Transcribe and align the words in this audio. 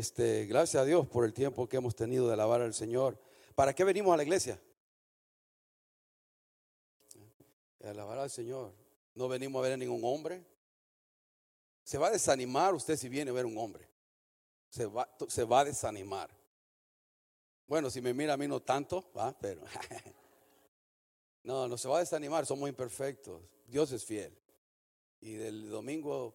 Este, 0.00 0.46
gracias 0.46 0.82
a 0.82 0.86
Dios 0.86 1.06
por 1.06 1.26
el 1.26 1.34
tiempo 1.34 1.68
que 1.68 1.76
hemos 1.76 1.94
tenido 1.94 2.26
de 2.26 2.32
alabar 2.32 2.62
al 2.62 2.72
Señor. 2.72 3.18
¿Para 3.54 3.74
qué 3.74 3.84
venimos 3.84 4.14
a 4.14 4.16
la 4.16 4.22
iglesia? 4.22 4.58
A 7.84 7.90
alabar 7.90 8.16
al 8.16 8.30
Señor. 8.30 8.72
No 9.14 9.28
venimos 9.28 9.60
a 9.60 9.62
ver 9.62 9.74
a 9.74 9.76
ningún 9.76 10.00
hombre. 10.02 10.42
Se 11.84 11.98
va 11.98 12.06
a 12.06 12.12
desanimar 12.12 12.72
usted 12.72 12.96
si 12.96 13.10
viene 13.10 13.30
a 13.30 13.34
ver 13.34 13.44
un 13.44 13.58
hombre. 13.58 13.90
Se 14.70 14.86
va, 14.86 15.06
se 15.28 15.44
va 15.44 15.60
a 15.60 15.64
desanimar. 15.66 16.30
Bueno, 17.66 17.90
si 17.90 18.00
me 18.00 18.14
mira 18.14 18.32
a 18.32 18.36
mí 18.38 18.48
no 18.48 18.62
tanto, 18.62 19.12
¿va? 19.14 19.36
pero 19.38 19.62
no, 21.42 21.68
no 21.68 21.76
se 21.76 21.88
va 21.88 21.98
a 21.98 22.00
desanimar, 22.00 22.46
somos 22.46 22.70
imperfectos. 22.70 23.42
Dios 23.66 23.92
es 23.92 24.02
fiel. 24.02 24.34
Y 25.20 25.34
del 25.34 25.68
domingo, 25.68 26.34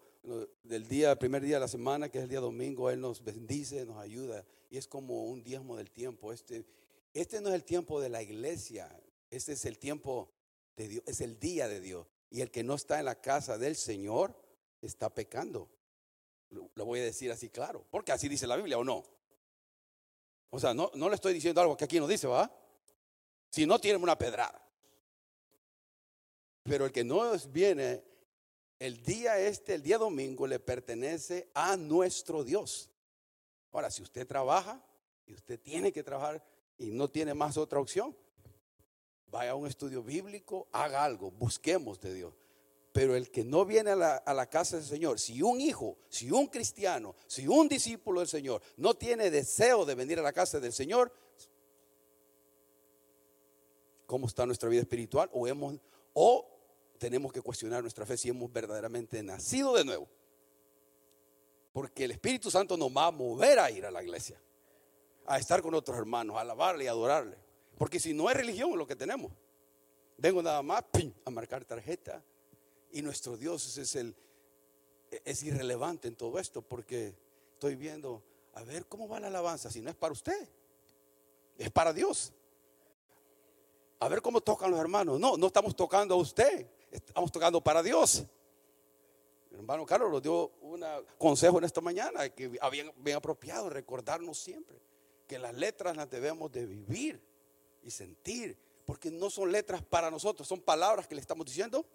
del 0.63 0.88
día, 0.88 1.17
primer 1.17 1.41
día 1.43 1.55
de 1.55 1.61
la 1.61 1.67
semana, 1.67 2.09
que 2.09 2.17
es 2.17 2.23
el 2.23 2.29
día 2.29 2.39
domingo, 2.39 2.89
Él 2.89 3.02
nos 3.02 3.23
bendice, 3.23 3.85
nos 3.85 3.97
ayuda. 3.97 4.45
Y 4.70 4.77
es 4.77 4.88
como 4.88 5.25
un 5.25 5.43
diezmo 5.43 5.75
del 5.77 5.91
tiempo. 5.91 6.33
Este, 6.33 6.66
este 7.13 7.41
no 7.41 7.49
es 7.49 7.55
el 7.55 7.63
tiempo 7.63 8.02
de 8.02 8.09
la 8.09 8.21
iglesia, 8.21 8.89
este 9.30 9.53
es 9.53 9.66
el 9.66 9.77
tiempo 9.77 10.31
de 10.75 10.88
Dios, 10.88 11.03
es 11.07 11.21
el 11.21 11.39
día 11.39 11.67
de 11.67 11.80
Dios. 11.80 12.07
Y 12.30 12.41
el 12.41 12.52
que 12.52 12.63
no 12.63 12.75
está 12.75 12.99
en 12.99 13.05
la 13.05 13.21
casa 13.21 13.57
del 13.57 13.75
Señor 13.75 14.35
está 14.81 15.13
pecando. 15.13 15.69
Lo 16.49 16.85
voy 16.85 16.99
a 16.99 17.03
decir 17.03 17.31
así 17.31 17.49
claro, 17.49 17.85
porque 17.89 18.11
así 18.11 18.27
dice 18.27 18.47
la 18.47 18.55
Biblia 18.55 18.77
o 18.77 18.83
no. 18.83 19.03
O 20.49 20.59
sea, 20.59 20.73
no, 20.73 20.91
no 20.95 21.09
le 21.09 21.16
estoy 21.16 21.33
diciendo 21.33 21.61
algo 21.61 21.75
que 21.75 21.85
aquí 21.85 22.00
no 22.00 22.07
dice, 22.07 22.28
¿va? 22.28 22.52
Si 23.50 23.66
no, 23.66 23.80
tiene 23.80 23.97
una 23.97 24.17
pedrada. 24.17 24.61
Pero 26.63 26.85
el 26.85 26.91
que 26.91 27.03
no 27.03 27.31
viene, 27.50 28.03
el 28.80 29.02
día 29.04 29.40
este, 29.40 29.76
el 29.76 29.84
día 29.84 29.98
domingo, 29.98 30.48
le 30.48 30.59
pertenece 30.59 31.50
a 31.54 31.78
nuestro 31.78 32.44
Dios. 32.44 32.90
Ahora, 33.72 33.90
si 33.90 34.04
usted 34.04 34.28
trabaja 34.28 34.84
y 35.26 35.34
usted 35.34 35.59
tiene 35.59 35.92
que 35.92 36.04
trabajar 36.04 36.44
y 36.78 36.92
no 36.92 37.09
tiene 37.09 37.34
más 37.34 37.58
otra 37.58 37.80
opción, 37.80 38.16
vaya 39.28 39.52
a 39.52 39.56
un 39.56 39.68
estudio 39.68 40.03
bíblico, 40.03 40.68
haga 40.72 41.03
algo, 41.03 41.31
busquemos 41.31 42.00
de 42.00 42.14
Dios. 42.14 42.34
Pero 42.92 43.16
el 43.16 43.30
que 43.30 43.44
no 43.44 43.66
viene 43.66 43.92
a 43.92 43.96
la, 43.96 44.16
a 44.16 44.34
la, 44.34 44.50
casa 44.50 44.78
del 44.78 44.86
Señor, 44.86 45.20
si 45.20 45.42
un 45.42 45.59
hijo, 45.59 45.98
si 46.08 46.31
un 46.31 46.48
cristiano, 46.48 47.16
si 47.28 47.46
un 47.46 47.68
discípulo 47.68 48.22
del 48.22 48.30
Señor 48.30 48.62
no 48.78 48.94
tiene 48.94 49.30
deseo 49.30 49.84
de 49.84 49.96
venir 49.96 50.20
a 50.20 50.22
la 50.22 50.31
casa 50.31 50.62
del 50.62 50.72
Señor, 50.72 51.12
¿cómo 54.06 54.28
está 54.28 54.46
nuestra 54.46 54.70
vida 54.70 54.81
espiritual? 54.81 55.30
O, 55.34 55.46
hemos, 55.46 55.76
o 56.14 56.55
tenemos 56.97 57.31
que 57.31 57.41
cuestionar 57.41 57.81
nuestra 57.81 58.05
fe 58.05 58.17
si 58.17 58.29
hemos 58.29 58.51
verdaderamente 58.51 59.21
nacido 59.23 59.75
de 59.75 59.85
nuevo. 59.85 60.07
Porque 61.73 62.05
el 62.05 62.11
Espíritu 62.11 62.49
Santo 62.49 62.77
nos 62.77 62.89
va 62.89 63.07
a 63.07 63.11
mover 63.11 63.59
a 63.59 63.69
ir 63.69 63.85
a 63.85 63.91
la 63.91 64.01
iglesia, 64.01 64.39
a 65.25 65.38
estar 65.38 65.61
con 65.61 65.73
otros 65.73 65.97
hermanos, 65.97 66.38
a 66.38 66.41
alabarle 66.41 66.85
y 66.85 66.88
adorarle. 66.88 67.38
Porque 67.77 67.99
si 67.99 68.13
no 68.13 68.29
es 68.29 68.38
religión 68.38 68.77
lo 68.77 68.88
que 68.88 68.95
tenemos, 68.95 69.31
vengo 70.17 70.41
nada 70.41 70.61
más 70.61 70.85
a 71.25 71.29
marcar 71.29 71.66
tarjeta. 71.66 72.23
Y 72.91 73.01
nuestro 73.01 73.35
Dios 73.35 73.77
es, 73.77 73.95
el, 73.95 74.16
es 75.25 75.43
irrelevante 75.43 76.07
en 76.07 76.16
todo 76.16 76.39
esto 76.39 76.61
porque 76.61 77.13
estoy 77.53 77.75
viendo, 77.75 78.23
a 78.53 78.63
ver 78.63 78.85
cómo 78.85 79.09
va 79.09 79.19
la 79.19 79.27
alabanza, 79.27 79.69
si 79.69 79.81
no 79.81 79.89
es 79.89 79.95
para 79.95 80.13
usted, 80.13 80.47
es 81.57 81.69
para 81.71 81.91
Dios. 81.91 82.31
A 83.99 84.07
ver 84.07 84.21
cómo 84.21 84.39
tocan 84.39 84.71
los 84.71 84.79
hermanos. 84.79 85.19
No, 85.19 85.35
no 85.35 85.47
estamos 85.47 85.75
tocando 85.75 86.16
a 86.16 86.17
usted, 86.17 86.67
estamos 86.95 87.31
tocando 87.31 87.61
para 87.61 87.83
Dios. 87.83 88.25
Mi 89.51 89.57
hermano 89.57 89.85
Carlos 89.85 90.11
nos 90.11 90.22
dio 90.22 90.51
un 90.61 90.83
consejo 91.17 91.57
en 91.57 91.63
esta 91.63 91.81
mañana 91.81 92.29
que 92.29 92.57
había 92.61 92.91
bien 92.97 93.17
apropiado 93.17 93.69
recordarnos 93.69 94.38
siempre 94.38 94.81
que 95.28 95.39
las 95.39 95.55
letras 95.55 95.95
las 95.95 96.09
debemos 96.09 96.51
de 96.51 96.66
vivir 96.66 97.22
y 97.81 97.89
sentir, 97.89 98.57
porque 98.85 99.09
no 99.09 99.29
son 99.29 99.51
letras 99.51 99.81
para 99.84 100.11
nosotros, 100.11 100.47
son 100.47 100.61
palabras 100.61 101.07
que 101.07 101.16
le 101.16 101.22
estamos 101.22 101.45
diciendo 101.45 101.85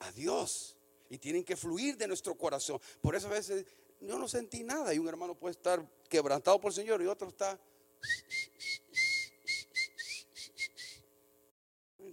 a 0.00 0.12
Dios 0.12 0.76
y 1.08 1.18
tienen 1.18 1.44
que 1.44 1.56
fluir 1.56 1.96
de 1.96 2.06
nuestro 2.06 2.34
corazón. 2.34 2.78
Por 3.00 3.14
eso 3.14 3.28
a 3.28 3.30
veces 3.30 3.64
yo 4.00 4.18
no 4.18 4.28
sentí 4.28 4.62
nada 4.62 4.92
y 4.92 4.98
un 4.98 5.08
hermano 5.08 5.34
puede 5.34 5.52
estar 5.52 5.84
quebrantado 6.08 6.60
por 6.60 6.70
el 6.70 6.74
Señor 6.74 7.00
y 7.00 7.06
otro 7.06 7.28
está 7.28 7.58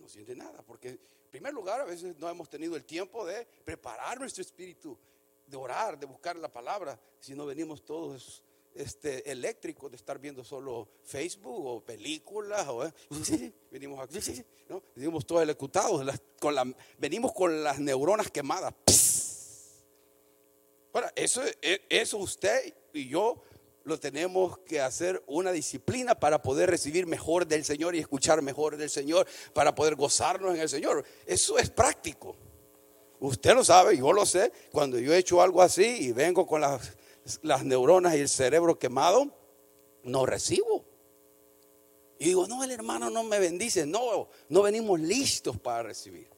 no 0.06 0.10
siente 0.10 0.36
nada, 0.36 0.62
porque 0.62 1.00
primer 1.36 1.54
lugar 1.54 1.82
a 1.82 1.84
veces 1.84 2.16
no 2.18 2.30
hemos 2.30 2.48
tenido 2.50 2.78
el 2.78 2.86
tiempo 2.86 3.26
de 3.26 3.46
preparar 3.66 4.18
nuestro 4.18 4.42
espíritu, 4.42 4.98
de 5.46 5.58
orar, 5.58 6.00
de 6.00 6.06
buscar 6.06 6.38
la 6.38 6.48
palabra, 6.48 6.98
si 7.20 7.36
no 7.36 7.46
venimos 7.46 7.84
todos 7.84 8.42
este, 8.74 9.30
eléctrico 9.30 9.90
de 9.90 9.98
estar 9.98 10.18
viendo 10.18 10.46
solo 10.46 10.88
Facebook 11.04 11.66
o 11.66 11.82
películas. 11.82 12.66
O, 12.70 12.86
¿eh? 12.86 12.94
venimos 13.70 14.00
aquí, 14.00 14.18
¿no? 14.70 14.82
venimos 14.96 15.28
todos 15.28 15.44
ejecutados, 15.44 16.10
con 16.40 16.56
la, 16.56 16.74
venimos 16.98 17.34
con 17.34 17.62
las 17.62 17.78
neuronas 17.82 18.32
quemadas. 18.32 18.74
Ahora, 20.94 21.12
eso, 21.18 21.42
eso 21.90 22.18
usted 22.18 22.74
y 22.94 23.10
yo 23.10 23.44
lo 23.86 24.00
tenemos 24.00 24.60
que 24.60 24.82
hacer 24.82 25.24
una 25.28 25.52
disciplina 25.52 26.16
para 26.16 26.42
poder 26.42 26.70
recibir 26.70 27.08
mejor 27.08 27.48
del 27.48 27.64
Señor 27.64 27.96
y 27.96 28.00
escuchar 28.00 28.42
mejor 28.42 28.78
del 28.78 28.90
Señor, 28.90 29.26
para 29.54 29.74
poder 29.74 29.96
gozarnos 29.96 30.54
en 30.56 30.62
el 30.62 30.70
Señor. 30.70 31.06
Eso 31.26 31.58
es 31.58 31.70
práctico. 31.70 32.36
Usted 33.20 33.56
lo 33.56 33.64
sabe, 33.64 33.98
yo 33.98 34.12
lo 34.12 34.26
sé. 34.26 34.52
Cuando 34.72 35.00
yo 35.00 35.14
he 35.14 35.18
hecho 35.18 35.42
algo 35.42 35.62
así 35.62 35.86
y 35.86 36.12
vengo 36.12 36.46
con 36.46 36.62
las 36.62 36.96
las 37.42 37.64
neuronas 37.66 38.16
y 38.16 38.20
el 38.20 38.30
cerebro 38.30 38.78
quemado, 38.78 39.32
no 40.04 40.26
recibo. 40.26 40.86
Y 42.20 42.26
digo, 42.26 42.48
no, 42.48 42.64
el 42.64 42.72
hermano 42.72 43.10
no 43.10 43.24
me 43.24 43.40
bendice. 43.40 43.86
No, 43.86 44.30
no 44.50 44.62
venimos 44.62 45.00
listos 45.00 45.60
para 45.60 45.84
recibir. 45.84 46.30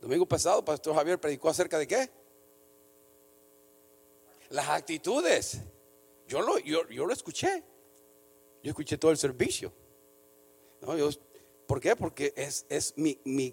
Domingo 0.00 0.26
pasado, 0.26 0.64
Pastor 0.64 0.94
Javier 0.94 1.20
predicó 1.20 1.50
acerca 1.50 1.78
de 1.78 1.86
qué? 1.86 2.10
Las 4.48 4.68
actitudes. 4.68 5.60
Yo 6.30 6.40
lo, 6.42 6.58
yo, 6.60 6.84
lo 6.84 7.12
escuché. 7.12 7.64
Yo 8.62 8.70
escuché 8.70 8.96
todo 8.96 9.10
el 9.10 9.18
servicio. 9.18 9.72
Yo, 10.96 11.10
¿Por 11.66 11.80
qué? 11.80 11.96
Porque 11.96 12.32
es, 12.36 12.64
es 12.68 12.94
mi, 12.96 13.18
mi 13.24 13.52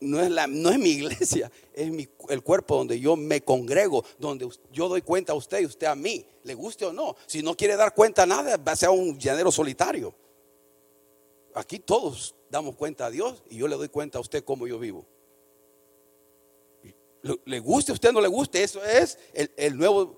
no 0.00 0.20
es, 0.20 0.28
la, 0.28 0.48
no 0.48 0.70
es 0.70 0.78
mi 0.78 0.90
iglesia, 0.90 1.50
es 1.72 1.90
mi, 1.90 2.08
el 2.28 2.42
cuerpo 2.42 2.76
donde 2.76 2.98
yo 2.98 3.14
me 3.14 3.42
congrego, 3.42 4.04
donde 4.18 4.48
yo 4.72 4.88
doy 4.88 5.02
cuenta 5.02 5.32
a 5.32 5.36
usted 5.36 5.60
y 5.60 5.66
usted 5.66 5.86
a 5.86 5.94
mí, 5.94 6.26
le 6.42 6.54
guste 6.54 6.86
o 6.86 6.92
no. 6.92 7.14
Si 7.26 7.40
no 7.40 7.56
quiere 7.56 7.76
dar 7.76 7.94
cuenta 7.94 8.24
a 8.24 8.26
nada, 8.26 8.56
va 8.56 8.72
a 8.72 8.76
ser 8.76 8.88
un 8.88 9.16
llanero 9.16 9.52
solitario. 9.52 10.12
Aquí 11.54 11.78
todos 11.78 12.34
damos 12.50 12.74
cuenta 12.74 13.06
a 13.06 13.10
Dios 13.10 13.44
y 13.48 13.58
yo 13.58 13.68
le 13.68 13.76
doy 13.76 13.90
cuenta 13.90 14.18
a 14.18 14.20
usted 14.20 14.42
cómo 14.42 14.66
yo 14.66 14.80
vivo. 14.80 15.06
Le 17.44 17.60
guste 17.60 17.92
a 17.92 17.94
usted 17.94 18.12
no 18.12 18.20
le 18.20 18.28
guste, 18.28 18.62
eso 18.62 18.82
es 18.84 19.18
el, 19.56 19.76
nuevo 19.76 20.16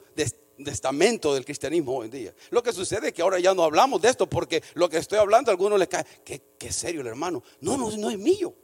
testamento 0.64 1.34
del 1.34 1.44
cristianismo 1.44 1.96
hoy 1.96 2.06
en 2.06 2.10
día. 2.10 2.34
Lo 2.50 2.62
que 2.62 2.72
sucede 2.72 3.08
es 3.08 3.12
que 3.12 3.22
ahora 3.22 3.38
ya 3.38 3.54
no 3.54 3.62
hablamos 3.62 4.00
de 4.02 4.08
esto 4.08 4.28
porque 4.28 4.62
lo 4.74 4.88
que 4.88 4.98
estoy 4.98 5.18
hablando 5.18 5.50
a 5.50 5.52
algunos 5.52 5.78
les 5.78 5.88
cae, 5.88 6.04
qué, 6.24 6.72
serio 6.72 7.00
el 7.00 7.06
hermano. 7.06 7.42
No, 7.60 7.76
no, 7.76 7.90
no 7.96 8.10
es 8.10 8.18
mío. 8.18 8.54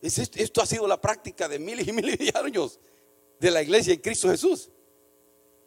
Esto 0.00 0.60
ha 0.60 0.66
sido 0.66 0.86
la 0.86 1.00
práctica 1.00 1.48
de 1.48 1.58
miles 1.58 1.88
y 1.88 1.92
miles 1.92 2.18
de 2.18 2.32
años 2.34 2.78
de 3.40 3.50
la 3.50 3.62
iglesia 3.62 3.94
en 3.94 4.00
Cristo 4.00 4.28
Jesús. 4.28 4.70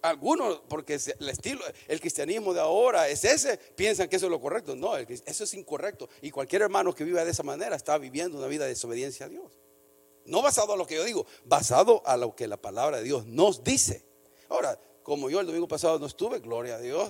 Algunos, 0.04 0.62
porque 0.70 1.00
el 1.20 1.30
estilo, 1.30 1.64
el 1.88 2.00
cristianismo 2.00 2.54
de 2.54 2.62
ahora 2.62 3.10
es 3.10 3.24
ese, 3.24 3.58
piensan 3.58 4.08
que 4.08 4.18
eso 4.18 4.28
es 4.28 4.32
lo 4.32 4.40
correcto. 4.40 4.76
No, 4.76 4.96
eso 4.96 5.44
es 5.44 5.54
incorrecto. 5.54 6.08
Y 6.22 6.30
cualquier 6.30 6.62
hermano 6.62 6.94
que 6.94 7.04
viva 7.04 7.26
de 7.26 7.32
esa 7.32 7.44
manera 7.44 7.76
está 7.76 7.98
viviendo 7.98 8.38
una 8.38 8.48
vida 8.48 8.66
de 8.66 8.70
desobediencia 8.70 9.26
a 9.26 9.30
Dios. 9.30 9.60
No 10.26 10.42
basado 10.42 10.74
a 10.74 10.78
lo 10.78 10.86
que 10.86 10.96
yo 10.96 11.04
digo, 11.04 11.26
basado 11.46 12.04
a 12.06 12.16
lo 12.16 12.36
que 12.36 12.48
la 12.48 12.58
palabra 12.58 12.98
de 12.98 13.04
Dios 13.04 13.26
nos 13.26 13.64
dice. 13.64 14.06
Ahora, 14.50 14.80
como 15.08 15.30
yo 15.30 15.40
el 15.40 15.46
domingo 15.46 15.70
pasado 15.70 15.98
no 15.98 16.06
estuve, 16.06 16.40
gloria 16.40 16.76
a 16.76 16.80
Dios, 16.80 17.10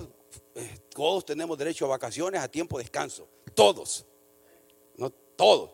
eh, 0.53 0.77
todos 0.89 1.25
tenemos 1.25 1.57
derecho 1.57 1.85
a 1.85 1.87
vacaciones, 1.87 2.39
a 2.39 2.47
tiempo 2.47 2.77
de 2.77 2.83
descanso. 2.83 3.27
Todos. 3.55 4.05
No 4.97 5.09
todos. 5.09 5.71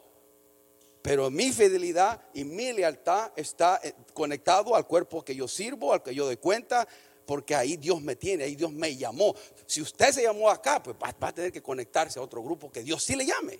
Pero 1.01 1.29
mi 1.29 1.51
fidelidad 1.51 2.21
y 2.33 2.45
mi 2.45 2.71
lealtad 2.71 3.33
está 3.35 3.81
eh, 3.83 3.93
conectado 4.13 4.73
al 4.73 4.87
cuerpo 4.87 5.21
que 5.21 5.35
yo 5.35 5.49
sirvo, 5.49 5.91
al 5.91 6.01
que 6.01 6.15
yo 6.15 6.23
doy 6.23 6.37
cuenta, 6.37 6.87
porque 7.25 7.55
ahí 7.55 7.75
Dios 7.75 8.01
me 8.01 8.15
tiene, 8.15 8.45
ahí 8.45 8.55
Dios 8.55 8.71
me 8.71 8.95
llamó. 8.95 9.35
Si 9.65 9.81
usted 9.81 10.13
se 10.13 10.23
llamó 10.23 10.49
acá, 10.49 10.81
pues 10.81 10.95
va, 10.95 11.13
a 11.19 11.33
tener 11.33 11.51
que 11.51 11.61
conectarse 11.61 12.19
a 12.19 12.21
otro 12.21 12.41
grupo 12.41 12.71
que 12.71 12.83
Dios 12.83 13.03
sí 13.03 13.17
le 13.17 13.25
llame. 13.25 13.59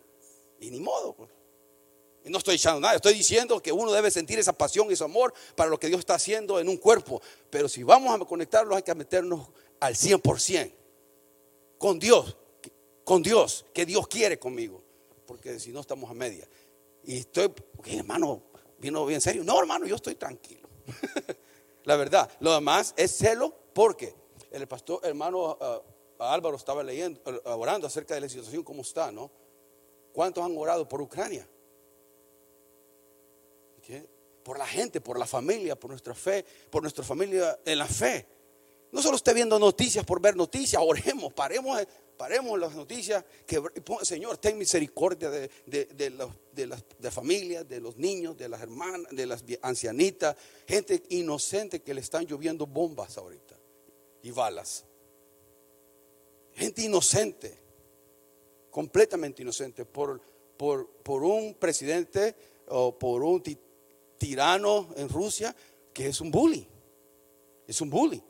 Y 0.62 0.71
ni 0.71 0.80
modo. 0.80 1.18
No 2.25 2.37
estoy 2.37 2.55
echando 2.55 2.79
nada, 2.79 2.95
estoy 2.95 3.13
diciendo 3.13 3.61
que 3.61 3.71
uno 3.71 3.91
debe 3.91 4.09
sentir 4.09 4.39
esa 4.39 4.53
pasión 4.53 4.87
y 4.89 4.93
ese 4.93 5.03
amor 5.03 5.33
para 5.55 5.69
lo 5.69 5.77
que 5.77 5.87
Dios 5.87 5.99
está 5.99 6.15
haciendo 6.15 6.59
en 6.59 6.69
un 6.69 6.77
cuerpo. 6.77 7.21
Pero 7.49 7.67
si 7.67 7.83
vamos 7.83 8.15
a 8.15 8.23
conectarlos 8.23 8.77
hay 8.77 8.83
que 8.83 8.95
meternos 8.95 9.49
al 9.79 9.95
100% 9.95 10.71
con 11.77 11.99
Dios, 11.99 12.37
con 13.03 13.21
Dios, 13.21 13.65
que 13.73 13.85
Dios 13.85 14.07
quiere 14.07 14.39
conmigo. 14.39 14.81
Porque 15.25 15.59
si 15.59 15.71
no 15.71 15.81
estamos 15.81 16.09
a 16.09 16.13
media. 16.13 16.47
Y 17.03 17.17
estoy, 17.17 17.51
hermano, 17.85 18.41
vino 18.77 19.05
bien 19.05 19.19
serio. 19.19 19.43
No, 19.43 19.59
hermano, 19.59 19.85
yo 19.85 19.95
estoy 19.95 20.15
tranquilo. 20.15 20.69
La 21.83 21.97
verdad, 21.97 22.31
lo 22.39 22.53
demás 22.53 22.93
es 22.95 23.17
celo 23.17 23.53
porque 23.73 24.15
el 24.51 24.67
pastor, 24.67 25.01
hermano 25.03 25.57
uh, 25.59 26.23
Álvaro 26.23 26.55
estaba 26.55 26.83
leyendo, 26.83 27.19
orando 27.43 27.87
acerca 27.87 28.13
de 28.15 28.21
la 28.21 28.29
situación, 28.29 28.63
cómo 28.63 28.81
está, 28.81 29.11
¿no? 29.11 29.29
¿Cuántos 30.13 30.43
han 30.45 30.55
orado 30.57 30.87
por 30.87 31.01
Ucrania? 31.01 31.47
Por 34.44 34.57
la 34.57 34.68
gente, 34.68 35.01
por 35.01 35.18
la 35.18 35.25
familia, 35.25 35.80
por 35.80 35.89
nuestra 35.89 36.13
fe, 36.13 36.45
por 36.69 36.81
nuestra 36.81 37.03
familia 37.03 37.59
en 37.65 37.77
la 37.77 37.88
fe. 37.88 38.25
No 38.94 39.01
solo 39.01 39.18
esté 39.18 39.33
viendo 39.33 39.57
noticias 39.57 40.06
por 40.06 40.21
ver 40.21 40.35
noticias, 40.35 40.80
oremos, 40.85 41.33
paremos, 41.33 41.81
paremos 42.15 42.59
las 42.59 42.75
noticias. 42.75 43.25
Que, 43.45 43.59
Señor, 44.03 44.38
ten 44.38 44.56
misericordia 44.56 45.31
de, 45.31 45.50
de, 45.65 46.68
las 46.69 47.13
familias, 47.13 47.68
de 47.68 47.80
los 47.80 47.97
niños, 47.97 48.38
de 48.38 48.50
las 48.50 48.62
hermanas, 48.62 49.12
de 49.12 49.25
las 49.25 49.44
ancianitas, 49.63 50.36
gente 50.68 51.01
inocente 51.09 51.81
que 51.81 51.94
le 51.94 52.01
están 52.01 52.27
lloviendo 52.27 52.68
bombas 52.68 53.18
ahorita 53.18 53.56
y 54.21 54.29
balas. 54.29 54.86
Gente 56.53 56.83
inocente, 56.83 57.57
completamente 58.69 59.41
inocente, 59.41 59.86
por, 59.86 60.21
por, 60.56 60.88
por 60.88 61.24
un 61.24 61.56
presidente 61.56 62.36
o 62.68 62.97
por 62.97 63.24
un 63.24 63.41
tirano 64.23 64.87
en 64.95 65.09
Rusia 65.09 65.53
que 65.93 66.07
es 66.07 66.21
un 66.21 66.31
bully. 66.31 66.65
Es 67.67 67.81
un 67.81 67.89
bully. 67.89 68.23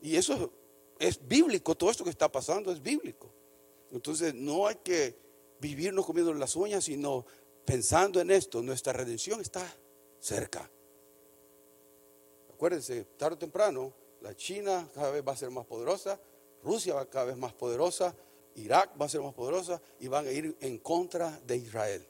Y 0.00 0.16
eso 0.16 0.50
es 0.98 1.20
bíblico, 1.28 1.74
todo 1.74 1.90
esto 1.90 2.02
que 2.02 2.08
está 2.08 2.32
pasando 2.32 2.72
es 2.72 2.82
bíblico. 2.82 3.30
Entonces 3.90 4.34
no 4.34 4.66
hay 4.66 4.76
que 4.76 5.14
vivirnos 5.60 6.06
comiendo 6.06 6.32
las 6.32 6.56
uñas, 6.56 6.84
sino 6.84 7.26
pensando 7.66 8.22
en 8.22 8.30
esto, 8.30 8.62
nuestra 8.62 8.94
redención 8.94 9.42
está 9.42 9.62
cerca. 10.18 10.70
Acuérdense, 12.54 13.04
tarde 13.18 13.34
o 13.34 13.38
temprano, 13.38 13.92
la 14.22 14.34
China 14.34 14.88
cada 14.94 15.10
vez 15.10 15.22
va 15.26 15.32
a 15.32 15.36
ser 15.36 15.50
más 15.50 15.66
poderosa, 15.66 16.18
Rusia 16.62 16.94
va 16.94 17.04
cada 17.04 17.26
vez 17.26 17.36
más 17.36 17.52
poderosa, 17.52 18.16
Irak 18.54 18.92
va 18.98 19.04
a 19.04 19.08
ser 19.10 19.20
más 19.20 19.34
poderosa 19.34 19.82
y 20.00 20.08
van 20.08 20.26
a 20.26 20.30
ir 20.30 20.56
en 20.60 20.78
contra 20.78 21.38
de 21.46 21.58
Israel. 21.58 22.06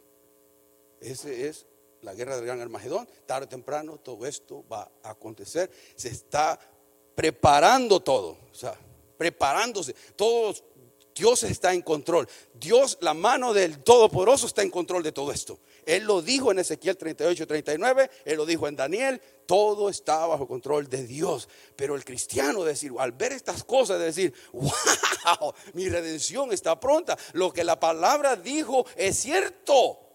Ese 1.01 1.49
es 1.49 1.67
la 2.03 2.15
guerra 2.15 2.37
del 2.37 2.47
gran 2.47 2.61
Armagedón. 2.61 3.09
Tarde 3.27 3.47
o 3.47 3.49
temprano 3.49 3.99
todo 3.99 4.27
esto 4.27 4.65
va 4.71 4.91
a 5.03 5.11
acontecer. 5.11 5.71
Se 5.97 6.09
está 6.09 6.59
preparando 7.15 8.01
todo, 8.01 8.39
o 8.51 8.55
sea, 8.55 8.75
preparándose. 9.17 9.95
Todo, 10.17 10.55
Dios 11.15 11.43
está 11.45 11.73
en 11.73 11.83
control. 11.83 12.29
Dios, 12.55 12.99
la 13.01 13.15
mano 13.15 13.53
del 13.53 13.83
Todopoderoso 13.83 14.47
está 14.47 14.63
en 14.63 14.71
control 14.71 15.03
de 15.03 15.13
todo 15.13 15.33
esto. 15.33 15.59
Él 15.85 16.05
lo 16.05 16.23
dijo 16.23 16.51
en 16.51 16.59
Ezequiel 16.59 16.97
38, 16.97 17.47
39, 17.47 18.11
Él 18.25 18.37
lo 18.37 18.47
dijo 18.47 18.69
en 18.69 18.77
Daniel, 18.77 19.21
todo 19.47 19.89
está 19.89 20.27
bajo 20.27 20.47
control 20.47 20.89
de 20.89 21.05
Dios. 21.07 21.49
Pero 21.77 21.97
el 21.97 22.05
cristiano 22.05 22.65
decir, 22.65 22.93
al 22.99 23.13
ver 23.13 23.33
estas 23.33 23.65
cosas, 23.65 23.99
de 23.99 24.07
decir, 24.07 24.33
wow, 24.53 25.53
mi 25.75 25.89
redención 25.89 26.53
está 26.53 26.79
pronta. 26.79 27.19
Lo 27.33 27.53
que 27.53 27.65
la 27.65 27.79
palabra 27.79 28.37
dijo 28.37 28.87
es 28.97 29.19
cierto. 29.19 30.12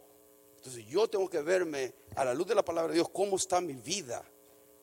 Entonces 0.57 0.85
yo 0.87 1.07
tengo 1.07 1.29
que 1.29 1.41
verme 1.41 1.93
a 2.15 2.25
la 2.25 2.33
luz 2.33 2.47
de 2.47 2.55
la 2.55 2.65
palabra 2.65 2.89
de 2.89 2.95
Dios, 2.95 3.09
cómo 3.09 3.37
está 3.37 3.61
mi 3.61 3.73
vida 3.73 4.23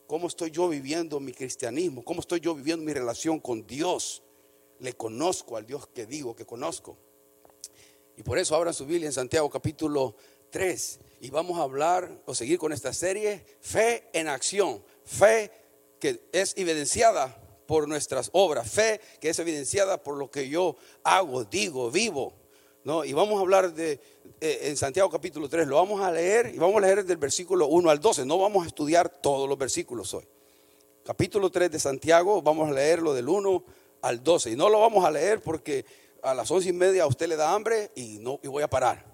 ¿Cómo 0.07 0.29
estoy 0.29 0.51
yo 0.51 0.69
viviendo 0.69 1.19
mi 1.19 1.33
cristianismo? 1.33 2.05
¿Cómo 2.05 2.21
estoy 2.21 2.41
yo 2.41 2.55
viviendo 2.55 2.85
mi 2.85 2.93
relación 2.93 3.41
con 3.41 3.67
Dios? 3.67 4.23
Le 4.81 4.93
conozco 4.93 5.57
al 5.57 5.67
Dios 5.67 5.87
que 5.89 6.05
digo 6.05 6.37
que 6.37 6.45
conozco. 6.45 6.99
Y 8.17 8.23
por 8.23 8.39
eso 8.39 8.55
abran 8.55 8.75
su 8.75 8.85
Biblia 8.85 9.07
en 9.07 9.15
Santiago 9.15 9.49
capítulo 9.49 10.15
3 10.51 11.01
y 11.21 11.31
vamos 11.31 11.59
a 11.59 11.63
hablar 11.63 12.23
o 12.27 12.35
seguir 12.35 12.59
con 12.59 12.73
esta 12.73 12.93
serie, 12.93 13.45
fe 13.61 14.09
en 14.13 14.29
acción, 14.29 14.85
fe 15.05 15.51
que 15.99 16.29
es 16.33 16.53
evidenciada 16.59 17.41
por 17.67 17.89
nuestras 17.89 18.29
obras, 18.35 18.71
fe 18.71 19.01
que 19.21 19.31
es 19.31 19.39
evidenciada 19.39 20.03
por 20.03 20.19
lo 20.19 20.31
que 20.31 20.51
yo 20.51 20.77
hago, 21.03 21.45
digo, 21.45 21.91
vivo. 21.91 22.35
¿No? 22.85 23.05
Y 23.05 23.13
vamos 23.13 23.39
a 23.39 23.41
hablar 23.41 23.73
de, 23.73 23.99
eh, 24.41 24.59
en 24.63 24.77
Santiago 24.77 25.11
capítulo 25.11 25.49
3, 25.49 25.67
lo 25.67 25.77
vamos 25.77 26.01
a 26.03 26.13
leer 26.13 26.53
y 26.55 26.59
vamos 26.59 26.77
a 26.77 26.81
leer 26.81 27.05
del 27.05 27.17
versículo 27.17 27.67
1 27.67 27.91
al 27.91 27.99
12. 27.99 28.25
No 28.27 28.39
vamos 28.39 28.65
a 28.65 28.69
estudiar 28.69 29.09
todos 29.09 29.49
los 29.49 29.59
versículos 29.59 30.13
hoy. 30.15 30.25
Capítulo 31.05 31.51
3 31.51 31.71
de 31.71 31.81
Santiago, 31.81 32.41
vamos 32.43 32.69
a 32.69 32.73
leerlo 32.73 33.15
del 33.15 33.29
1 33.29 33.65
al 34.03 34.23
12. 34.23 34.51
Y 34.51 34.57
no 34.57 34.69
lo 34.69 34.81
vamos 34.81 35.05
a 35.05 35.11
leer 35.11 35.43
porque 35.43 35.85
a 36.23 36.35
las 36.35 36.51
once 36.51 36.69
y 36.69 36.73
media 36.73 37.05
a 37.05 37.07
usted 37.07 37.27
le 37.27 37.37
da 37.37 37.53
hambre 37.53 37.91
y, 37.95 38.19
no, 38.19 38.39
y 38.43 38.49
voy 38.49 38.63
a 38.63 38.69
parar. 38.69 39.05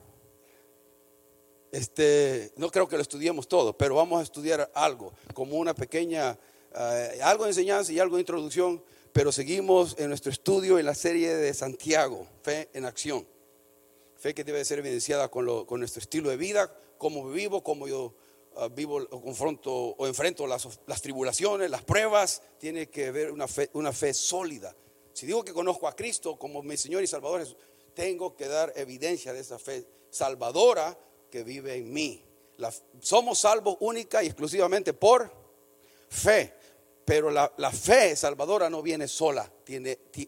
Este, 1.73 2.53
no 2.57 2.69
creo 2.71 2.89
que 2.89 2.97
lo 2.97 3.03
estudiemos 3.03 3.47
todo, 3.47 3.77
pero 3.77 3.95
vamos 3.95 4.19
a 4.19 4.25
estudiar 4.25 4.69
algo, 4.75 5.13
como 5.33 5.57
una 5.57 5.73
pequeña, 5.73 6.37
eh, 6.75 7.21
algo 7.23 7.45
de 7.45 7.51
enseñanza 7.51 7.93
y 7.93 8.01
algo 8.01 8.17
de 8.17 8.23
introducción, 8.23 8.83
pero 9.13 9.31
seguimos 9.31 9.95
en 9.97 10.09
nuestro 10.09 10.33
estudio 10.33 10.81
en 10.81 10.87
la 10.87 10.95
serie 10.97 11.37
de 11.37 11.55
Santiago, 11.55 12.27
Fe 12.43 12.69
en 12.73 12.87
Acción. 12.87 13.25
Fe 14.21 14.35
que 14.35 14.45
debe 14.45 14.63
ser 14.67 14.81
evidenciada 14.81 15.31
con, 15.31 15.47
nuestro 15.47 15.99
estilo 15.99 16.29
de 16.29 16.37
vida, 16.37 16.71
cómo 16.99 17.27
vivo, 17.31 17.65
cómo 17.65 17.89
yo 17.89 18.15
ah, 18.57 18.69
vivo 18.69 18.97
o 19.11 19.23
confronto 19.23 19.73
o 19.73 20.07
enfrento 20.07 20.47
las, 20.47 20.69
tribulaciones, 21.01 21.71
las 21.71 21.83
pruebas. 21.85 22.43
Tiene 22.59 22.91
que 22.91 23.07
haber 23.07 23.33
una 23.33 23.49
fe, 23.49 24.13
sólida. 24.13 24.77
Si 25.15 25.25
digo 25.25 25.43
que 25.43 25.55
conozco 25.55 25.89
a 25.89 25.97
Cristo 25.97 26.39
como 26.39 26.63
mi 26.63 26.77
Señor 26.77 27.03
y 27.03 27.07
Salvador, 27.07 27.47
tengo 27.95 28.37
que 28.37 28.47
dar 28.47 28.75
evidencia 28.77 29.33
de 29.33 29.41
esa 29.41 29.59
fe 29.59 29.87
salvadora 30.11 30.99
que 31.31 31.43
vive 31.43 31.77
en 31.77 31.91
mí. 31.91 32.23
somos 33.01 33.39
salvos 33.39 33.79
única 33.81 34.23
y 34.23 34.27
exclusivamente 34.27 34.93
por 34.93 35.33
fe. 36.11 36.53
Pero 37.07 37.31
la, 37.31 37.73
fe 37.73 38.15
salvadora 38.17 38.69
no 38.69 38.83
viene 38.83 39.09
sola, 39.09 39.51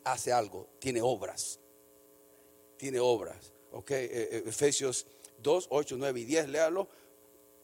hace 0.05 0.33
algo, 0.33 0.71
tiene 0.79 1.03
obras. 1.03 1.61
Tiene 2.79 2.99
obras. 2.99 3.52
Ok, 3.73 3.91
eh, 3.91 4.09
eh, 4.13 4.43
Efesios 4.47 5.07
2, 5.43 5.67
8, 5.71 5.97
9 5.99 6.21
y 6.21 6.25
10, 6.25 6.49
léalo. 6.49 6.89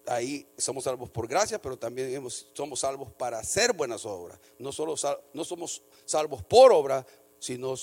Ahí 0.06 0.46
somos 0.56 0.84
salvos 0.84 1.10
por 1.10 1.28
gracia, 1.28 1.60
pero 1.60 1.78
también 1.78 2.22
somos 2.54 2.80
salvos 2.80 3.12
para 3.12 3.38
hacer 3.38 3.74
buenas 3.74 4.06
obras. 4.06 4.38
No, 4.58 4.72
solo 4.72 4.94
no 5.34 5.44
somos 5.44 5.82
salvos 6.06 6.42
por 6.42 6.72
obra, 6.72 7.06
sino 7.38 7.74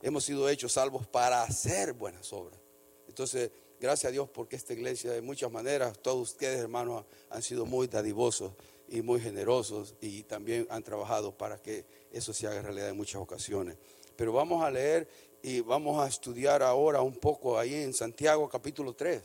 hemos 0.00 0.24
sido 0.24 0.48
hechos 0.48 0.72
salvos 0.72 1.06
para 1.06 1.42
hacer 1.42 1.92
buenas 1.92 2.32
obras. 2.32 2.58
Entonces, 3.06 3.50
gracias 3.78 4.08
a 4.08 4.12
Dios 4.12 4.28
porque 4.30 4.56
esta 4.56 4.72
iglesia 4.72 5.12
de 5.12 5.20
muchas 5.20 5.50
maneras, 5.52 5.98
todos 6.00 6.30
ustedes 6.30 6.58
hermanos 6.58 7.04
han 7.28 7.42
sido 7.42 7.66
muy 7.66 7.86
dadivosos 7.86 8.52
y 8.88 9.02
muy 9.02 9.20
generosos 9.20 9.94
y 10.00 10.22
también 10.24 10.66
han 10.70 10.82
trabajado 10.82 11.36
para 11.36 11.60
que 11.60 11.84
eso 12.12 12.32
se 12.32 12.46
haga 12.46 12.62
realidad 12.62 12.88
en 12.88 12.96
muchas 12.96 13.20
ocasiones. 13.20 13.76
Pero 14.16 14.32
vamos 14.32 14.62
a 14.62 14.70
leer 14.70 15.08
y 15.42 15.60
vamos 15.60 16.02
a 16.02 16.08
estudiar 16.08 16.62
ahora 16.62 17.02
un 17.02 17.16
poco 17.16 17.58
ahí 17.58 17.74
en 17.74 17.92
Santiago 17.92 18.48
capítulo 18.48 18.94
3. 18.94 19.22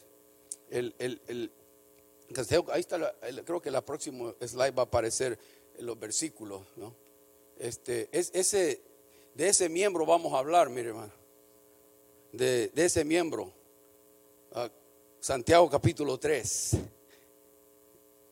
El, 0.69 0.95
el, 0.99 1.51
está, 2.75 3.15
creo 3.45 3.61
que 3.61 3.71
la 3.71 3.81
próxima 3.81 4.33
slide 4.39 4.71
va 4.71 4.83
a 4.83 4.85
aparecer 4.85 5.39
los 5.79 5.97
versículos, 5.97 6.61
¿no? 6.75 6.93
Este, 7.57 8.09
es, 8.11 8.31
ese, 8.33 8.81
de 9.33 9.47
ese 9.47 9.69
miembro 9.69 10.05
vamos 10.05 10.33
a 10.33 10.39
hablar, 10.39 10.69
mire 10.69 10.89
hermano. 10.89 11.13
De, 12.31 12.69
de 12.69 12.85
ese 12.85 13.03
miembro. 13.03 13.51
Ah, 14.51 14.69
Santiago 15.19 15.69
capítulo 15.69 16.17
3. 16.17 16.77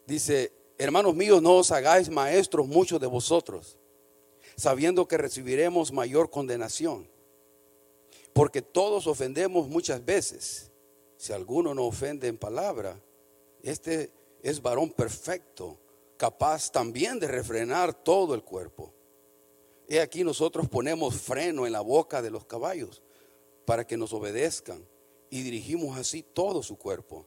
Dice, 0.05 0.51
hermanos 0.77 1.15
míos, 1.15 1.41
no 1.41 1.57
os 1.57 1.71
hagáis 1.71 2.09
maestros 2.09 2.67
muchos 2.67 2.99
de 2.99 3.07
vosotros, 3.07 3.76
sabiendo 4.57 5.07
que 5.07 5.17
recibiremos 5.17 5.93
mayor 5.93 6.29
condenación 6.29 7.07
porque 8.37 8.61
todos 8.61 9.07
ofendemos 9.07 9.67
muchas 9.67 10.05
veces. 10.05 10.69
Si 11.17 11.33
alguno 11.33 11.73
no 11.73 11.85
ofende 11.85 12.27
en 12.27 12.37
palabra, 12.37 13.01
este 13.63 14.11
es 14.43 14.61
varón 14.61 14.91
perfecto, 14.91 15.79
capaz 16.17 16.71
también 16.71 17.17
de 17.17 17.27
refrenar 17.27 17.95
todo 17.95 18.35
el 18.35 18.43
cuerpo. 18.43 18.93
He 19.87 19.99
aquí 19.99 20.23
nosotros 20.23 20.69
ponemos 20.69 21.15
freno 21.15 21.65
en 21.65 21.71
la 21.71 21.81
boca 21.81 22.21
de 22.21 22.29
los 22.29 22.45
caballos 22.45 23.01
para 23.65 23.87
que 23.87 23.97
nos 23.97 24.13
obedezcan 24.13 24.85
y 25.31 25.41
dirigimos 25.41 25.97
así 25.97 26.21
todo 26.21 26.61
su 26.61 26.77
cuerpo. 26.77 27.25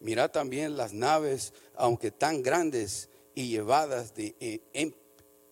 Mirad 0.00 0.30
también 0.30 0.78
las 0.78 0.94
naves, 0.94 1.52
aunque 1.74 2.10
tan 2.10 2.42
grandes 2.42 3.10
y 3.34 3.48
llevadas 3.48 4.14
de 4.14 4.34
eh, 4.40 4.62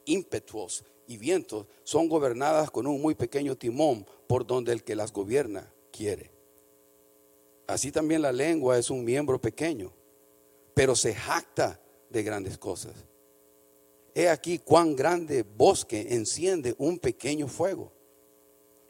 ímpetuos 0.06 0.84
y 1.06 1.16
vientos, 1.16 1.66
son 1.82 2.08
gobernadas 2.08 2.70
con 2.70 2.86
un 2.86 3.00
muy 3.00 3.14
pequeño 3.14 3.56
timón 3.56 4.06
por 4.26 4.46
donde 4.46 4.72
el 4.72 4.82
que 4.82 4.96
las 4.96 5.12
gobierna 5.12 5.72
quiere. 5.92 6.30
Así 7.66 7.92
también 7.92 8.22
la 8.22 8.32
lengua 8.32 8.78
es 8.78 8.90
un 8.90 9.04
miembro 9.04 9.40
pequeño, 9.40 9.92
pero 10.74 10.94
se 10.94 11.14
jacta 11.14 11.80
de 12.10 12.22
grandes 12.22 12.58
cosas. 12.58 12.92
He 14.14 14.28
aquí 14.28 14.58
cuán 14.58 14.94
grande 14.94 15.42
bosque 15.42 16.06
enciende 16.10 16.74
un 16.78 16.98
pequeño 16.98 17.48
fuego. 17.48 17.92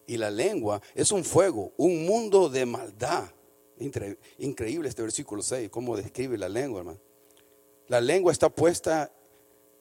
Y 0.06 0.18
la 0.18 0.30
lengua 0.30 0.82
es 0.94 1.12
un 1.12 1.24
fuego, 1.24 1.72
un 1.78 2.04
mundo 2.04 2.50
de 2.50 2.66
maldad. 2.66 3.30
Increíble 4.38 4.88
este 4.88 5.02
versículo 5.02 5.42
6, 5.42 5.70
cómo 5.70 5.96
describe 5.96 6.36
la 6.36 6.48
lengua, 6.48 6.80
hermano. 6.80 7.00
La 7.88 8.00
lengua 8.00 8.32
está 8.32 8.50
puesta 8.50 9.12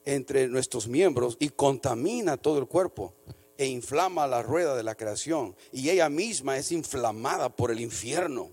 entre 0.04 0.48
nuestros 0.48 0.88
miembros 0.88 1.36
y 1.38 1.48
contamina 1.50 2.36
todo 2.36 2.58
el 2.58 2.66
cuerpo 2.66 3.14
e 3.56 3.66
inflama 3.66 4.26
la 4.26 4.42
rueda 4.42 4.76
de 4.76 4.82
la 4.82 4.94
creación. 4.94 5.54
Y 5.72 5.90
ella 5.90 6.08
misma 6.08 6.56
es 6.56 6.72
inflamada 6.72 7.54
por 7.54 7.70
el 7.70 7.80
infierno. 7.80 8.50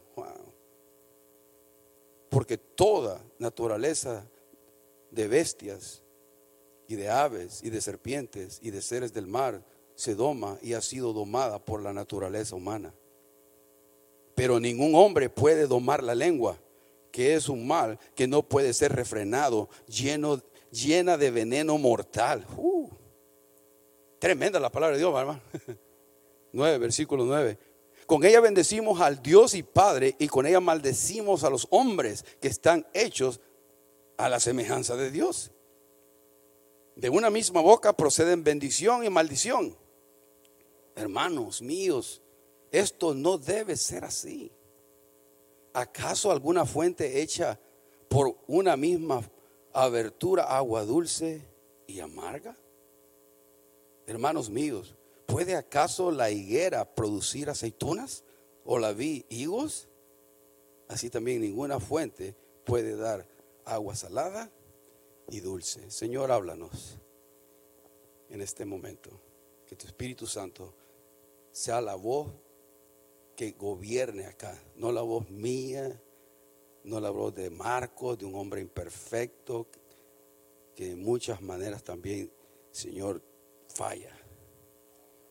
Porque 2.30 2.58
toda 2.58 3.22
naturaleza 3.40 4.26
de 5.10 5.28
bestias 5.28 6.02
y 6.88 6.96
de 6.96 7.10
aves 7.10 7.62
y 7.64 7.70
de 7.70 7.82
serpientes 7.82 8.60
y 8.62 8.72
de 8.72 8.82
seres 8.82 9.14
del 9.14 9.28
mar 9.28 9.64
se 9.96 10.16
doma 10.16 10.58
y 10.62 10.74
ha 10.74 10.82
sido 10.82 11.14
domada 11.14 11.60
por 11.60 11.82
la 11.82 11.94
naturaleza 11.94 12.56
humana. 12.56 12.94
Pero 14.36 14.60
ningún 14.60 14.96
hombre 14.96 15.30
puede 15.30 15.68
domar 15.68 16.04
la 16.04 16.16
lengua, 16.16 16.58
que 17.12 17.36
es 17.36 17.50
un 17.50 17.68
mal 17.68 18.00
que 18.16 18.28
no 18.28 18.44
puede 18.44 18.74
ser 18.74 18.94
refrenado, 18.94 19.70
lleno, 19.88 20.42
llena 20.72 21.18
de 21.18 21.30
veneno 21.32 21.78
mortal. 21.78 22.46
Uh, 22.58 22.90
tremenda 24.20 24.60
la 24.60 24.72
palabra 24.72 24.96
de 24.96 25.02
Dios, 25.02 25.14
hermano. 25.18 25.42
9, 26.54 26.78
versículo 26.80 27.26
9. 27.26 27.58
Con 28.06 28.26
ella 28.26 28.42
bendecimos 28.42 29.00
al 29.00 29.22
Dios 29.22 29.54
y 29.54 29.64
Padre 29.64 30.16
y 30.20 30.28
con 30.28 30.46
ella 30.46 30.60
maldecimos 30.60 31.44
a 31.44 31.50
los 31.50 31.68
hombres 31.70 32.26
que 32.42 32.48
están 32.48 32.86
hechos 32.94 33.40
a 34.18 34.28
la 34.28 34.40
semejanza 34.40 34.96
de 34.96 35.12
Dios. 35.12 35.52
De 36.96 37.10
una 37.10 37.30
misma 37.30 37.62
boca 37.62 37.94
proceden 37.94 38.44
bendición 38.44 39.06
y 39.06 39.10
maldición. 39.10 39.78
Hermanos 40.96 41.62
míos, 41.62 42.22
esto 42.72 43.14
no 43.14 43.38
debe 43.38 43.78
ser 43.78 44.04
así. 44.04 44.52
¿Acaso 45.74 46.32
alguna 46.32 46.66
fuente 46.66 47.22
hecha 47.22 47.60
por 48.10 48.38
una 48.48 48.76
misma 48.76 49.24
abertura 49.74 50.44
agua 50.44 50.84
dulce 50.86 51.42
y 51.88 52.00
amarga? 52.00 52.58
Hermanos 54.06 54.50
míos, 54.50 54.96
¿puede 55.26 55.56
acaso 55.56 56.12
la 56.12 56.32
higuera 56.32 56.86
producir 56.96 57.50
aceitunas 57.50 58.24
o 58.66 58.80
la 58.80 58.94
vid 58.94 59.26
higos? 59.30 59.88
Así 60.88 61.10
también 61.10 61.42
ninguna 61.42 61.80
fuente 61.80 62.36
puede 62.66 62.96
dar 62.96 63.28
agua 63.66 63.96
salada 63.96 64.52
y 65.30 65.40
dulce. 65.40 65.90
Señor, 65.90 66.32
háblanos 66.32 66.98
en 68.30 68.42
este 68.42 68.66
momento. 68.66 69.10
Que 69.66 69.76
tu 69.76 69.88
Espíritu 69.88 70.28
Santo 70.28 70.74
sea 71.52 71.80
la 71.80 71.96
voz 71.96 72.30
que 73.36 73.52
gobierne 73.52 74.26
acá, 74.26 74.62
no 74.76 74.92
la 74.92 75.02
voz 75.02 75.30
mía, 75.30 76.02
no 76.84 77.00
la 77.00 77.10
voz 77.10 77.34
de 77.36 77.50
Marcos, 77.50 78.18
de 78.18 78.26
un 78.26 78.36
hombre 78.36 78.62
imperfecto, 78.62 79.68
que 80.76 80.90
de 80.90 80.96
muchas 80.96 81.42
maneras 81.42 81.84
también, 81.84 82.32
Señor, 82.72 83.22
falla, 83.68 84.16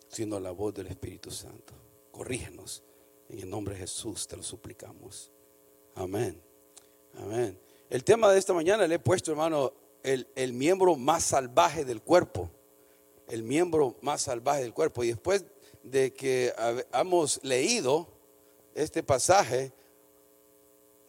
sino 0.09 0.39
la 0.39 0.51
voz 0.51 0.75
del 0.75 0.89
Espíritu 0.89 1.31
Santo. 1.31 1.75
Corrígenos. 2.11 2.83
En 3.29 3.39
el 3.39 3.51
nombre 3.51 3.75
de 3.75 3.81
Jesús 3.81 4.27
te 4.27 4.37
lo 4.37 4.43
suplicamos. 4.43 5.31
Amén. 5.95 6.41
Amén. 7.15 7.59
El 7.89 8.05
tema 8.05 8.31
de 8.31 8.39
esta 8.39 8.53
mañana 8.53 8.87
le 8.87 8.97
he 8.97 8.99
puesto, 8.99 9.31
hermano, 9.31 9.73
el, 10.03 10.29
el 10.35 10.53
miembro 10.53 10.97
más 10.97 11.25
salvaje 11.25 11.85
del 11.85 12.03
cuerpo. 12.03 12.51
El 13.29 13.43
miembro 13.45 13.97
más 14.01 14.23
salvaje 14.23 14.63
del 14.63 14.75
cuerpo. 14.75 15.05
Y 15.05 15.09
después 15.09 15.45
de 15.83 16.13
que 16.13 16.53
hemos 16.93 17.43
leído 17.45 18.09
este 18.75 19.03
pasaje, 19.03 19.73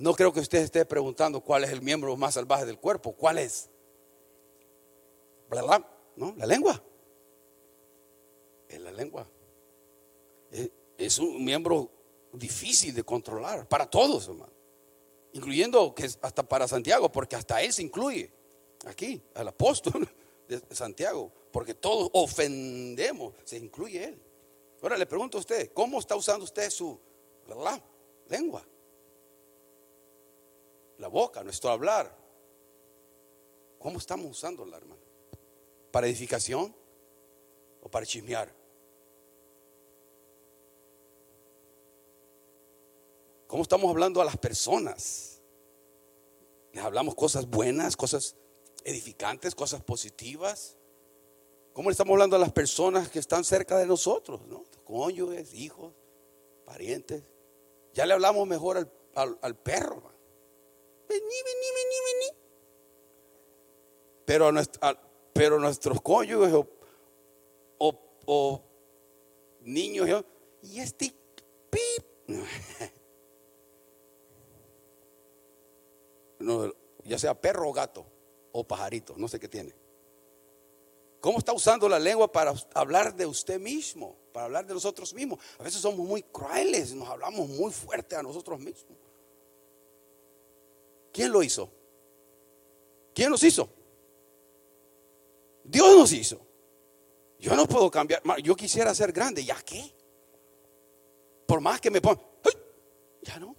no 0.01 0.15
creo 0.15 0.33
que 0.33 0.39
usted 0.39 0.57
esté 0.57 0.83
preguntando 0.83 1.41
cuál 1.41 1.63
es 1.63 1.69
el 1.69 1.83
miembro 1.83 2.17
más 2.17 2.33
salvaje 2.33 2.65
del 2.65 2.79
cuerpo. 2.79 3.13
¿Cuál 3.13 3.37
es? 3.37 3.69
¿No? 6.15 6.33
La 6.37 6.47
lengua. 6.47 6.83
Es 8.67 8.81
la 8.81 8.91
lengua. 8.91 9.29
Es 10.97 11.19
un 11.19 11.45
miembro 11.45 11.91
difícil 12.33 12.95
de 12.95 13.03
controlar 13.03 13.69
para 13.69 13.87
todos, 13.87 14.27
hermano. 14.27 14.51
Incluyendo 15.33 15.93
que 15.93 16.05
hasta 16.05 16.41
para 16.41 16.67
Santiago, 16.67 17.11
porque 17.11 17.35
hasta 17.35 17.61
él 17.61 17.71
se 17.71 17.83
incluye 17.83 18.33
aquí, 18.87 19.21
al 19.35 19.49
apóstol 19.49 20.09
de 20.47 20.63
Santiago, 20.71 21.31
porque 21.51 21.75
todos 21.75 22.09
ofendemos, 22.13 23.35
se 23.43 23.57
incluye 23.57 24.03
él. 24.05 24.21
Ahora 24.81 24.97
le 24.97 25.05
pregunto 25.05 25.37
a 25.37 25.41
usted, 25.41 25.71
¿cómo 25.73 25.99
está 25.99 26.15
usando 26.15 26.43
usted 26.43 26.71
su 26.71 26.99
lengua? 28.27 28.65
La 31.01 31.07
boca, 31.07 31.43
nuestro 31.43 31.71
hablar. 31.71 32.15
¿Cómo 33.79 33.97
estamos 33.97 34.27
usándola, 34.27 34.77
hermano? 34.77 35.01
¿Para 35.89 36.05
edificación 36.05 36.75
o 37.81 37.89
para 37.89 38.05
chismear? 38.05 38.53
¿Cómo 43.47 43.63
estamos 43.63 43.89
hablando 43.89 44.21
a 44.21 44.25
las 44.25 44.37
personas? 44.37 45.41
Les 46.71 46.83
hablamos 46.83 47.15
cosas 47.15 47.47
buenas, 47.47 47.97
cosas 47.97 48.35
edificantes, 48.83 49.55
cosas 49.55 49.81
positivas. 49.81 50.77
¿Cómo 51.73 51.89
le 51.89 51.93
estamos 51.93 52.11
hablando 52.11 52.35
a 52.35 52.39
las 52.39 52.51
personas 52.51 53.09
que 53.09 53.17
están 53.17 53.43
cerca 53.43 53.75
de 53.79 53.87
nosotros? 53.87 54.41
¿no? 54.45 54.65
Cónyuges, 54.83 55.55
hijos, 55.55 55.95
parientes. 56.63 57.23
Ya 57.91 58.05
le 58.05 58.13
hablamos 58.13 58.47
mejor 58.47 58.87
al, 59.15 59.55
perro. 59.63 60.10
Vení, 61.11 61.39
vení, 61.47 61.67
vení, 61.75 61.97
vení. 62.07 62.29
Pero, 64.25 64.47
a 64.47 65.11
pero 65.33 65.59
nuestros 65.59 66.01
cónyuges 66.01 66.53
o, 67.77 68.61
niños, 69.61 70.23
y 70.61 70.79
este 70.79 71.13
pip. 71.69 72.05
Ya 77.03 77.19
sea 77.19 77.33
perro 77.33 77.69
o 77.69 77.73
gato 77.73 78.05
o 78.51 78.63
pajarito, 78.63 79.15
no 79.17 79.27
sé 79.27 79.39
qué 79.39 79.47
tiene. 79.47 79.75
¿Cómo 81.19 81.39
está 81.39 81.51
usando 81.51 81.89
la 81.89 81.99
lengua 81.99 82.31
para 82.31 82.53
hablar 82.73 83.13
de 83.15 83.25
usted 83.25 83.59
mismo? 83.59 84.15
Para 84.31 84.45
hablar 84.45 84.65
de 84.65 84.73
nosotros 84.73 85.13
mismos. 85.13 85.39
A 85.59 85.63
veces 85.63 85.81
somos 85.81 86.07
muy 86.07 86.23
crueles, 86.23 86.93
nos 86.93 87.09
hablamos 87.09 87.49
muy 87.49 87.71
fuerte 87.71 88.15
a 88.15 88.23
nosotros 88.23 88.59
mismos. 88.59 88.97
¿Quién 91.11 91.31
lo 91.31 91.43
hizo? 91.43 91.71
¿Quién 93.13 93.29
nos 93.29 93.43
hizo? 93.43 93.69
Dios 95.63 95.97
nos 95.97 96.11
hizo. 96.13 96.39
Yo 97.39 97.55
no 97.55 97.67
puedo 97.67 97.89
cambiar. 97.91 98.21
Yo 98.41 98.55
quisiera 98.55 98.93
ser 98.93 99.11
grande. 99.11 99.43
¿Ya 99.43 99.61
qué? 99.61 99.93
Por 101.45 101.59
más 101.59 101.81
que 101.81 101.91
me 101.91 102.01
ponga, 102.01 102.21
ya 103.21 103.39
no. 103.39 103.55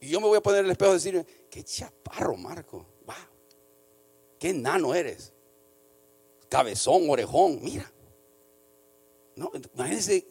Y 0.00 0.08
yo 0.08 0.20
me 0.20 0.26
voy 0.26 0.38
a 0.38 0.42
poner 0.42 0.64
el 0.64 0.70
espejo 0.70 0.92
y 0.92 0.94
decir, 0.94 1.26
qué 1.50 1.62
chaparro, 1.62 2.36
Marco. 2.36 2.86
Va. 3.08 3.16
Qué 4.38 4.52
nano 4.52 4.94
eres 4.94 5.32
cabezón, 6.48 7.08
orejón, 7.08 7.62
mira. 7.62 7.92
No, 9.34 9.50
imagínense, 9.74 10.26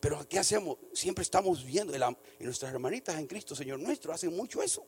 pero 0.00 0.26
¿qué 0.28 0.38
hacemos? 0.38 0.78
Siempre 0.92 1.22
estamos 1.22 1.64
viendo, 1.64 1.94
y 1.96 2.44
nuestras 2.44 2.72
hermanitas 2.72 3.18
en 3.18 3.26
Cristo, 3.26 3.54
Señor 3.54 3.78
nuestro, 3.80 4.12
hacen 4.12 4.36
mucho 4.36 4.62
eso. 4.62 4.84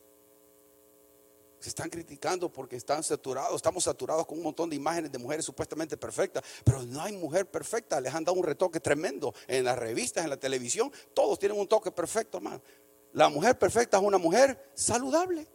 Se 1.59 1.69
están 1.69 1.89
criticando 1.89 2.51
porque 2.51 2.75
están 2.75 3.03
saturados, 3.03 3.55
estamos 3.55 3.83
saturados 3.83 4.25
con 4.25 4.37
un 4.37 4.43
montón 4.43 4.69
de 4.69 4.75
imágenes 4.75 5.11
de 5.11 5.17
mujeres 5.17 5.45
supuestamente 5.45 5.97
perfectas, 5.97 6.43
pero 6.63 6.83
no 6.83 7.01
hay 7.01 7.13
mujer 7.17 7.49
perfecta, 7.49 7.99
les 7.99 8.13
han 8.13 8.23
dado 8.23 8.37
un 8.37 8.43
retoque 8.43 8.79
tremendo 8.79 9.33
en 9.47 9.63
las 9.63 9.77
revistas, 9.77 10.23
en 10.23 10.29
la 10.29 10.37
televisión, 10.37 10.91
todos 11.13 11.39
tienen 11.39 11.59
un 11.59 11.67
toque 11.67 11.91
perfecto, 11.91 12.37
hermano. 12.37 12.61
La 13.13 13.29
mujer 13.29 13.57
perfecta 13.57 13.97
es 13.97 14.03
una 14.03 14.17
mujer 14.17 14.71
saludable. 14.73 15.47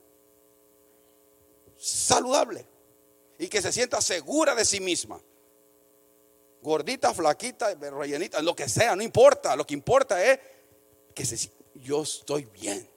Saludable 1.77 2.67
y 3.41 3.49
que 3.49 3.63
se 3.63 3.73
sienta 3.73 4.03
segura 4.03 4.55
de 4.55 4.67
sí 4.67 4.81
misma. 4.81 5.19
Gordita, 6.61 7.15
flaquita, 7.15 7.75
rellenita, 7.75 8.43
lo 8.43 8.55
que 8.55 8.69
sea, 8.69 8.95
no 8.95 9.03
importa. 9.03 9.57
Lo 9.57 9.67
que 9.67 9.73
importa 9.73 10.23
es 10.23 10.39
que 11.15 11.25
se, 11.25 11.51
yo 11.75 12.03
estoy 12.03 12.45
bien. 12.45 12.90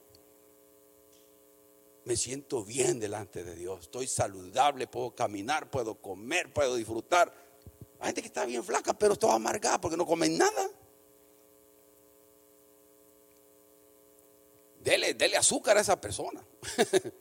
Me 2.04 2.16
siento 2.16 2.64
bien 2.64 3.00
delante 3.00 3.44
de 3.44 3.54
Dios. 3.54 3.82
Estoy 3.82 4.06
saludable, 4.06 4.86
puedo 4.86 5.14
caminar, 5.14 5.70
puedo 5.70 5.94
comer, 5.94 6.52
puedo 6.52 6.76
disfrutar. 6.76 7.32
Hay 7.98 8.08
gente 8.08 8.20
que 8.20 8.26
está 8.26 8.44
bien 8.44 8.62
flaca, 8.62 8.92
pero 8.92 9.14
está 9.14 9.32
amargada 9.32 9.80
porque 9.80 9.96
no 9.96 10.04
comen 10.04 10.36
nada. 10.36 10.70
Dele, 14.80 15.14
dele 15.14 15.38
azúcar 15.38 15.78
a 15.78 15.80
esa 15.80 15.98
persona. 15.98 16.46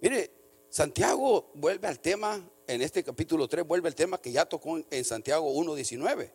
Mire, 0.00 0.30
Santiago 0.68 1.50
vuelve 1.54 1.88
al 1.88 1.98
tema, 1.98 2.40
en 2.68 2.82
este 2.82 3.02
capítulo 3.02 3.48
3, 3.48 3.66
vuelve 3.66 3.88
al 3.88 3.94
tema 3.96 4.18
que 4.20 4.30
ya 4.30 4.44
tocó 4.44 4.78
en 4.88 5.04
Santiago 5.04 5.52
1.19. 5.52 6.30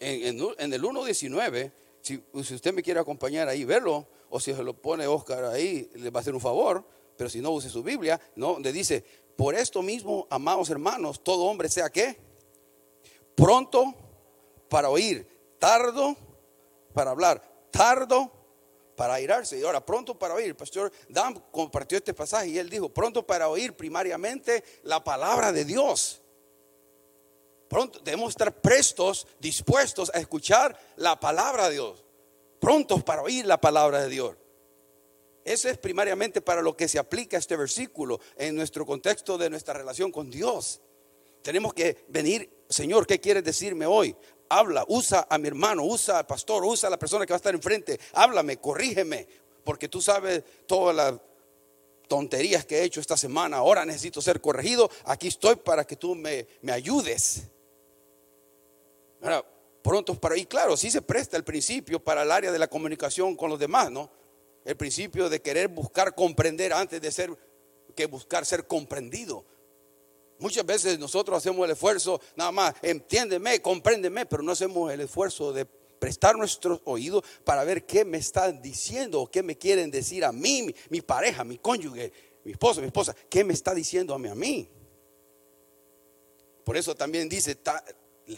En, 0.00 0.40
en, 0.58 0.72
el 0.72 0.82
1.19, 0.82 1.72
si, 2.02 2.22
usted 2.32 2.72
me 2.72 2.82
quiere 2.82 3.00
acompañar 3.00 3.48
ahí, 3.48 3.64
verlo, 3.64 4.06
o 4.28 4.40
si 4.40 4.54
se 4.54 4.62
lo 4.62 4.74
pone 4.74 5.06
Oscar 5.06 5.44
ahí, 5.44 5.90
le 5.94 6.10
va 6.10 6.20
a 6.20 6.22
hacer 6.22 6.34
un 6.34 6.40
favor, 6.40 6.84
pero 7.16 7.28
si 7.28 7.40
no 7.40 7.50
use 7.50 7.68
su 7.68 7.82
Biblia, 7.82 8.20
no, 8.36 8.58
le 8.58 8.72
dice, 8.72 9.04
por 9.36 9.54
esto 9.54 9.82
mismo, 9.82 10.26
amados 10.30 10.70
hermanos, 10.70 11.22
todo 11.22 11.44
hombre 11.44 11.68
sea 11.68 11.90
qué, 11.90 12.18
pronto 13.34 13.94
para 14.68 14.88
oír, 14.88 15.26
tardo 15.58 16.16
para 16.92 17.10
hablar, 17.10 17.42
tardo 17.70 18.30
para 19.00 19.14
airarse. 19.14 19.58
Y 19.58 19.62
ahora, 19.62 19.84
pronto 19.84 20.18
para 20.18 20.34
oír. 20.34 20.54
Pastor 20.54 20.92
Dan 21.08 21.32
compartió 21.50 21.96
este 21.96 22.12
pasaje 22.12 22.48
y 22.48 22.58
él 22.58 22.68
dijo, 22.68 22.90
pronto 22.90 23.26
para 23.26 23.48
oír 23.48 23.74
primariamente 23.74 24.62
la 24.82 25.02
palabra 25.02 25.52
de 25.52 25.64
Dios. 25.64 26.20
Pronto 27.70 28.00
debemos 28.00 28.30
estar 28.30 28.60
prestos, 28.60 29.28
dispuestos 29.38 30.10
a 30.12 30.18
escuchar 30.18 30.76
la 30.96 31.20
palabra 31.20 31.68
de 31.68 31.74
Dios. 31.74 32.04
Prontos 32.58 33.04
para 33.04 33.22
oír 33.22 33.46
la 33.46 33.60
palabra 33.60 34.02
de 34.02 34.08
Dios. 34.08 34.34
Eso 35.44 35.68
es 35.68 35.78
primariamente 35.78 36.40
para 36.40 36.62
lo 36.62 36.76
que 36.76 36.88
se 36.88 36.98
aplica 36.98 37.38
este 37.38 37.54
versículo 37.54 38.18
en 38.36 38.56
nuestro 38.56 38.84
contexto 38.84 39.38
de 39.38 39.48
nuestra 39.48 39.72
relación 39.72 40.10
con 40.10 40.30
Dios. 40.30 40.80
Tenemos 41.42 41.72
que 41.72 42.04
venir, 42.08 42.64
Señor, 42.68 43.06
¿qué 43.06 43.20
quieres 43.20 43.44
decirme 43.44 43.86
hoy? 43.86 44.16
Habla, 44.48 44.84
usa 44.88 45.28
a 45.30 45.38
mi 45.38 45.46
hermano, 45.46 45.84
usa 45.84 46.18
al 46.18 46.26
pastor, 46.26 46.64
usa 46.64 46.88
a 46.88 46.90
la 46.90 46.98
persona 46.98 47.24
que 47.24 47.32
va 47.32 47.36
a 47.36 47.38
estar 47.38 47.54
enfrente. 47.54 48.00
Háblame, 48.14 48.56
corrígeme, 48.56 49.28
porque 49.62 49.88
tú 49.88 50.02
sabes 50.02 50.42
todas 50.66 50.96
las 50.96 51.14
tonterías 52.08 52.64
que 52.64 52.80
he 52.80 52.82
hecho 52.82 52.98
esta 52.98 53.16
semana. 53.16 53.58
Ahora 53.58 53.84
necesito 53.84 54.20
ser 54.20 54.40
corregido. 54.40 54.90
Aquí 55.04 55.28
estoy 55.28 55.54
para 55.54 55.86
que 55.86 55.94
tú 55.94 56.16
me, 56.16 56.48
me 56.62 56.72
ayudes. 56.72 57.44
Ahora, 59.22 59.44
pronto 59.82 60.14
para 60.14 60.36
y 60.36 60.46
claro, 60.46 60.76
sí 60.76 60.90
se 60.90 61.02
presta 61.02 61.36
el 61.36 61.44
principio 61.44 62.02
para 62.02 62.22
el 62.22 62.30
área 62.30 62.52
de 62.52 62.58
la 62.58 62.68
comunicación 62.68 63.36
con 63.36 63.50
los 63.50 63.58
demás, 63.58 63.90
¿no? 63.90 64.10
El 64.64 64.76
principio 64.76 65.28
de 65.28 65.40
querer 65.40 65.68
buscar 65.68 66.14
comprender 66.14 66.72
antes 66.72 67.00
de 67.00 67.10
ser 67.10 67.36
que 67.94 68.06
buscar 68.06 68.46
ser 68.46 68.66
comprendido. 68.66 69.44
Muchas 70.38 70.64
veces 70.64 70.98
nosotros 70.98 71.36
hacemos 71.36 71.64
el 71.64 71.72
esfuerzo, 71.72 72.20
nada 72.34 72.50
más, 72.50 72.74
entiéndeme, 72.82 73.60
compréndeme, 73.60 74.24
pero 74.26 74.42
no 74.42 74.52
hacemos 74.52 74.90
el 74.90 75.02
esfuerzo 75.02 75.52
de 75.52 75.66
prestar 75.66 76.36
nuestros 76.36 76.80
oídos 76.84 77.22
para 77.44 77.62
ver 77.64 77.84
qué 77.84 78.06
me 78.06 78.16
están 78.16 78.62
diciendo 78.62 79.20
o 79.20 79.30
qué 79.30 79.42
me 79.42 79.58
quieren 79.58 79.90
decir 79.90 80.24
a 80.24 80.32
mí, 80.32 80.62
mi, 80.62 80.74
mi 80.88 81.02
pareja, 81.02 81.44
mi 81.44 81.58
cónyuge, 81.58 82.10
mi 82.44 82.52
esposo, 82.52 82.80
mi 82.80 82.86
esposa, 82.86 83.14
qué 83.28 83.44
me 83.44 83.52
está 83.52 83.74
diciendo 83.74 84.14
a 84.14 84.18
mí, 84.18 84.28
a 84.28 84.34
mí. 84.34 84.68
Por 86.64 86.76
eso 86.76 86.94
también 86.94 87.28
dice, 87.28 87.58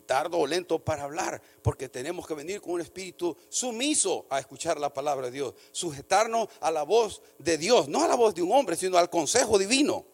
tardo 0.06 0.38
o 0.38 0.46
lento 0.46 0.78
para 0.78 1.04
hablar, 1.04 1.40
porque 1.62 1.88
tenemos 1.88 2.26
que 2.26 2.34
venir 2.34 2.60
con 2.60 2.72
un 2.72 2.80
espíritu 2.80 3.36
sumiso 3.48 4.26
a 4.30 4.38
escuchar 4.38 4.80
la 4.80 4.92
palabra 4.92 5.26
de 5.26 5.32
Dios, 5.32 5.54
sujetarnos 5.70 6.48
a 6.60 6.70
la 6.70 6.82
voz 6.82 7.22
de 7.38 7.58
Dios, 7.58 7.88
no 7.88 8.02
a 8.02 8.08
la 8.08 8.14
voz 8.14 8.34
de 8.34 8.42
un 8.42 8.52
hombre, 8.52 8.76
sino 8.76 8.96
al 8.96 9.10
consejo 9.10 9.58
divino. 9.58 10.04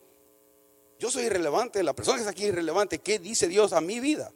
Yo 0.99 1.11
soy 1.11 1.25
irrelevante, 1.25 1.83
la 1.83 1.95
persona 1.95 2.17
que 2.17 2.23
está 2.23 2.33
aquí 2.33 2.43
es 2.43 2.49
irrelevante, 2.49 2.99
¿qué 2.99 3.19
dice 3.19 3.47
Dios 3.47 3.73
a 3.73 3.81
mi 3.81 4.01
vida? 4.01 4.33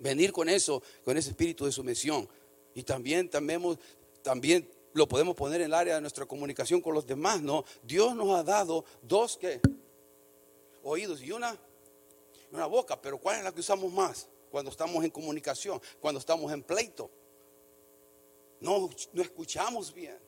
Venir 0.00 0.32
con 0.32 0.48
eso, 0.48 0.82
con 1.04 1.16
ese 1.16 1.30
espíritu 1.30 1.64
de 1.64 1.72
sumisión. 1.72 2.28
Y 2.74 2.82
también, 2.82 3.30
también, 3.30 3.78
también 4.22 4.68
lo 4.94 5.08
podemos 5.08 5.36
poner 5.36 5.60
en 5.60 5.66
el 5.66 5.74
área 5.74 5.94
de 5.94 6.00
nuestra 6.00 6.26
comunicación 6.26 6.80
con 6.80 6.94
los 6.94 7.06
demás, 7.06 7.40
¿no? 7.40 7.64
Dios 7.82 8.16
nos 8.16 8.36
ha 8.36 8.42
dado 8.42 8.84
dos 9.02 9.36
que 9.36 9.60
oídos 10.82 11.22
y 11.22 11.32
una 11.32 11.56
una 12.54 12.66
boca, 12.66 13.00
pero 13.00 13.18
¿cuál 13.18 13.38
es 13.38 13.44
la 13.44 13.52
que 13.52 13.60
usamos 13.60 13.92
más? 13.92 14.28
Cuando 14.50 14.70
estamos 14.70 15.04
en 15.04 15.10
comunicación, 15.10 15.80
cuando 16.00 16.20
estamos 16.20 16.52
en 16.52 16.62
pleito. 16.62 17.10
No, 18.60 18.88
no 19.12 19.22
escuchamos 19.22 19.92
bien. 19.92 20.18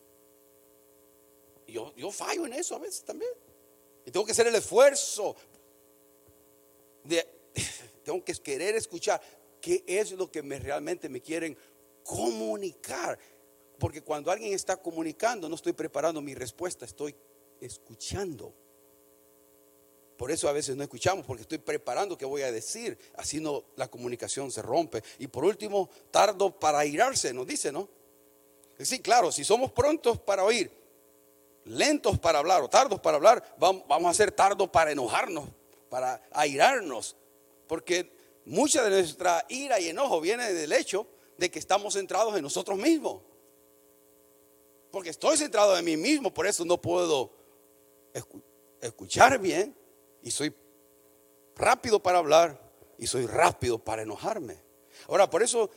Yo, 1.68 1.94
yo 1.94 2.10
fallo 2.10 2.46
en 2.46 2.54
eso 2.54 2.74
a 2.74 2.78
veces 2.78 3.04
también. 3.04 3.30
Y 4.04 4.10
tengo 4.10 4.26
que 4.26 4.32
hacer 4.32 4.46
el 4.46 4.54
esfuerzo 4.56 5.36
de, 7.04 7.26
tengo 8.04 8.24
que 8.24 8.34
querer 8.34 8.74
escuchar 8.74 9.20
qué 9.60 9.84
es 9.86 10.12
lo 10.12 10.30
que 10.30 10.42
me, 10.42 10.58
realmente 10.58 11.08
me 11.08 11.20
quieren 11.20 11.56
comunicar. 12.02 13.18
Porque 13.78 14.02
cuando 14.02 14.30
alguien 14.30 14.52
está 14.52 14.76
comunicando, 14.76 15.48
no 15.48 15.54
estoy 15.54 15.72
preparando 15.72 16.20
mi 16.20 16.34
respuesta, 16.34 16.84
estoy 16.84 17.14
escuchando. 17.60 18.52
Por 20.16 20.30
eso 20.30 20.48
a 20.48 20.52
veces 20.52 20.76
no 20.76 20.82
escuchamos, 20.82 21.26
porque 21.26 21.42
estoy 21.42 21.58
preparando 21.58 22.16
qué 22.16 22.24
voy 22.24 22.42
a 22.42 22.50
decir. 22.50 22.98
Así 23.16 23.40
no 23.40 23.64
la 23.76 23.88
comunicación 23.88 24.50
se 24.50 24.62
rompe. 24.62 25.02
Y 25.18 25.26
por 25.26 25.44
último, 25.44 25.90
tardo 26.10 26.58
para 26.58 26.78
airarse, 26.78 27.34
nos 27.34 27.46
dice, 27.46 27.70
¿no? 27.70 27.88
Sí, 28.78 29.00
claro, 29.00 29.30
si 29.30 29.44
somos 29.44 29.72
prontos 29.72 30.18
para 30.18 30.44
oír, 30.44 30.70
lentos 31.64 32.18
para 32.18 32.38
hablar 32.38 32.62
o 32.62 32.68
tardos 32.68 33.00
para 33.00 33.16
hablar, 33.16 33.56
vamos 33.58 34.06
a 34.06 34.14
ser 34.14 34.32
tardos 34.32 34.70
para 34.70 34.92
enojarnos, 34.92 35.48
para 35.90 36.22
airarnos. 36.32 37.16
Porque 37.66 38.10
mucha 38.44 38.82
de 38.82 38.90
nuestra 38.90 39.44
ira 39.48 39.78
y 39.80 39.88
enojo 39.88 40.20
viene 40.20 40.52
del 40.52 40.72
hecho 40.72 41.06
de 41.36 41.50
que 41.50 41.58
estamos 41.58 41.94
centrados 41.94 42.34
en 42.36 42.42
nosotros 42.42 42.78
mismos. 42.78 43.22
Porque 44.90 45.10
estoy 45.10 45.36
centrado 45.36 45.76
en 45.76 45.84
mí 45.84 45.96
mismo, 45.96 46.32
por 46.32 46.46
eso 46.46 46.64
no 46.64 46.80
puedo 46.80 47.32
escuchar 48.80 49.38
bien 49.38 49.76
y 50.26 50.32
soy 50.32 50.52
rápido 51.54 52.02
para 52.02 52.18
hablar 52.18 52.60
y 52.98 53.06
soy 53.06 53.26
rápido 53.26 53.78
para 53.78 54.02
enojarme. 54.02 54.60
Ahora, 55.06 55.30
por 55.30 55.40
eso, 55.40 55.70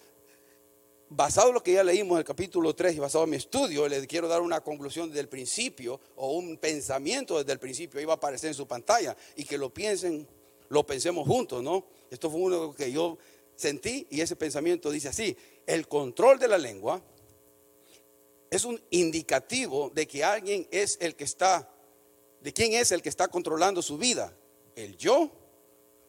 basado 1.07 1.49
en 1.49 1.53
lo 1.53 1.61
que 1.61 1.73
ya 1.73 1.83
leímos 1.83 2.15
en 2.15 2.17
el 2.21 2.23
capítulo 2.23 2.73
3 2.73 2.95
y 2.95 2.99
basado 2.99 3.25
en 3.25 3.29
mi 3.29 3.37
estudio, 3.37 3.87
le 3.87 4.07
quiero 4.07 4.27
dar 4.27 4.41
una 4.41 4.61
conclusión 4.61 5.09
desde 5.09 5.19
el 5.19 5.29
principio 5.29 6.01
o 6.15 6.31
un 6.31 6.57
pensamiento 6.57 7.37
desde 7.37 7.51
el 7.51 7.59
principio, 7.59 8.01
iba 8.01 8.13
a 8.13 8.15
aparecer 8.15 8.47
en 8.47 8.55
su 8.55 8.67
pantalla 8.67 9.15
y 9.35 9.45
que 9.45 9.55
lo 9.55 9.71
piensen, 9.71 10.27
lo 10.69 10.83
pensemos 10.83 11.27
juntos, 11.27 11.61
¿no? 11.61 11.85
Esto 12.09 12.31
fue 12.31 12.39
uno 12.39 12.73
que 12.73 12.91
yo 12.91 13.19
sentí 13.55 14.07
y 14.09 14.21
ese 14.21 14.35
pensamiento 14.35 14.89
dice 14.89 15.09
así, 15.09 15.37
el 15.67 15.87
control 15.87 16.39
de 16.39 16.47
la 16.47 16.57
lengua 16.57 17.03
es 18.49 18.65
un 18.65 18.81
indicativo 18.89 19.91
de 19.93 20.07
que 20.07 20.23
alguien 20.23 20.67
es 20.71 20.97
el 21.01 21.15
que 21.15 21.25
está, 21.25 21.71
de 22.41 22.51
quién 22.51 22.73
es 22.73 22.91
el 22.91 23.03
que 23.03 23.09
está 23.09 23.27
controlando 23.27 23.83
su 23.83 23.99
vida 23.99 24.33
el 24.83 24.97
yo 24.97 25.29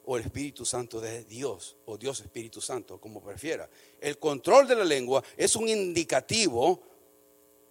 o 0.05 0.17
el 0.17 0.25
Espíritu 0.25 0.65
Santo 0.65 1.01
de 1.01 1.25
Dios, 1.25 1.77
o 1.87 1.97
Dios 1.97 2.21
Espíritu 2.21 2.61
Santo, 2.61 3.01
como 3.01 3.23
prefiera. 3.23 3.69
El 4.01 4.19
control 4.19 4.67
de 4.67 4.77
la 4.77 4.85
lengua 4.85 5.23
es 5.37 5.57
un 5.57 5.69
indicativo 5.69 6.83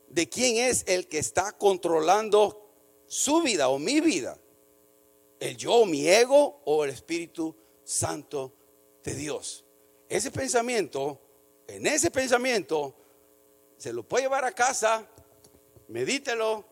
de 0.08 0.30
quién 0.30 0.58
es 0.58 0.84
el 0.88 1.08
que 1.08 1.20
está 1.20 1.54
controlando 1.54 2.70
su 3.08 3.42
vida 3.42 3.70
o 3.70 3.80
mi 3.80 4.00
vida. 4.00 4.40
El 5.40 5.58
yo, 5.58 5.86
mi 5.86 6.08
ego 6.08 6.62
o 6.66 6.84
el 6.84 6.92
Espíritu 6.92 7.56
Santo 7.84 8.54
de 9.04 9.16
Dios. 9.16 9.66
Ese 10.08 10.32
pensamiento, 10.32 11.20
en 11.68 11.88
ese 11.88 12.12
pensamiento, 12.12 12.96
se 13.78 13.94
lo 13.94 14.04
puede 14.04 14.24
llevar 14.24 14.46
a 14.46 14.52
casa, 14.52 15.08
medítelo 15.88 16.66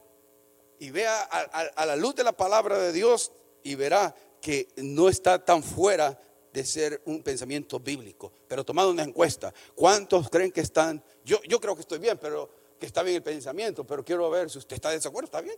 y 0.80 0.92
vea 0.92 1.24
a, 1.24 1.40
a 1.42 1.86
la 1.86 1.96
luz 1.96 2.16
de 2.16 2.24
la 2.24 2.34
palabra 2.34 2.78
de 2.78 2.92
Dios 2.92 3.32
y 3.68 3.76
verá 3.76 4.16
que 4.42 4.70
no 4.78 5.10
está 5.10 5.44
tan 5.44 5.62
fuera 5.62 6.18
de 6.54 6.66
ser 6.66 7.02
un 7.06 7.22
pensamiento 7.22 7.80
bíblico. 7.82 8.32
Pero 8.48 8.64
tomando 8.64 8.92
una 8.92 9.04
encuesta, 9.04 9.54
¿cuántos 9.76 10.30
creen 10.30 10.52
que 10.54 10.62
están? 10.62 11.04
Yo, 11.26 11.60
creo 11.60 11.76
que 11.76 11.82
estoy 11.82 12.00
bien, 12.00 12.18
pero 12.18 12.50
que 12.80 12.86
está 12.86 13.04
bien 13.04 13.18
el 13.18 13.24
pensamiento, 13.24 13.86
pero 13.86 14.06
quiero 14.06 14.30
ver 14.30 14.50
si 14.50 14.58
usted 14.58 14.76
está 14.76 14.90
de 14.90 14.96
desacuerdo, 14.96 15.26
¿está 15.26 15.42
bien? 15.42 15.58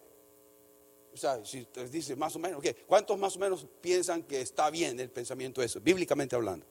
O 1.13 1.17
sea, 1.17 1.45
si 1.45 1.61
usted 1.61 1.87
dice 1.89 2.15
más 2.15 2.35
o 2.35 2.39
menos, 2.39 2.63
¿cuántos 2.87 3.17
más 3.19 3.35
o 3.35 3.39
menos 3.39 3.67
piensan 3.79 4.23
que 4.23 4.41
está 4.41 4.71
bien 4.71 4.99
el 4.99 5.11
pensamiento 5.11 5.61
eso, 5.61 5.79
bíblicamente 5.79 6.35
hablando? 6.35 6.65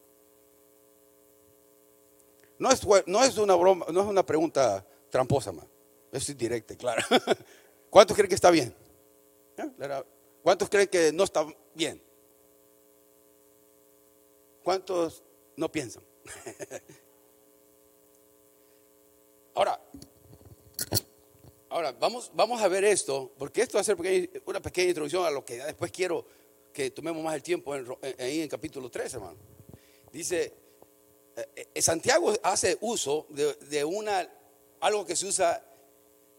No 2.59 2.73
es, 2.73 2.81
no 3.07 3.23
es 3.23 3.39
una 3.39 3.55
broma, 3.55 3.87
no 3.93 4.01
es 4.01 4.07
una 4.07 4.27
pregunta 4.27 4.85
tramposa, 5.09 5.53
más. 5.53 5.67
Es 6.11 6.37
directa, 6.37 6.75
claro. 6.75 7.03
¿Cuántos 7.91 8.17
creen 8.17 8.29
que 8.29 8.35
está 8.35 8.51
bien? 8.51 8.75
¿Cuántos 10.49 10.71
creen 10.71 10.89
que 10.89 11.13
no 11.13 11.25
está 11.25 11.47
bien? 11.75 12.03
¿Cuántos 14.63 15.23
no 15.57 15.71
piensan? 15.71 16.03
ahora, 19.55 19.79
ahora 21.69 21.93
vamos, 21.93 22.31
vamos 22.33 22.63
a 22.63 22.69
ver 22.69 22.83
esto, 22.85 23.31
porque 23.37 23.61
esto 23.61 23.77
va 23.77 23.83
a 23.83 23.85
ser 23.85 23.99
una 24.47 24.63
pequeña 24.63 24.89
introducción 24.89 25.27
a 25.27 25.31
lo 25.31 25.45
que 25.45 25.63
después 25.63 25.93
quiero 25.93 26.25
que 26.73 26.93
tomemos 26.93 27.23
más 27.23 27.35
el 27.35 27.43
tiempo 27.43 27.77
en, 27.77 27.87
ahí 28.19 28.41
en 28.41 28.49
capítulo 28.49 28.91
3, 28.91 29.13
hermano. 29.13 29.37
Dice, 30.11 30.55
eh, 31.37 31.69
eh, 31.75 31.83
Santiago 31.83 32.33
hace 32.43 32.79
uso 32.81 33.27
de, 33.29 33.53
de 33.53 33.85
una, 33.85 34.27
algo 34.81 35.05
que 35.05 35.15
se 35.15 35.27
usa 35.27 35.63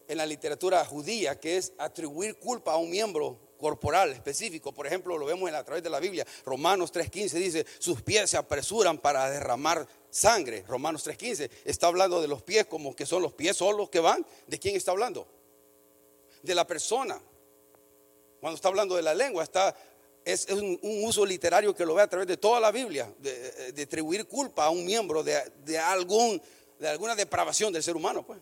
en 0.07 0.17
la 0.17 0.25
literatura 0.25 0.83
judía, 0.83 1.39
que 1.39 1.57
es 1.57 1.73
atribuir 1.77 2.39
culpa 2.39 2.73
a 2.73 2.77
un 2.77 2.89
miembro 2.89 3.48
corporal 3.59 4.11
específico. 4.11 4.71
Por 4.71 4.87
ejemplo, 4.87 5.17
lo 5.17 5.25
vemos 5.25 5.51
a 5.51 5.63
través 5.63 5.83
de 5.83 5.89
la 5.89 5.99
Biblia. 5.99 6.25
Romanos 6.45 6.91
3.15 6.91 7.31
dice, 7.33 7.65
sus 7.77 8.01
pies 8.01 8.29
se 8.29 8.37
apresuran 8.37 8.97
para 8.97 9.29
derramar 9.29 9.87
sangre. 10.09 10.63
Romanos 10.67 11.05
3.15 11.05 11.49
está 11.65 11.87
hablando 11.87 12.21
de 12.21 12.27
los 12.27 12.41
pies 12.41 12.65
como 12.65 12.95
que 12.95 13.05
son 13.05 13.21
los 13.21 13.33
pies 13.33 13.57
solos 13.57 13.89
que 13.89 13.99
van. 13.99 14.25
¿De 14.47 14.57
quién 14.57 14.75
está 14.75 14.91
hablando? 14.91 15.27
De 16.41 16.55
la 16.55 16.65
persona. 16.65 17.21
Cuando 18.39 18.55
está 18.55 18.69
hablando 18.69 18.95
de 18.95 19.03
la 19.03 19.13
lengua, 19.13 19.43
está 19.43 19.75
es, 20.25 20.47
un, 20.49 20.79
uso 20.81 21.25
literario 21.25 21.75
que 21.75 21.85
lo 21.85 21.95
ve 21.95 22.01
a 22.01 22.07
través 22.07 22.27
de 22.27 22.37
toda 22.37 22.59
la 22.59 22.71
Biblia, 22.71 23.13
de, 23.19 23.71
de 23.71 23.83
atribuir 23.83 24.27
culpa 24.27 24.65
a 24.65 24.69
un 24.69 24.85
miembro 24.85 25.23
de, 25.23 25.41
de, 25.65 25.77
algún, 25.77 26.41
de 26.77 26.87
alguna 26.87 27.15
depravación 27.15 27.73
del 27.73 27.83
ser 27.83 27.95
humano. 27.95 28.25
Pues. 28.25 28.39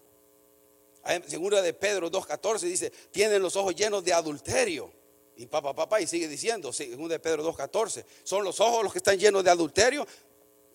Segunda 1.27 1.61
de 1.61 1.73
Pedro 1.73 2.11
2.14 2.11 2.59
dice, 2.61 2.91
tienen 3.11 3.41
los 3.41 3.55
ojos 3.55 3.75
llenos 3.75 4.03
de 4.03 4.13
adulterio. 4.13 4.91
Y 5.37 5.45
papá, 5.45 5.75
papá, 5.75 6.01
y 6.01 6.07
sigue 6.07 6.27
diciendo, 6.27 6.73
segunda 6.73 7.13
de 7.13 7.19
Pedro 7.19 7.45
2.14, 7.53 8.03
¿son 8.23 8.43
los 8.43 8.59
ojos 8.59 8.83
los 8.83 8.91
que 8.91 8.97
están 8.97 9.19
llenos 9.19 9.43
de 9.43 9.51
adulterio? 9.51 10.05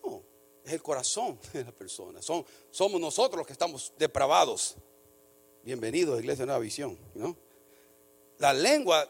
No, 0.01 0.23
es 0.63 0.71
el 0.71 0.81
corazón 0.81 1.37
de 1.53 1.65
la 1.65 1.71
persona. 1.73 2.21
Son, 2.21 2.45
somos 2.71 2.99
nosotros 2.99 3.39
los 3.39 3.45
que 3.45 3.51
estamos 3.51 3.91
depravados. 3.97 4.75
Bienvenidos, 5.63 6.17
Iglesia 6.17 6.45
Nueva 6.45 6.61
Visión. 6.61 6.97
¿no? 7.13 7.35
La 8.37 8.53
lengua, 8.53 9.05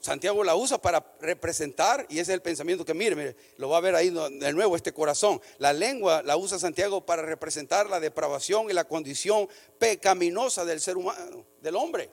Santiago 0.00 0.44
la 0.44 0.54
usa 0.54 0.76
para 0.76 1.16
representar, 1.20 2.04
y 2.10 2.18
ese 2.18 2.32
es 2.32 2.34
el 2.34 2.42
pensamiento 2.42 2.84
que 2.84 2.92
mire, 2.92 3.16
mire, 3.16 3.36
lo 3.56 3.70
va 3.70 3.78
a 3.78 3.80
ver 3.80 3.94
ahí 3.94 4.10
de 4.10 4.52
nuevo 4.52 4.76
este 4.76 4.92
corazón. 4.92 5.40
La 5.56 5.72
lengua 5.72 6.22
la 6.22 6.36
usa 6.36 6.58
Santiago 6.58 7.06
para 7.06 7.22
representar 7.22 7.88
la 7.88 8.00
depravación 8.00 8.68
y 8.68 8.74
la 8.74 8.84
condición 8.84 9.48
pecaminosa 9.78 10.66
del 10.66 10.82
ser 10.82 10.98
humano, 10.98 11.46
del 11.62 11.76
hombre. 11.76 12.10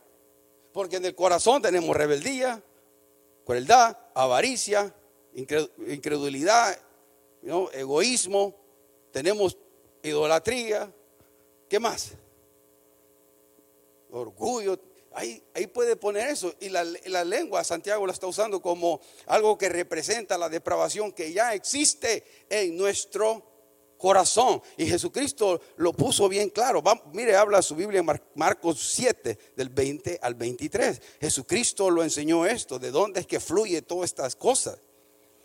Porque 0.72 0.96
en 0.96 1.06
el 1.06 1.16
corazón 1.16 1.62
tenemos 1.62 1.94
rebeldía, 1.94 2.64
crueldad, 3.48 3.98
avaricia, 4.14 4.94
incredulidad, 5.34 6.78
egoísmo, 7.72 8.54
tenemos 9.14 9.58
idolatría, 10.04 10.92
¿qué 11.70 11.80
más? 11.80 12.12
Orgullo, 14.12 14.78
Ahí, 15.14 15.42
puede 15.74 15.96
poner 15.96 16.28
eso. 16.28 16.54
Y 16.60 16.70
la, 16.70 16.84
lengua, 17.24 17.64
Santiago 17.64 18.06
la 18.06 18.14
está 18.14 18.28
usando 18.28 18.62
como 18.62 19.02
algo 19.26 19.58
que 19.58 19.68
representa 19.68 20.38
la 20.38 20.48
depravación 20.48 21.12
que 21.12 21.34
ya 21.34 21.56
existe 21.56 22.24
en 22.50 22.78
nuestro 22.78 23.44
corazón. 23.98 24.62
Y 24.78 24.86
Jesucristo 24.86 25.62
lo 25.78 25.94
puso 25.94 26.30
bien 26.30 26.50
claro. 26.50 26.84
mire, 27.14 27.36
habla 27.36 27.62
su 27.62 27.76
Biblia 27.76 28.00
en 28.00 28.08
Marcos 28.36 28.80
7, 28.94 29.38
del 29.56 29.70
20 29.70 30.20
al 30.22 30.36
23. 30.36 31.02
Jesucristo 31.20 31.90
lo 31.90 32.04
enseñó 32.04 32.46
esto, 32.46 32.80
de 32.80 32.92
dónde 32.92 33.20
es 33.20 33.28
que 33.28 33.40
fluye 33.40 33.82
todas 33.82 34.12
estas 34.12 34.36
cosas. 34.36 34.80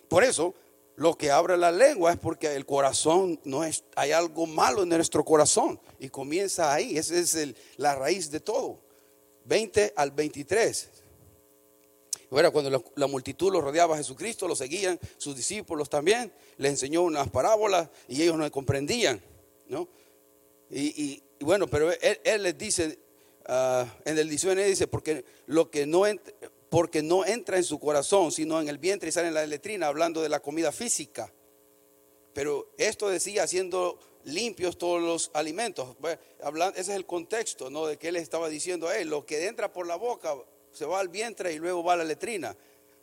Por 0.09 0.25
eso, 0.25 0.55
lo 0.97 1.17
que 1.17 1.31
abre 1.31 1.57
la 1.57 1.73
lengua 1.73 2.13
es 2.13 2.19
porque 2.19 2.55
el 2.55 2.67
corazón 2.67 3.41
no 3.45 3.65
es, 3.65 3.85
hay 3.97 4.13
algo 4.13 4.47
malo 4.47 4.83
en 4.83 4.91
nuestro 4.91 5.25
corazón. 5.25 5.81
Y 5.99 6.09
comienza 6.09 6.73
ahí, 6.73 6.99
esa 6.99 7.17
es 7.17 7.37
la 7.77 7.95
raíz 7.95 8.31
de 8.31 8.41
todo. 8.41 8.79
20 9.45 9.95
al 9.97 10.11
23. 10.11 11.02
Bueno, 12.33 12.51
cuando 12.51 12.83
la, 12.97 13.07
multitud 13.09 13.53
lo 13.53 13.61
rodeaba 13.61 13.95
a 13.95 13.99
Jesucristo, 13.99 14.49
lo 14.49 14.57
seguían, 14.57 14.99
sus 15.19 15.37
discípulos 15.37 15.91
también, 15.91 16.33
le 16.57 16.69
enseñó 16.71 17.03
unas 17.03 17.29
parábolas 17.29 17.91
y 18.09 18.23
ellos 18.23 18.39
no 18.39 18.51
comprendían, 18.51 19.23
¿no? 19.69 19.87
Y, 20.71 21.23
bueno, 21.41 21.67
pero 21.67 21.93
él, 21.93 22.43
les 22.43 22.57
dice, 22.57 22.99
uh, 23.51 23.85
en 24.07 24.17
el 24.17 24.31
diccionario 24.31 24.65
dice, 24.65 24.87
porque 24.87 25.27
lo 25.45 25.71
que 25.71 25.85
no 25.85 26.07
entra, 26.07 26.33
porque 26.71 27.03
no 27.03 27.27
entra 27.27 27.59
en 27.59 27.65
su 27.65 27.79
corazón, 27.79 28.33
sino 28.33 28.63
en 28.63 28.71
el 28.71 28.79
vientre 28.79 29.11
y 29.11 29.13
sale 29.13 29.29
en 29.29 29.35
la 29.35 29.45
letrina, 29.45 29.89
hablando 29.89 30.23
de 30.23 30.31
la 30.31 30.41
comida 30.41 30.73
física. 30.73 31.31
Pero 32.33 32.73
esto 32.79 33.11
decía 33.11 33.43
haciendo 33.43 34.01
limpios 34.25 34.79
todos 34.79 35.03
los 35.03 35.31
alimentos. 35.35 35.97
ese 36.41 36.81
es 36.81 36.89
el 36.89 37.05
contexto, 37.05 37.69
¿no? 37.69 37.87
De 37.87 37.99
que 37.99 38.09
él 38.09 38.17
estaba 38.17 38.49
diciendo, 38.49 38.91
él 38.91 39.11
lo 39.11 39.27
que 39.27 39.49
entra 39.49 39.71
por 39.71 39.87
la 39.87 39.97
boca 39.97 40.35
se 40.73 40.85
va 40.85 41.01
al 41.01 41.09
vientre 41.09 41.53
y 41.53 41.59
luego 41.59 41.85
va 41.85 41.95
a 41.95 41.97
la 41.97 42.05
letrina. 42.05 42.57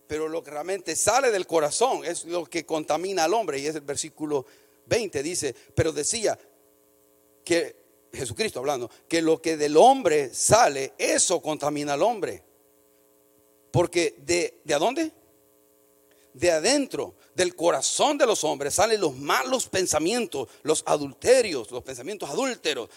Pero 0.07 0.27
lo 0.27 0.43
que 0.43 0.51
realmente 0.51 0.95
sale 0.95 1.29
del 1.29 1.45
corazón 1.45 2.03
es 2.03 2.25
lo 2.25 2.45
que 2.45 2.65
contamina 2.65 3.25
al 3.25 3.33
hombre. 3.33 3.59
Y 3.59 3.67
es 3.67 3.75
el 3.75 3.81
versículo 3.81 4.45
20, 4.87 5.21
dice, 5.21 5.55
pero 5.75 5.91
decía 5.91 6.37
que, 7.45 7.75
Jesucristo 8.11 8.59
hablando, 8.59 8.89
que 9.07 9.21
lo 9.21 9.39
que 9.39 9.55
del 9.55 9.77
hombre 9.77 10.33
sale, 10.33 10.93
eso 10.97 11.41
contamina 11.41 11.93
al 11.93 12.01
hombre. 12.01 12.43
Porque 13.71 14.15
de, 14.25 14.61
¿de 14.63 14.75
dónde? 14.75 15.11
De 16.33 16.51
adentro 16.51 17.15
del 17.35 17.55
corazón 17.55 18.17
de 18.17 18.25
los 18.25 18.43
hombres 18.43 18.73
salen 18.73 18.99
los 18.99 19.15
malos 19.15 19.67
pensamientos, 19.67 20.49
los 20.63 20.83
adulterios, 20.87 21.69
los 21.71 21.83
pensamientos 21.83 22.29
adúlteros, 22.29 22.89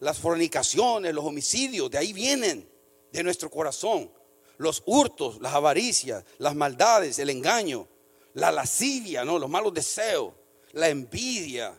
las 0.00 0.18
fornicaciones, 0.18 1.14
los 1.14 1.24
homicidios, 1.24 1.90
de 1.90 1.98
ahí 1.98 2.12
vienen, 2.12 2.68
de 3.16 3.24
nuestro 3.24 3.50
corazón. 3.50 4.10
Los 4.58 4.82
hurtos, 4.86 5.40
las 5.40 5.54
avaricias, 5.54 6.24
las 6.38 6.54
maldades, 6.54 7.18
el 7.18 7.30
engaño, 7.30 7.86
la 8.34 8.50
lascivia, 8.50 9.24
¿no? 9.24 9.38
los 9.38 9.50
malos 9.50 9.74
deseos, 9.74 10.32
la 10.72 10.88
envidia, 10.88 11.78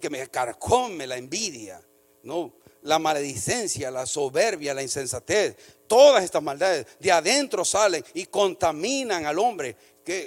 que 0.00 0.10
me 0.10 0.28
carcome 0.28 1.06
la 1.06 1.16
envidia, 1.16 1.80
¿no? 2.22 2.54
la 2.82 2.98
maledicencia, 2.98 3.90
la 3.90 4.06
soberbia, 4.06 4.74
la 4.74 4.82
insensatez, 4.82 5.56
todas 5.88 6.22
estas 6.22 6.42
maldades 6.42 6.86
de 7.00 7.10
adentro 7.10 7.64
salen 7.64 8.04
y 8.14 8.26
contaminan 8.26 9.26
al 9.26 9.38
hombre 9.38 9.76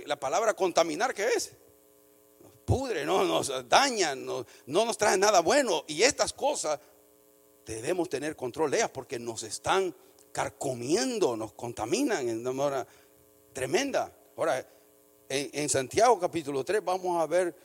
la 0.05 0.19
palabra 0.19 0.53
contaminar, 0.53 1.13
¿qué 1.13 1.27
es? 1.35 1.51
Nos 2.39 2.51
pudre, 2.65 3.05
no 3.05 3.23
nos 3.23 3.51
dañan, 3.67 4.25
no, 4.25 4.45
nos 4.65 4.97
trae 4.97 5.17
nada 5.17 5.39
bueno. 5.41 5.83
Y 5.87 6.03
estas 6.03 6.33
cosas 6.33 6.79
debemos 7.65 8.09
tener 8.09 8.35
control 8.35 8.71
de 8.71 8.77
ellas 8.77 8.91
porque 8.91 9.17
nos 9.17 9.43
están 9.43 9.95
carcomiendo, 10.31 11.35
nos 11.35 11.53
contaminan 11.53 12.27
en 12.29 12.39
una 12.39 12.51
manera 12.51 12.87
tremenda. 13.53 14.15
Ahora, 14.37 14.65
en, 15.29 15.69
Santiago 15.69 16.19
capítulo 16.19 16.63
3 16.63 16.83
vamos 16.83 17.21
a 17.21 17.25
ver 17.25 17.55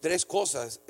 tres 0.00 0.24
cosas. 0.24 0.80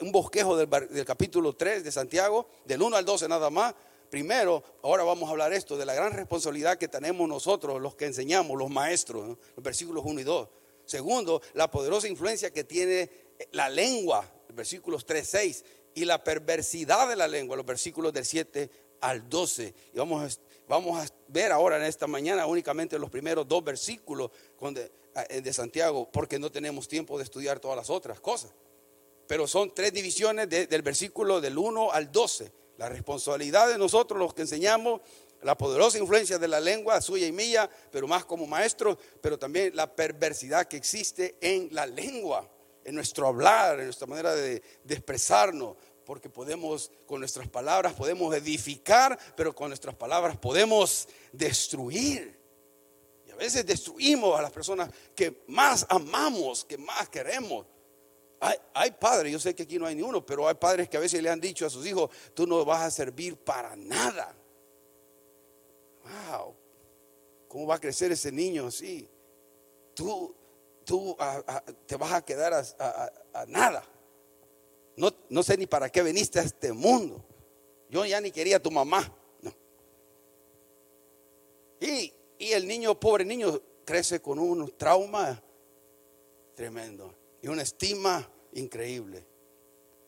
un 0.00 0.12
bosquejo 0.12 0.56
del, 0.56 0.68
del, 0.68 1.04
capítulo 1.04 1.54
3 1.54 1.84
de 1.84 1.92
Santiago, 1.92 2.48
del 2.64 2.82
1 2.82 2.96
al 2.96 3.04
12 3.04 3.28
nada 3.28 3.50
más, 3.50 3.74
Primero, 4.10 4.64
ahora 4.82 5.04
vamos 5.04 5.28
a 5.28 5.30
hablar 5.30 5.52
esto 5.52 5.76
de 5.76 5.86
la 5.86 5.94
gran 5.94 6.12
responsabilidad 6.12 6.78
que 6.78 6.88
tenemos 6.88 7.28
nosotros, 7.28 7.80
los 7.80 7.94
que 7.94 8.06
enseñamos, 8.06 8.58
los 8.58 8.68
maestros, 8.68 9.38
los 9.54 9.64
versículos 9.64 10.02
1 10.04 10.20
y 10.20 10.24
2. 10.24 10.48
Segundo, 10.84 11.40
la 11.54 11.70
poderosa 11.70 12.08
influencia 12.08 12.52
que 12.52 12.64
tiene 12.64 13.08
la 13.52 13.68
lengua, 13.68 14.28
versículos 14.52 15.06
3, 15.06 15.28
6, 15.28 15.64
y 15.94 16.04
la 16.06 16.24
perversidad 16.24 17.08
de 17.08 17.14
la 17.14 17.28
lengua, 17.28 17.56
los 17.56 17.64
versículos 17.64 18.12
del 18.12 18.24
7 18.24 18.68
al 19.00 19.28
12. 19.28 19.74
Y 19.94 19.98
vamos 19.98 20.40
vamos 20.70 21.04
a 21.04 21.12
ver 21.26 21.50
ahora 21.50 21.78
en 21.78 21.82
esta 21.82 22.06
mañana 22.06 22.46
únicamente 22.46 22.96
los 22.96 23.10
primeros 23.10 23.46
dos 23.48 23.64
versículos 23.64 24.30
de, 24.70 25.52
Santiago, 25.52 26.08
porque 26.12 26.38
no 26.38 26.52
tenemos 26.52 26.86
tiempo 26.86 27.18
de 27.18 27.24
estudiar 27.24 27.58
todas 27.58 27.76
las 27.76 27.90
otras 27.90 28.20
cosas. 28.20 28.52
Pero 29.26 29.48
son 29.48 29.74
tres 29.74 29.92
divisiones 29.92 30.48
del 30.48 30.82
versículo 30.82 31.40
del 31.40 31.58
1 31.58 31.90
al 31.90 32.12
12. 32.12 32.52
La 32.78 32.88
responsabilidad 32.88 33.68
de 33.68 33.78
nosotros, 33.78 34.18
los 34.20 34.32
que 34.32 34.42
enseñamos, 34.42 35.00
la 35.42 35.58
poderosa 35.58 35.98
influencia 35.98 36.38
de 36.38 36.46
la 36.46 36.60
lengua 36.60 37.00
suya 37.00 37.26
y 37.26 37.32
mía, 37.32 37.68
pero 37.90 38.06
más 38.06 38.24
como 38.24 38.46
maestros, 38.46 38.96
pero 39.20 39.40
también 39.40 39.74
la 39.74 39.92
perversidad 39.92 40.68
que 40.68 40.76
existe 40.76 41.36
en 41.40 41.68
la 41.72 41.84
lengua, 41.84 42.48
en 42.84 42.94
nuestro 42.94 43.26
hablar, 43.26 43.80
en 43.80 43.86
nuestra 43.86 44.06
manera 44.06 44.36
de, 44.36 44.62
expresarnos, 44.88 45.76
porque 46.10 46.28
podemos, 46.28 46.90
con 47.06 47.20
nuestras 47.20 47.46
palabras 47.46 47.92
podemos 47.92 48.34
edificar, 48.34 49.16
pero 49.36 49.54
con 49.54 49.68
nuestras 49.68 49.94
palabras 49.94 50.36
podemos 50.36 51.06
destruir. 51.30 52.36
Y 53.28 53.30
a 53.30 53.36
veces 53.36 53.64
destruimos 53.64 54.36
a 54.36 54.42
las 54.42 54.50
personas 54.50 54.90
que 55.14 55.44
más 55.46 55.86
amamos, 55.88 56.64
que 56.64 56.76
más 56.76 57.08
queremos. 57.08 57.64
Hay, 58.74 58.90
padres, 58.90 59.30
yo 59.32 59.38
sé 59.38 59.54
que 59.54 59.62
aquí 59.62 59.78
no 59.78 59.86
hay 59.86 59.94
ni 59.94 60.02
uno, 60.02 60.26
pero 60.26 60.48
hay 60.48 60.56
padres 60.56 60.88
que 60.88 60.96
a 60.96 61.00
veces 61.00 61.22
le 61.22 61.30
han 61.30 61.40
dicho 61.40 61.64
a 61.64 61.70
sus 61.70 61.86
hijos, 61.86 62.10
tú 62.34 62.44
no 62.44 62.64
vas 62.64 62.82
a 62.82 62.90
servir 62.90 63.36
para 63.36 63.76
nada. 63.76 64.34
Wow, 66.02 66.56
¿cómo 67.46 67.68
va 67.68 67.76
a 67.76 67.80
crecer 67.80 68.10
ese 68.10 68.32
niño 68.32 68.66
así? 68.66 69.08
Tú, 69.94 70.34
tú 70.84 71.16
te 71.86 71.94
vas 71.94 72.12
a 72.14 72.24
quedar 72.24 72.52
a, 72.52 73.46
nada. 73.46 73.84
No, 75.00 75.10
no, 75.30 75.42
sé 75.42 75.56
ni 75.56 75.66
para 75.66 75.88
qué 75.88 76.02
viniste 76.02 76.38
a 76.38 76.42
este 76.42 76.74
mundo. 76.74 77.24
Yo 77.88 78.04
ya 78.04 78.20
ni 78.20 78.30
quería 78.30 78.58
a 78.58 78.60
tu 78.60 78.70
mamá. 78.70 79.16
Y, 81.80 82.12
y 82.38 82.52
el 82.52 82.68
niño, 82.68 83.00
pobre 83.00 83.24
niño, 83.24 83.62
crece 83.86 84.20
con 84.20 84.38
un 84.38 84.76
trauma 84.76 85.42
tremendo 86.54 87.14
y 87.40 87.48
una 87.48 87.62
estima 87.62 88.30
increíble. 88.52 89.24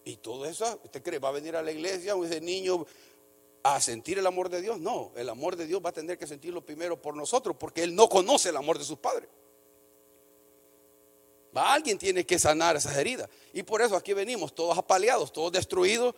Y 0.05 0.17
todo 0.17 0.45
eso, 0.45 0.79
¿usted 0.85 1.03
cree? 1.03 1.19
¿Va 1.19 1.31
a 1.31 1.33
venir 1.33 1.57
a 1.57 1.63
la 1.63 1.73
iglesia 1.73 2.15
ese 2.23 2.43
niño 2.43 2.85
a 3.63 3.81
sentir 3.81 4.19
el 4.19 4.27
amor 4.27 4.51
de 4.51 4.61
Dios? 4.61 4.79
No, 4.79 5.11
el 5.17 5.31
amor 5.31 5.57
de 5.57 5.67
Dios 5.67 5.81
va 5.83 5.89
a 5.89 5.95
tener 5.95 6.19
que 6.19 6.27
sentirlo 6.27 6.67
primero 6.67 7.01
por 7.01 7.17
nosotros, 7.17 7.57
porque 7.59 7.83
él 7.83 7.95
no 7.95 8.11
conoce 8.11 8.51
el 8.51 8.59
amor 8.59 8.79
de 8.79 8.85
sus 8.85 8.99
padres. 8.99 9.31
Alguien 11.55 11.99
tiene 11.99 12.25
que 12.25 12.39
sanar 12.39 12.77
esas 12.77 12.97
heridas. 12.97 13.29
Y 13.53 13.63
por 13.63 13.83
eso 13.83 13.95
aquí 13.97 14.13
venimos, 14.13 14.55
todos 14.55 14.77
apaleados, 14.77 15.33
todos 15.33 15.53
destruidos. 15.53 16.15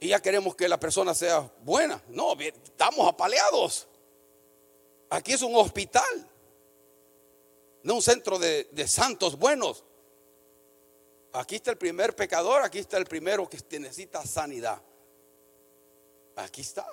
Y 0.00 0.08
ya 0.08 0.20
queremos 0.20 0.56
que 0.56 0.68
la 0.68 0.80
persona 0.80 1.14
sea 1.14 1.50
buena. 1.62 2.02
No, 2.08 2.38
estamos 2.40 3.06
apaleados. 3.06 3.86
Aquí 5.10 5.32
es 5.32 5.42
un 5.42 5.54
hospital. 5.54 6.28
no 7.82 7.94
un 7.94 8.02
centro 8.02 8.38
de, 8.38 8.68
de 8.72 8.88
santos 8.88 9.38
buenos. 9.38 9.84
Aquí 11.32 11.56
está 11.56 11.70
el 11.70 11.78
primer 11.78 12.16
pecador, 12.16 12.62
aquí 12.62 12.78
está 12.78 12.96
el 12.96 13.06
primero 13.06 13.48
que 13.48 13.78
necesita 13.78 14.26
sanidad. 14.26 14.82
Aquí 16.34 16.62
está. 16.62 16.86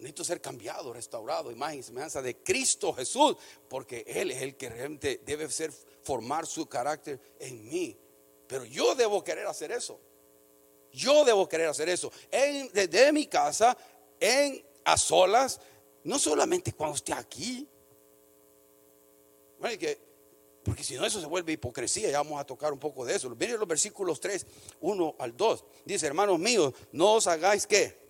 Necesito 0.00 0.24
ser 0.24 0.40
cambiado, 0.40 0.92
restaurado, 0.94 1.52
imagen 1.52 1.80
y 1.80 1.82
semejanza 1.82 2.22
de 2.22 2.38
Cristo 2.38 2.94
Jesús, 2.94 3.36
porque 3.68 4.02
Él 4.06 4.30
es 4.30 4.40
el 4.40 4.56
que 4.56 4.70
realmente 4.70 5.20
debe 5.26 5.48
ser 5.50 5.70
formar 6.02 6.46
su 6.46 6.66
carácter 6.66 7.20
en 7.38 7.68
mí. 7.68 7.98
Pero 8.46 8.64
yo 8.64 8.94
debo 8.94 9.22
querer 9.22 9.46
hacer 9.46 9.70
eso. 9.72 10.00
Yo 10.92 11.24
debo 11.24 11.46
querer 11.48 11.68
hacer 11.68 11.88
eso. 11.90 12.10
Desde 12.72 13.12
mi 13.12 13.26
casa, 13.26 13.76
en 14.18 14.64
a 14.84 14.96
solas, 14.96 15.60
no 16.04 16.18
solamente 16.18 16.72
cuando 16.72 16.96
esté 16.96 17.12
aquí. 17.12 17.68
porque 20.64 20.82
si 20.82 20.94
no, 20.94 21.04
eso 21.04 21.20
se 21.20 21.26
vuelve 21.26 21.52
hipocresía. 21.52 22.10
Ya 22.10 22.22
vamos 22.22 22.40
a 22.40 22.44
tocar 22.44 22.72
un 22.72 22.78
poco 22.78 23.04
de 23.04 23.16
eso. 23.16 23.28
Miren 23.36 23.58
los 23.58 23.68
versículos 23.68 24.18
3, 24.18 24.46
1 24.80 25.16
al 25.18 25.36
2. 25.36 25.64
Dice, 25.84 26.06
hermanos 26.06 26.38
míos, 26.38 26.72
no 26.92 27.14
os 27.14 27.26
hagáis 27.26 27.66
que 27.66 28.09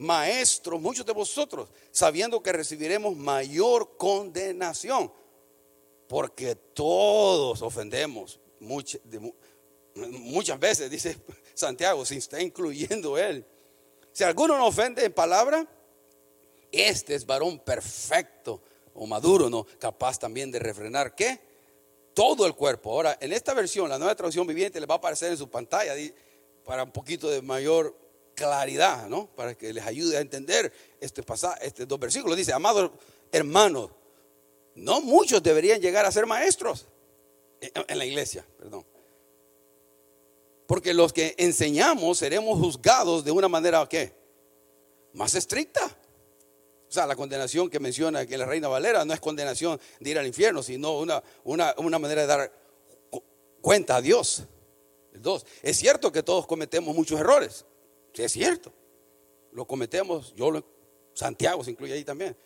maestros, 0.00 0.80
muchos 0.80 1.04
de 1.04 1.12
vosotros, 1.12 1.68
sabiendo 1.90 2.42
que 2.42 2.52
recibiremos 2.52 3.14
mayor 3.16 3.98
condenación, 3.98 5.12
porque 6.08 6.54
todos 6.54 7.60
ofendemos 7.60 8.40
muchas, 8.60 8.98
veces, 10.58 10.90
dice 10.90 11.18
Santiago, 11.54 12.06
si 12.06 12.16
está 12.16 12.40
incluyendo 12.40 13.18
él. 13.18 13.44
Si 14.12 14.24
alguno 14.24 14.56
no 14.56 14.66
ofende 14.66 15.04
en 15.04 15.12
palabra, 15.12 15.68
este 16.72 17.14
es 17.14 17.26
varón 17.26 17.58
perfecto 17.58 18.62
o 18.94 19.06
maduro, 19.06 19.50
¿no? 19.50 19.66
Capaz 19.78 20.18
también 20.18 20.50
de 20.50 20.60
refrenar, 20.60 21.14
¿qué? 21.14 21.38
Todo 22.14 22.46
el 22.46 22.54
cuerpo. 22.54 22.90
Ahora, 22.90 23.18
en 23.20 23.34
esta 23.34 23.52
versión, 23.52 23.90
la 23.90 23.98
nueva 23.98 24.14
traducción 24.14 24.46
viviente, 24.46 24.80
le 24.80 24.86
va 24.86 24.94
a 24.94 24.98
aparecer 24.98 25.30
en 25.30 25.36
su 25.36 25.50
pantalla 25.50 25.92
para 26.64 26.84
un 26.84 26.90
poquito 26.90 27.28
de 27.28 27.42
mayor 27.42 27.99
claridad, 28.34 29.08
¿no? 29.08 29.26
Para 29.34 29.54
que 29.54 29.72
les 29.72 29.84
ayude 29.84 30.16
a 30.16 30.20
entender 30.20 30.72
este 31.00 31.22
pasaje, 31.22 31.66
estos 31.66 31.86
dos 31.86 31.98
versículos. 31.98 32.36
Dice, 32.36 32.52
amados 32.52 32.90
hermanos, 33.32 33.90
no 34.74 35.00
muchos 35.00 35.42
deberían 35.42 35.80
llegar 35.80 36.04
a 36.04 36.12
ser 36.12 36.26
maestros 36.26 36.86
en 37.60 37.98
la 37.98 38.04
iglesia, 38.04 38.46
perdón. 38.58 38.86
Porque 40.66 40.94
los 40.94 41.12
que 41.12 41.34
enseñamos 41.36 42.18
seremos 42.18 42.58
juzgados 42.58 43.24
de 43.24 43.32
una 43.32 43.48
manera, 43.48 43.86
¿qué? 43.88 44.14
Más 45.12 45.34
estricta. 45.34 45.84
O 46.88 46.92
sea, 46.92 47.06
la 47.06 47.16
condenación 47.16 47.68
que 47.68 47.80
menciona 47.80 48.26
que 48.26 48.38
la 48.38 48.46
Reina 48.46 48.68
Valera 48.68 49.04
no 49.04 49.12
es 49.12 49.20
condenación 49.20 49.80
de 49.98 50.10
ir 50.10 50.18
al 50.18 50.26
infierno, 50.26 50.62
sino 50.62 50.98
una, 50.98 51.22
una, 51.44 51.74
una 51.78 51.98
manera 51.98 52.22
de 52.22 52.26
dar 52.26 52.52
cuenta 53.60 53.96
a 53.96 54.00
Dios. 54.00 54.44
Dos, 55.12 55.44
es 55.62 55.76
cierto 55.76 56.12
que 56.12 56.22
todos 56.22 56.46
cometemos 56.46 56.94
muchos 56.94 57.18
errores. 57.20 57.66
Sí, 58.12 58.22
es 58.22 58.32
cierto. 58.32 58.72
Lo 59.52 59.66
cometemos, 59.66 60.34
yo 60.34 60.50
lo, 60.50 60.64
Santiago 61.14 61.64
se 61.64 61.70
incluye 61.70 61.94
ahí 61.94 62.04
también. 62.04 62.36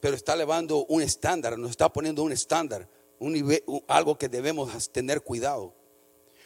Pero 0.00 0.14
está 0.14 0.34
elevando 0.34 0.84
un 0.86 1.02
estándar, 1.02 1.58
nos 1.58 1.70
está 1.70 1.92
poniendo 1.92 2.22
un 2.22 2.32
estándar, 2.32 2.88
un 3.18 3.32
nivel, 3.32 3.62
algo 3.88 4.16
que 4.16 4.28
debemos 4.28 4.90
tener 4.90 5.22
cuidado. 5.22 5.74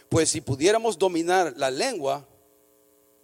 Pues 0.09 0.31
si 0.31 0.41
pudiéramos 0.41 0.99
dominar 0.99 1.55
la 1.57 1.71
lengua, 1.71 2.27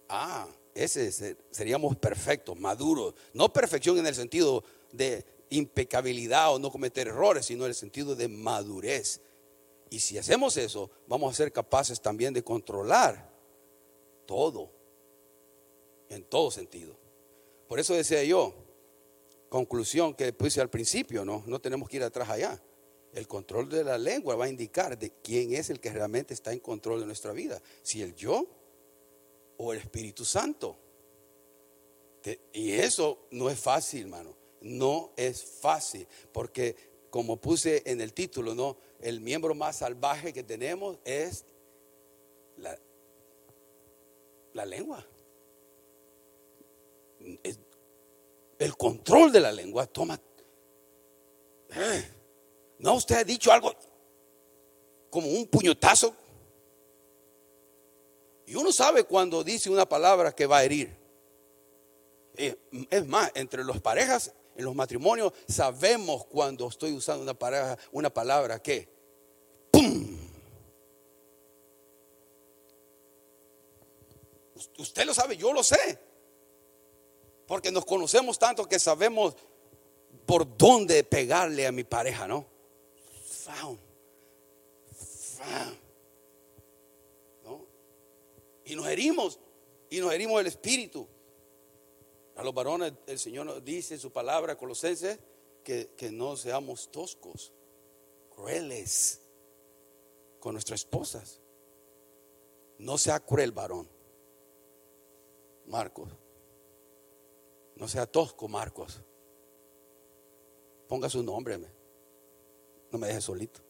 ah, 0.09 0.47
ese 0.73 1.35
seríamos 1.51 1.95
perfectos, 1.97 2.57
maduros. 2.59 3.15
No 3.33 3.51
perfección 3.51 3.97
en 3.97 4.05
el 4.05 4.15
sentido 4.15 4.63
de 4.91 5.25
impecabilidad 5.49 6.53
o 6.53 6.59
no 6.59 6.71
cometer 6.71 7.07
errores, 7.07 7.45
sino 7.45 7.63
en 7.63 7.69
el 7.69 7.75
sentido 7.75 8.15
de 8.15 8.27
madurez. 8.27 9.21
Y 9.89 9.99
si 9.99 10.17
hacemos 10.17 10.57
eso, 10.57 10.91
vamos 11.07 11.33
a 11.33 11.35
ser 11.35 11.51
capaces 11.51 12.01
también 12.01 12.33
de 12.33 12.43
controlar 12.43 13.33
todo 14.25 14.76
en 16.09 16.23
todo 16.23 16.51
sentido. 16.51 16.95
Por 17.67 17.79
eso 17.79 17.93
decía 17.93 18.23
yo, 18.23 18.53
conclusión 19.49 20.13
que 20.13 20.31
puse 20.33 20.61
al 20.61 20.69
principio, 20.69 21.25
no, 21.25 21.43
no 21.45 21.59
tenemos 21.59 21.89
que 21.89 21.97
ir 21.97 22.03
atrás 22.03 22.29
allá. 22.29 22.61
El 23.13 23.27
control 23.27 23.69
de 23.69 23.83
la 23.83 23.97
lengua 23.97 24.35
va 24.35 24.45
a 24.45 24.49
indicar 24.49 24.97
de 24.97 25.11
quién 25.23 25.53
es 25.53 25.69
el 25.69 25.79
que 25.79 25.91
realmente 25.91 26.33
está 26.33 26.53
en 26.53 26.59
control 26.59 26.99
de 26.99 27.05
nuestra 27.05 27.31
vida, 27.31 27.61
si 27.81 28.01
el 28.01 28.15
yo 28.15 28.45
o 29.57 29.73
el 29.73 29.79
Espíritu 29.79 30.23
Santo. 30.23 30.77
Y 32.51 32.71
eso 32.73 33.27
no 33.31 33.49
es 33.49 33.59
fácil, 33.59 34.03
hermano. 34.03 34.35
No 34.61 35.13
es 35.15 35.43
fácil, 35.43 36.07
porque 36.31 36.75
como 37.09 37.37
puse 37.37 37.83
en 37.85 38.01
el 38.01 38.13
título, 38.13 38.53
no, 38.53 38.77
el 38.99 39.21
miembro 39.21 39.55
más 39.55 39.77
salvaje 39.77 40.33
que 40.33 40.43
tenemos 40.43 40.97
es 41.05 41.45
la, 42.57 42.77
la 44.53 44.65
lengua 44.65 45.07
el 48.59 48.77
control 48.77 49.31
de 49.31 49.39
la 49.39 49.51
lengua 49.51 49.85
toma... 49.87 50.19
¿No 52.79 52.93
usted 52.93 53.15
ha 53.15 53.23
dicho 53.23 53.51
algo 53.51 53.73
como 55.09 55.27
un 55.27 55.47
puñetazo? 55.47 56.13
Y 58.45 58.55
uno 58.55 58.71
sabe 58.71 59.03
cuando 59.03 59.43
dice 59.43 59.69
una 59.69 59.87
palabra 59.87 60.33
que 60.33 60.45
va 60.45 60.59
a 60.59 60.63
herir. 60.63 60.95
Eh, 62.37 62.55
es 62.89 63.05
más, 63.05 63.31
entre 63.35 63.63
las 63.63 63.81
parejas, 63.81 64.31
en 64.55 64.63
los 64.63 64.75
matrimonios, 64.75 65.33
sabemos 65.47 66.25
cuando 66.25 66.67
estoy 66.67 66.93
usando 66.93 67.23
una, 67.23 67.77
una 67.91 68.09
palabra 68.13 68.59
que, 68.61 68.87
¡pum! 69.71 70.17
Usted 74.77 75.05
lo 75.05 75.13
sabe, 75.13 75.35
yo 75.35 75.51
lo 75.51 75.63
sé. 75.63 76.06
Porque 77.47 77.71
nos 77.71 77.85
conocemos 77.85 78.37
tanto 78.37 78.67
que 78.67 78.77
sabemos 78.77 79.35
por 80.25 80.57
dónde 80.57 81.03
pegarle 81.05 81.65
a 81.65 81.71
mi 81.71 81.85
pareja, 81.85 82.27
¿no? 82.27 82.45
¿No? 87.43 87.65
Y 88.65 88.75
nos 88.75 88.87
herimos, 88.87 89.39
y 89.89 89.99
nos 89.99 90.13
herimos 90.13 90.41
el 90.41 90.47
espíritu. 90.47 91.07
A 92.35 92.43
los 92.43 92.53
varones 92.53 92.93
el 93.07 93.17
Señor 93.17 93.45
nos 93.45 93.63
dice 93.63 93.93
en 93.93 93.99
su 94.01 94.11
palabra, 94.11 94.57
Colosenses, 94.57 95.17
que, 95.63 95.91
que 95.95 96.11
no 96.11 96.35
seamos 96.35 96.91
toscos, 96.91 97.53
crueles 98.35 99.21
con 100.41 100.53
nuestras 100.53 100.81
esposas. 100.81 101.39
No 102.77 102.97
sea 102.97 103.21
cruel 103.21 103.53
varón. 103.53 103.87
Marcos 105.65 106.09
no 107.77 107.87
sea 107.87 108.05
tosco, 108.05 108.47
Marcos. 108.47 109.01
Ponga 110.87 111.09
su 111.09 111.21
nombre. 111.23 111.57
No 112.91 112.97
me 112.97 113.07
deje 113.07 113.21
solito. 113.21 113.61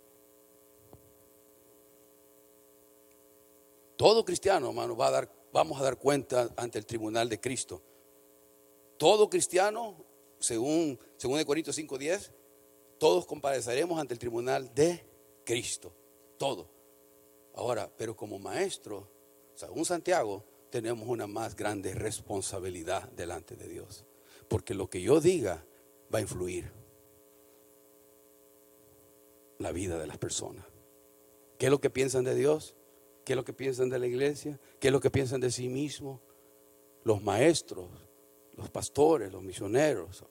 Todo 3.97 4.23
cristiano, 4.23 4.69
hermano, 4.69 4.95
va 4.95 5.07
a 5.07 5.11
dar, 5.11 5.31
vamos 5.51 5.79
a 5.81 5.83
dar 5.83 5.97
cuenta 5.97 6.49
ante 6.55 6.77
el 6.77 6.85
tribunal 6.85 7.27
de 7.27 7.39
Cristo. 7.39 7.81
Todo 8.97 9.29
cristiano, 9.29 9.97
según, 10.39 10.99
según 11.17 11.43
Corintios 11.43 11.77
5:10, 11.77 12.31
todos 12.99 13.25
compareceremos 13.25 13.99
ante 13.99 14.13
el 14.13 14.19
tribunal 14.19 14.73
de 14.73 15.03
Cristo. 15.43 15.91
Todo. 16.37 16.69
Ahora, 17.55 17.91
pero 17.97 18.15
como 18.15 18.37
maestro, 18.37 19.09
según 19.55 19.83
Santiago, 19.83 20.43
tenemos 20.69 21.07
una 21.07 21.27
más 21.27 21.55
grande 21.55 21.93
responsabilidad 21.93 23.09
delante 23.11 23.55
de 23.55 23.67
Dios. 23.67 24.05
Porque 24.47 24.73
lo 24.73 24.89
que 24.89 25.01
yo 25.01 25.19
diga 25.19 25.65
va 26.13 26.19
a 26.19 26.21
influir 26.21 26.71
la 29.59 29.71
vida 29.71 29.97
de 29.97 30.07
las 30.07 30.17
personas. 30.17 30.65
¿Qué 31.57 31.65
es 31.65 31.71
lo 31.71 31.81
que 31.81 31.89
piensan 31.89 32.23
de 32.23 32.35
Dios? 32.35 32.75
¿Qué 33.25 33.33
es 33.33 33.37
lo 33.37 33.43
que 33.43 33.53
piensan 33.53 33.89
de 33.89 33.99
la 33.99 34.07
iglesia? 34.07 34.59
¿Qué 34.79 34.87
es 34.87 34.91
lo 34.91 35.01
que 35.01 35.09
piensan 35.09 35.41
de 35.41 35.51
sí 35.51 35.67
mismos? 35.67 36.21
Los 37.03 37.21
maestros, 37.21 37.89
los 38.55 38.69
pastores, 38.69 39.31
los 39.31 39.41
misioneros. 39.41 40.23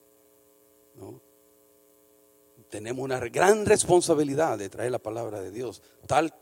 Tenemos 2.71 3.05
una 3.05 3.19
gran 3.21 3.67
responsabilidad 3.67 4.59
de 4.59 4.69
traer 4.69 4.93
la 4.93 4.99
palabra 4.99 5.41
de 5.41 5.51
Dios, 5.51 5.83
tal 6.07 6.33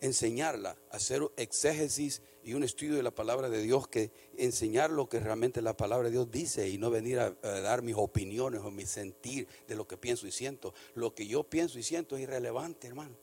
enseñarla, 0.00 0.76
hacer 0.90 1.22
exégesis 1.36 2.22
y 2.42 2.54
un 2.54 2.62
estudio 2.62 2.94
de 2.94 3.02
la 3.02 3.10
palabra 3.10 3.48
de 3.48 3.62
Dios, 3.62 3.88
que 3.88 4.10
enseñar 4.36 4.90
lo 4.90 5.08
que 5.08 5.18
realmente 5.18 5.62
la 5.62 5.76
palabra 5.76 6.08
de 6.08 6.12
Dios 6.12 6.30
dice 6.30 6.68
y 6.68 6.78
no 6.78 6.90
venir 6.90 7.18
a, 7.18 7.30
dar 7.30 7.82
mis 7.82 7.96
opiniones 7.96 8.60
o 8.60 8.70
mi 8.70 8.86
sentir 8.86 9.48
de 9.66 9.74
lo 9.74 9.86
que 9.86 9.96
pienso 9.96 10.26
y 10.26 10.32
siento. 10.32 10.72
Lo 10.94 11.14
que 11.14 11.26
yo 11.26 11.42
pienso 11.42 11.78
y 11.78 11.82
siento 11.82 12.16
es 12.16 12.22
irrelevante, 12.22 12.86
hermano. 12.86 13.16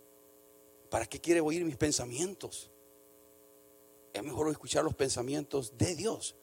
¿Para 0.89 1.05
qué 1.05 1.19
quiere 1.19 1.41
oír 1.41 1.63
mis 1.63 1.77
pensamientos? 1.77 2.69
Es 4.12 4.23
mejor 4.23 4.49
escuchar 4.49 4.83
los 4.83 4.93
pensamientos 4.93 5.77
de 5.77 5.95
Dios. 5.95 6.36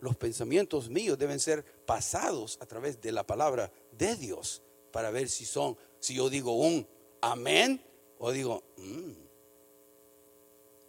Los 0.00 0.16
pensamientos 0.16 0.90
míos 0.90 1.18
deben 1.18 1.40
ser 1.40 1.64
pasados 1.86 2.58
a 2.60 2.66
través 2.66 3.00
de 3.00 3.12
la 3.12 3.26
palabra 3.26 3.72
de 3.92 4.14
Dios 4.14 4.62
para 4.92 5.10
ver 5.10 5.28
si 5.28 5.44
son, 5.44 5.76
si 5.98 6.14
yo 6.14 6.28
digo 6.28 6.52
un 6.52 6.86
amén 7.20 7.82
o 8.18 8.30
digo, 8.30 8.62
mmm, 8.76 9.25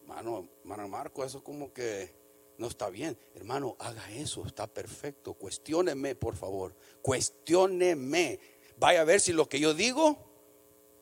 mano, 0.07 0.47
mano 0.63 0.87
Marco, 0.87 1.23
eso 1.23 1.43
como 1.43 1.71
que 1.73 2.15
no 2.57 2.67
está 2.67 2.89
bien. 2.89 3.17
Hermano, 3.35 3.75
haga 3.79 4.11
eso, 4.11 4.45
está 4.45 4.65
perfecto. 4.65 5.33
Cuestióneme, 5.33 6.15
por 6.15 6.35
favor. 6.35 6.75
Cuestióneme. 7.01 8.39
Vaya 8.77 9.01
a 9.01 9.03
ver 9.03 9.19
si 9.19 9.33
lo 9.33 9.47
que 9.47 9.59
yo 9.59 9.73
digo 9.73 10.17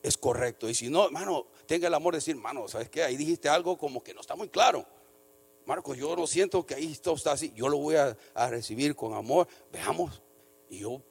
es 0.04 0.18
correcto. 0.18 0.68
Y 0.68 0.76
si 0.76 0.90
no, 0.90 1.06
hermano, 1.06 1.48
tenga 1.66 1.88
el 1.88 1.94
amor 1.94 2.14
de 2.14 2.18
decir, 2.18 2.36
hermano, 2.36 2.68
¿sabes 2.68 2.90
qué? 2.90 3.04
Ahí 3.04 3.16
dijiste 3.16 3.48
algo 3.48 3.78
como 3.78 4.04
que 4.04 4.14
no 4.14 4.22
está 4.22 4.36
muy 4.36 4.50
claro. 4.50 4.86
Marcos, 5.66 5.98
yo 5.98 6.16
lo 6.16 6.28
siento 6.28 6.66
que 6.66 6.76
ahí 6.76 6.92
esto 6.92 7.14
está 7.14 7.32
así. 7.32 7.54
Yo 7.56 7.70
lo 7.70 7.78
voy 7.78 7.96
a, 7.96 8.18
a 8.34 8.50
recibir 8.50 8.96
con 8.96 9.14
amor. 9.14 9.48
Veamos. 9.72 10.22
Y 10.70 10.80
yo 10.80 11.02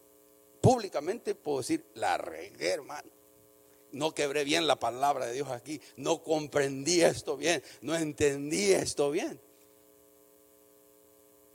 públicamente 0.61 1.35
puedo 1.35 1.59
decir, 1.59 1.87
la 1.95 2.19
regué, 2.19 2.73
hermano 2.73 3.14
no 3.95 4.13
quebré 4.13 4.45
bien 4.45 4.67
la 4.67 4.79
palabra 4.79 5.27
de 5.27 5.33
Dios 5.33 5.49
aquí, 5.51 5.81
no 5.97 6.23
comprendí 6.23 7.01
esto 7.01 7.37
bien, 7.37 7.63
no 7.81 7.95
entendí 7.95 8.73
esto 8.73 9.11
bien. 9.11 9.41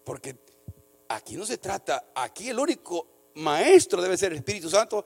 Porque 0.05 0.37
aquí 1.09 1.35
no 1.35 1.45
se 1.45 1.57
trata, 1.57 2.11
aquí 2.15 2.49
el 2.49 2.57
único 2.57 3.07
maestro 3.35 4.01
debe 4.01 4.17
ser 4.17 4.31
el 4.31 4.37
Espíritu 4.37 4.69
Santo, 4.69 5.05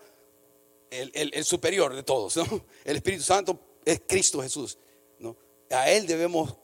el, 0.91 1.43
superior 1.43 1.95
de 1.95 2.03
todos, 2.03 2.37
El 2.85 2.95
Espíritu 2.97 3.23
Santo 3.23 3.59
es 3.83 4.03
Cristo 4.07 4.41
Jesús, 4.41 4.77
¿no? 5.17 5.35
A 5.71 5.89
Él 5.89 6.05
debemos, 6.05 6.55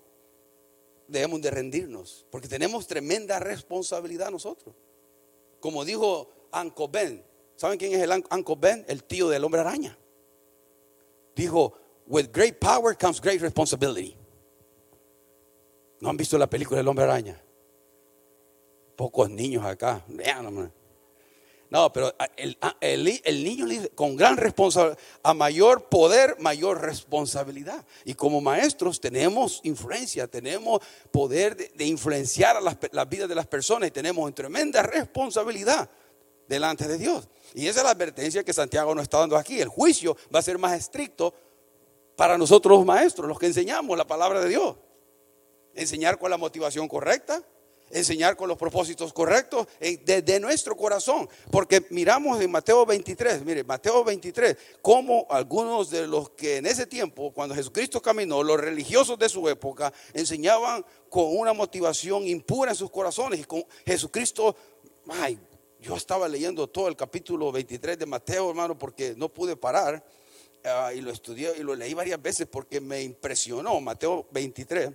debemos 1.08 1.42
de 1.42 1.50
rendirnos, 1.50 2.28
porque 2.30 2.48
tenemos 2.48 2.86
tremenda 2.86 3.40
responsabilidad 3.40 4.30
nosotros. 4.30 4.76
Como 5.60 5.84
dijo 5.84 6.30
Anco 6.52 6.88
Ben, 6.88 7.26
¿saben 7.56 7.80
quién 7.80 7.94
es 7.94 8.02
el 8.02 8.12
Anco 8.12 8.56
Ben? 8.56 8.86
El 8.88 9.04
tío 9.04 9.30
del 9.30 9.44
hombre 9.44 9.62
araña. 9.62 9.99
Dijo, 11.40 11.72
with 12.06 12.34
great 12.34 12.60
power 12.60 12.94
comes 12.94 13.22
great 13.22 13.40
responsibility. 13.42 14.18
¿No 16.02 16.10
han 16.10 16.18
visto 16.18 16.38
la 16.38 16.48
película 16.48 16.78
del 16.78 16.88
hombre 16.90 17.06
araña? 17.06 17.42
Pocos 18.98 19.30
niños 19.30 19.64
acá. 19.64 20.04
No, 21.70 21.94
pero 21.94 22.14
el, 22.36 22.58
el, 23.24 23.44
niño 23.44 23.68
con 23.96 24.18
gran 24.18 24.36
responsabilidad, 24.36 25.00
a 25.24 25.34
mayor 25.34 25.88
poder, 25.88 26.36
mayor 26.40 26.82
responsabilidad. 26.82 27.86
Y 28.04 28.16
como 28.16 28.42
maestros 28.42 29.00
tenemos 29.00 29.62
influencia, 29.64 30.28
tenemos 30.28 30.82
poder 31.12 31.56
de, 31.56 31.86
influenciar 31.86 32.58
a 32.58 32.62
las, 32.62 32.76
las, 32.92 33.08
vidas 33.08 33.30
de 33.30 33.36
las 33.36 33.48
personas 33.48 33.88
y 33.88 33.92
tenemos 33.92 34.34
tremenda 34.36 34.82
responsabilidad 34.82 35.90
delante 36.50 36.88
de 36.88 36.98
Dios. 36.98 37.30
Y 37.54 37.68
esa 37.68 37.80
es 37.80 37.84
la 37.86 37.92
advertencia 37.92 38.44
que 38.44 38.52
Santiago 38.52 38.94
nos 38.94 39.04
está 39.04 39.20
dando 39.20 39.38
aquí. 39.38 39.62
El 39.62 39.70
juicio 39.70 40.18
va 40.34 40.40
a 40.40 40.42
ser 40.42 40.58
más 40.58 40.74
estricto 40.74 41.34
para 42.18 42.38
nosotros 42.38 42.80
los 42.80 42.86
maestros, 42.86 43.30
los 43.30 43.40
que 43.40 43.46
enseñamos 43.46 43.98
la 43.98 44.06
palabra 44.06 44.42
de 44.42 44.50
Dios. 44.50 44.76
Enseñar 45.76 46.18
con 46.18 46.32
la 46.32 46.38
motivación 46.38 46.88
correcta, 46.88 47.42
enseñar 47.92 48.36
con 48.36 48.50
los 48.50 48.58
propósitos 48.58 49.14
correctos 49.14 49.68
desde 49.80 50.36
eh, 50.36 50.40
nuestro 50.40 50.76
corazón. 50.76 51.30
Porque 51.52 51.86
miramos 51.92 52.42
en 52.42 52.52
Mateo 52.52 52.84
23, 52.86 53.46
mire, 53.46 53.64
Mateo 53.64 54.04
23, 54.04 54.58
como 54.82 55.28
algunos 55.30 55.92
de 55.92 56.08
los 56.08 56.32
que 56.32 56.58
en 56.58 56.66
ese 56.66 56.88
tiempo, 56.88 57.32
cuando 57.32 57.54
Jesucristo 57.54 58.02
caminó, 58.02 58.42
los 58.42 58.60
religiosos 58.60 59.18
de 59.20 59.30
su 59.30 59.48
época, 59.48 59.94
enseñaban 60.14 60.84
con 61.10 61.38
una 61.38 61.54
motivación 61.54 62.28
impura 62.28 62.72
en 62.72 62.76
sus 62.76 62.90
corazones. 62.90 63.40
Y 63.40 63.44
con 63.44 63.64
Jesucristo, 63.86 64.56
ay, 65.08 65.40
yo 65.80 65.96
estaba 65.96 66.28
leyendo 66.28 66.68
todo 66.68 66.88
el 66.88 66.96
capítulo 66.96 67.52
23 67.52 67.98
de 67.98 68.06
Mateo, 68.06 68.50
hermano, 68.50 68.78
porque 68.78 69.14
no 69.16 69.30
pude 69.30 69.56
parar. 69.56 70.04
Ah, 70.64 70.92
y 70.94 71.00
lo 71.00 71.12
estudié 71.12 71.54
y 71.58 71.64
lo 71.64 71.74
leí 71.74 71.94
varias 71.94 72.22
veces 72.22 72.46
porque 72.46 72.82
me 72.82 73.02
impresionó 73.02 73.80
Mateo 73.80 74.28
23 74.32 74.92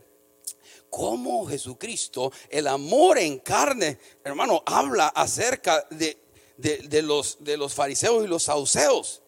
cómo 0.90 1.44
Jesucristo, 1.46 2.32
el 2.48 2.66
amor 2.66 3.18
en 3.18 3.38
carne, 3.40 3.98
hermano, 4.22 4.62
habla 4.64 5.08
acerca 5.08 5.86
de, 5.90 6.16
de, 6.56 7.02
los, 7.02 7.38
de 7.40 7.56
los 7.56 7.74
fariseos 7.74 8.24
y 8.24 8.28
los 8.28 8.44
sauceos. 8.44 9.20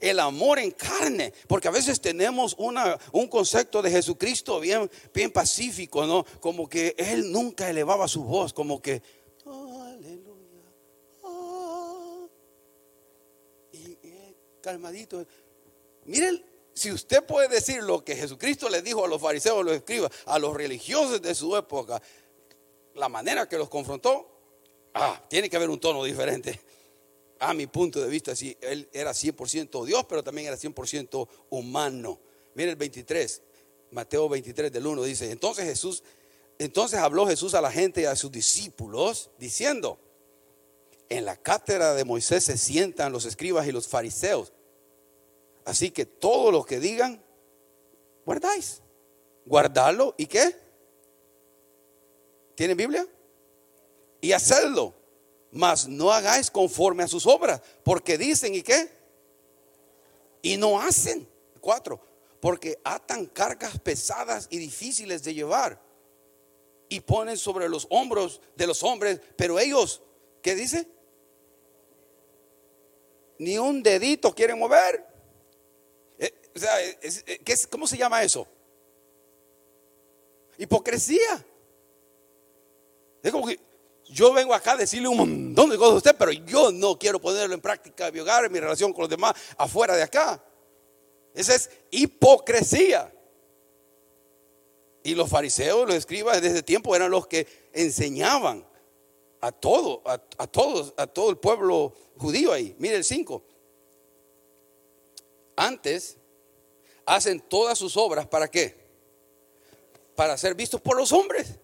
El 0.00 0.18
amor 0.18 0.58
en 0.58 0.70
carne, 0.70 1.34
porque 1.46 1.68
a 1.68 1.72
veces 1.72 2.00
tenemos 2.00 2.54
una, 2.56 2.98
un 3.12 3.28
concepto 3.28 3.82
de 3.82 3.90
Jesucristo 3.90 4.58
bien, 4.58 4.90
bien 5.12 5.30
pacífico, 5.30 6.06
¿no? 6.06 6.24
Como 6.40 6.66
que 6.70 6.94
Él 6.96 7.30
nunca 7.30 7.68
elevaba 7.68 8.08
su 8.08 8.24
voz, 8.24 8.54
como 8.54 8.80
que, 8.80 9.02
aleluya, 9.44 10.64
ah". 11.22 12.26
y, 13.72 13.98
calmadito. 14.60 15.24
Miren 16.04 16.44
si 16.72 16.90
usted 16.90 17.24
puede 17.24 17.48
decir 17.48 17.82
lo 17.82 18.04
que 18.04 18.16
Jesucristo 18.16 18.68
le 18.68 18.82
dijo 18.82 19.04
a 19.04 19.08
los 19.08 19.20
fariseos, 19.20 19.64
los 19.64 19.74
escribas, 19.74 20.10
a 20.26 20.38
los 20.38 20.54
religiosos 20.54 21.20
de 21.20 21.34
su 21.34 21.56
época, 21.56 22.00
la 22.94 23.08
manera 23.08 23.48
que 23.48 23.58
los 23.58 23.68
confrontó, 23.68 24.26
ah, 24.94 25.22
tiene 25.28 25.50
que 25.50 25.56
haber 25.56 25.70
un 25.70 25.80
tono 25.80 26.04
diferente. 26.04 26.60
A 27.40 27.54
mi 27.54 27.66
punto 27.66 28.00
de 28.00 28.08
vista, 28.08 28.36
sí, 28.36 28.56
él 28.60 28.88
era 28.92 29.12
100% 29.12 29.84
Dios, 29.84 30.04
pero 30.08 30.22
también 30.22 30.48
era 30.48 30.56
100% 30.56 31.28
humano. 31.50 32.20
Mire 32.54 32.70
el 32.70 32.76
23, 32.76 33.42
Mateo 33.90 34.28
23 34.28 34.70
del 34.72 34.86
1 34.86 35.02
dice, 35.04 35.30
entonces 35.30 35.64
Jesús, 35.64 36.02
entonces 36.58 36.98
habló 36.98 37.26
Jesús 37.26 37.54
a 37.54 37.60
la 37.60 37.70
gente 37.70 38.02
y 38.02 38.04
a 38.04 38.16
sus 38.16 38.30
discípulos 38.30 39.30
diciendo, 39.38 39.98
en 41.10 41.24
la 41.24 41.36
cátedra 41.36 41.92
de 41.94 42.04
Moisés 42.04 42.44
se 42.44 42.56
sientan 42.56 43.12
los 43.12 43.26
escribas 43.26 43.66
y 43.66 43.72
los 43.72 43.88
fariseos. 43.88 44.52
Así 45.64 45.90
que 45.90 46.06
todo 46.06 46.52
lo 46.52 46.64
que 46.64 46.78
digan, 46.78 47.22
guardáis. 48.24 48.80
Guardarlo 49.44 50.14
y 50.16 50.26
qué? 50.26 50.56
¿Tienen 52.54 52.76
Biblia? 52.76 53.06
Y 54.20 54.32
hacedlo. 54.32 54.94
Mas 55.50 55.88
no 55.88 56.12
hagáis 56.12 56.48
conforme 56.48 57.02
a 57.02 57.08
sus 57.08 57.26
obras. 57.26 57.60
Porque 57.82 58.16
dicen 58.16 58.54
y 58.54 58.62
qué? 58.62 58.88
Y 60.42 60.56
no 60.56 60.80
hacen. 60.80 61.28
Cuatro. 61.60 62.00
Porque 62.40 62.80
atan 62.84 63.26
cargas 63.26 63.80
pesadas 63.80 64.46
y 64.48 64.58
difíciles 64.58 65.24
de 65.24 65.34
llevar. 65.34 65.82
Y 66.88 67.00
ponen 67.00 67.36
sobre 67.36 67.68
los 67.68 67.88
hombros 67.90 68.40
de 68.54 68.68
los 68.68 68.84
hombres. 68.84 69.20
Pero 69.36 69.58
ellos, 69.58 70.02
¿qué 70.40 70.54
dice? 70.54 70.86
Ni 73.40 73.56
un 73.56 73.82
dedito 73.82 74.34
quieren 74.34 74.58
mover. 74.58 75.02
O 76.54 76.58
sea, 76.58 76.74
¿cómo 77.70 77.86
se 77.86 77.96
llama 77.96 78.22
eso? 78.22 78.46
Hipocresía. 80.58 81.42
Es 83.22 83.32
como 83.32 83.46
que 83.46 83.58
yo 84.10 84.34
vengo 84.34 84.52
acá 84.52 84.72
a 84.72 84.76
decirle 84.76 85.08
un 85.08 85.16
montón 85.16 85.70
de 85.70 85.78
cosas 85.78 85.94
a 85.94 85.96
usted, 85.96 86.16
pero 86.18 86.32
yo 86.32 86.70
no 86.70 86.98
quiero 86.98 87.18
ponerlo 87.18 87.54
en 87.54 87.62
práctica 87.62 88.10
mi 88.10 88.20
hogar, 88.20 88.44
en 88.44 88.52
mi 88.52 88.60
relación 88.60 88.92
con 88.92 89.02
los 89.02 89.10
demás, 89.10 89.32
afuera 89.56 89.96
de 89.96 90.02
acá. 90.02 90.44
Esa 91.32 91.54
es 91.54 91.70
hipocresía. 91.90 93.10
Y 95.02 95.14
los 95.14 95.30
fariseos, 95.30 95.86
los 95.86 95.96
escribas 95.96 96.42
desde 96.42 96.56
ese 96.56 96.62
tiempo 96.62 96.94
eran 96.94 97.10
los 97.10 97.26
que 97.26 97.46
enseñaban 97.72 98.68
a 99.40 99.52
todo, 99.52 100.02
a, 100.04 100.20
a 100.38 100.46
todos, 100.46 100.94
a 100.96 101.06
todo 101.06 101.30
el 101.30 101.38
pueblo 101.38 101.94
judío 102.16 102.52
ahí. 102.52 102.74
Mire 102.78 102.96
el 102.96 103.04
5. 103.04 103.42
Antes 105.56 106.16
hacen 107.06 107.40
todas 107.40 107.78
sus 107.78 107.96
obras 107.96 108.26
para 108.26 108.48
qué? 108.48 108.78
Para 110.14 110.36
ser 110.36 110.54
vistos 110.54 110.80
por 110.80 110.96
los 110.96 111.12
hombres. 111.12 111.58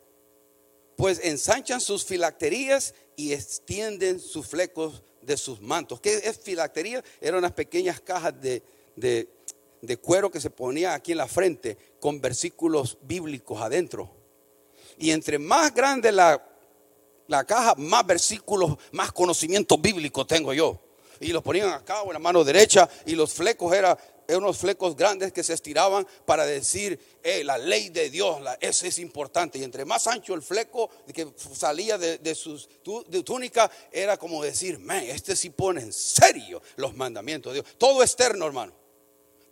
Pues 0.96 1.20
ensanchan 1.22 1.80
sus 1.80 2.04
filacterías 2.04 2.94
y 3.16 3.32
extienden 3.32 4.18
sus 4.18 4.46
flecos 4.46 5.02
de 5.20 5.36
sus 5.36 5.60
mantos. 5.60 6.00
¿Qué 6.00 6.14
es 6.16 6.38
filactería? 6.38 7.04
Eran 7.20 7.38
unas 7.38 7.52
pequeñas 7.52 8.00
cajas 8.00 8.34
de, 8.40 8.62
de 8.96 9.96
cuero 9.98 10.30
que 10.30 10.40
se 10.40 10.50
ponía 10.50 10.94
aquí 10.94 11.12
en 11.12 11.18
la 11.18 11.28
frente 11.28 11.76
con 12.00 12.20
versículos 12.20 12.96
bíblicos 13.02 13.60
adentro. 13.60 14.10
Y 14.98 15.10
entre 15.10 15.38
más 15.38 15.74
grande 15.74 16.12
la, 16.12 16.42
la 17.28 17.44
caja, 17.44 17.74
más 17.76 18.06
versículos, 18.06 18.76
más 18.92 19.12
conocimiento 19.12 19.78
bíblico 19.78 20.26
tengo 20.26 20.52
yo. 20.52 20.80
Y 21.20 21.28
los 21.28 21.42
ponían 21.42 21.70
acá 21.70 22.02
o 22.02 22.06
en 22.06 22.14
la 22.14 22.18
mano 22.18 22.44
derecha 22.44 22.88
y 23.06 23.14
los 23.14 23.32
flecos 23.32 23.74
eran 23.74 23.96
unos 24.34 24.58
flecos 24.58 24.96
grandes 24.96 25.32
que 25.32 25.44
se 25.44 25.54
estiraban 25.54 26.06
para 26.24 26.44
decir, 26.44 26.98
eh, 27.22 27.44
la 27.44 27.58
ley 27.58 27.90
de 27.90 28.10
Dios, 28.10 28.40
la, 28.40 28.54
eso 28.60 28.86
es 28.86 28.98
importante. 28.98 29.58
Y 29.58 29.64
entre 29.64 29.84
más 29.84 30.06
ancho 30.06 30.34
el 30.34 30.42
fleco 30.42 30.90
que 31.12 31.28
salía 31.54 31.96
de, 31.96 32.18
de 32.18 33.22
túnica, 33.22 33.70
era 33.92 34.16
como 34.16 34.42
decir, 34.42 34.78
man, 34.78 35.04
este 35.04 35.36
sí 35.36 35.50
pone 35.50 35.80
en 35.80 35.92
serio 35.92 36.60
los 36.76 36.94
mandamientos 36.96 37.52
de 37.52 37.62
Dios. 37.62 37.74
Todo 37.78 38.02
externo, 38.02 38.46
hermano. 38.46 38.72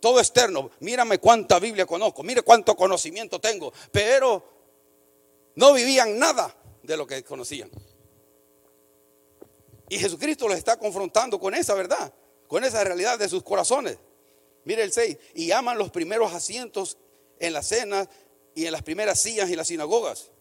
Todo 0.01 0.19
externo. 0.19 0.69
Mírame 0.81 1.19
cuánta 1.19 1.57
Biblia 1.59 1.85
conozco, 1.85 2.21
mire 2.21 2.41
cuánto 2.41 2.75
conocimiento 2.75 3.39
tengo. 3.39 3.71
Pero 3.91 4.43
no 5.55 5.73
vivían 5.73 6.19
nada 6.19 6.53
de 6.85 6.97
lo 6.97 7.07
que 7.07 7.23
conocían. 7.23 7.69
Y 9.89 9.99
Jesucristo 9.99 10.47
los 10.47 10.57
está 10.57 10.77
confrontando 10.77 11.39
con 11.39 11.53
esa 11.53 11.73
verdad 11.73 12.13
con 12.47 12.63
esa 12.63 12.83
realidad 12.83 13.19
de 13.19 13.29
sus 13.29 13.43
corazones. 13.43 13.97
Mire 14.63 14.83
el 14.83 14.91
6, 14.91 15.17
y 15.35 15.51
aman 15.51 15.77
los 15.77 15.91
primeros 15.91 16.33
asientos 16.33 16.97
en 17.39 17.53
las 17.53 17.67
cenas 17.67 18.07
y 18.55 18.65
en 18.65 18.71
las 18.71 18.81
primeras 18.81 19.21
sillas 19.21 19.49
en 19.49 19.57
las 19.57 19.67
sinagogas 19.67 20.31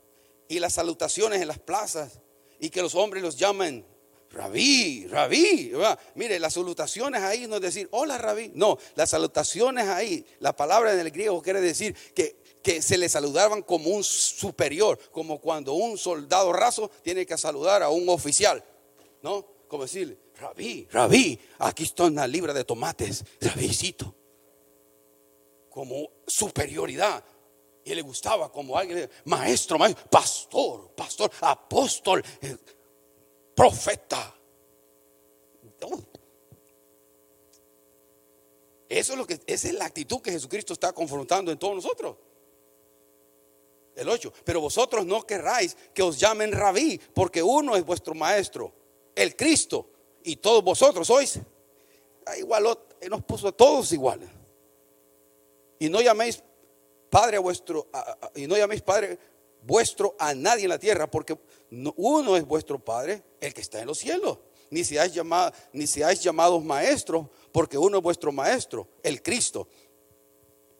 y 0.48 0.58
las 0.58 0.74
salutaciones 0.74 1.42
en 1.42 1.48
las 1.48 1.58
plazas 1.58 2.20
y 2.58 2.70
que 2.70 2.82
los 2.82 2.94
hombres 2.94 3.22
los 3.22 3.36
llamen 3.36 3.84
rabí, 4.30 5.06
rabí. 5.08 5.72
Mire, 6.14 6.38
las 6.38 6.54
salutaciones 6.54 7.22
ahí 7.22 7.46
no 7.46 7.56
es 7.56 7.62
decir, 7.62 7.88
hola 7.90 8.16
rabí. 8.16 8.50
No, 8.54 8.78
las 8.94 9.10
salutaciones 9.10 9.88
ahí, 9.88 10.24
la 10.40 10.56
palabra 10.56 10.92
en 10.92 11.00
el 11.00 11.10
griego 11.10 11.42
quiere 11.42 11.60
decir 11.60 11.94
que, 12.14 12.43
que 12.64 12.80
se 12.80 12.96
le 12.96 13.08
saludaban 13.08 13.62
como 13.62 13.90
un 13.90 14.02
superior, 14.02 14.98
como 15.12 15.38
cuando 15.38 15.74
un 15.74 15.98
soldado 15.98 16.52
raso 16.52 16.90
tiene 17.02 17.26
que 17.26 17.36
saludar 17.36 17.82
a 17.82 17.90
un 17.90 18.08
oficial, 18.08 18.64
¿no? 19.22 19.44
Como 19.68 19.84
decirle, 19.84 20.18
rabí, 20.40 20.88
rabí, 20.90 21.38
aquí 21.58 21.84
está 21.84 22.04
una 22.04 22.26
libra 22.26 22.54
de 22.54 22.64
tomates, 22.64 23.22
rabícito. 23.40 24.14
Como 25.68 26.10
superioridad. 26.26 27.22
Y 27.84 27.94
le 27.94 28.00
gustaba 28.00 28.50
como 28.50 28.78
alguien, 28.78 29.10
maestro, 29.26 29.78
maestro, 29.78 30.08
pastor, 30.08 30.90
pastor, 30.94 31.30
apóstol, 31.42 32.24
eh, 32.40 32.56
profeta. 33.54 34.34
Eso 38.88 39.12
es 39.12 39.18
lo 39.18 39.26
que, 39.26 39.38
esa 39.46 39.68
es 39.68 39.74
la 39.74 39.84
actitud 39.84 40.22
que 40.22 40.30
Jesucristo 40.30 40.72
está 40.72 40.92
confrontando 40.92 41.52
en 41.52 41.58
todos 41.58 41.74
nosotros. 41.74 42.16
El 43.94 44.08
8. 44.08 44.32
Pero 44.44 44.60
vosotros 44.60 45.06
no 45.06 45.26
querráis 45.26 45.76
que 45.92 46.02
os 46.02 46.18
llamen 46.18 46.52
rabí, 46.52 47.00
porque 47.14 47.42
uno 47.42 47.76
es 47.76 47.84
vuestro 47.84 48.14
maestro, 48.14 48.72
el 49.14 49.36
Cristo, 49.36 49.88
y 50.22 50.36
todos 50.36 50.64
vosotros 50.64 51.06
sois. 51.06 51.38
Igual 52.38 52.64
nos 53.08 53.22
puso 53.24 53.48
a 53.48 53.52
todos 53.52 53.92
iguales. 53.92 54.28
Y 55.78 55.88
no 55.88 56.00
llaméis 56.00 56.42
padre 57.10 57.36
a 57.36 57.40
vuestro, 57.40 57.88
y 58.34 58.46
no 58.46 58.56
llaméis 58.56 58.82
padre 58.82 59.18
vuestro 59.62 60.14
a 60.18 60.34
nadie 60.34 60.64
en 60.64 60.70
la 60.70 60.78
tierra, 60.78 61.10
porque 61.10 61.38
uno 61.96 62.36
es 62.36 62.46
vuestro 62.46 62.78
padre, 62.78 63.22
el 63.40 63.52
que 63.54 63.60
está 63.60 63.80
en 63.80 63.86
los 63.86 63.98
cielos. 63.98 64.38
Ni 64.70 64.82
seáis, 64.82 65.12
llamado, 65.12 65.52
ni 65.72 65.86
seáis 65.86 66.20
llamados 66.20 66.64
maestros, 66.64 67.26
porque 67.52 67.78
uno 67.78 67.98
es 67.98 68.02
vuestro 68.02 68.32
maestro, 68.32 68.88
el 69.02 69.22
Cristo. 69.22 69.68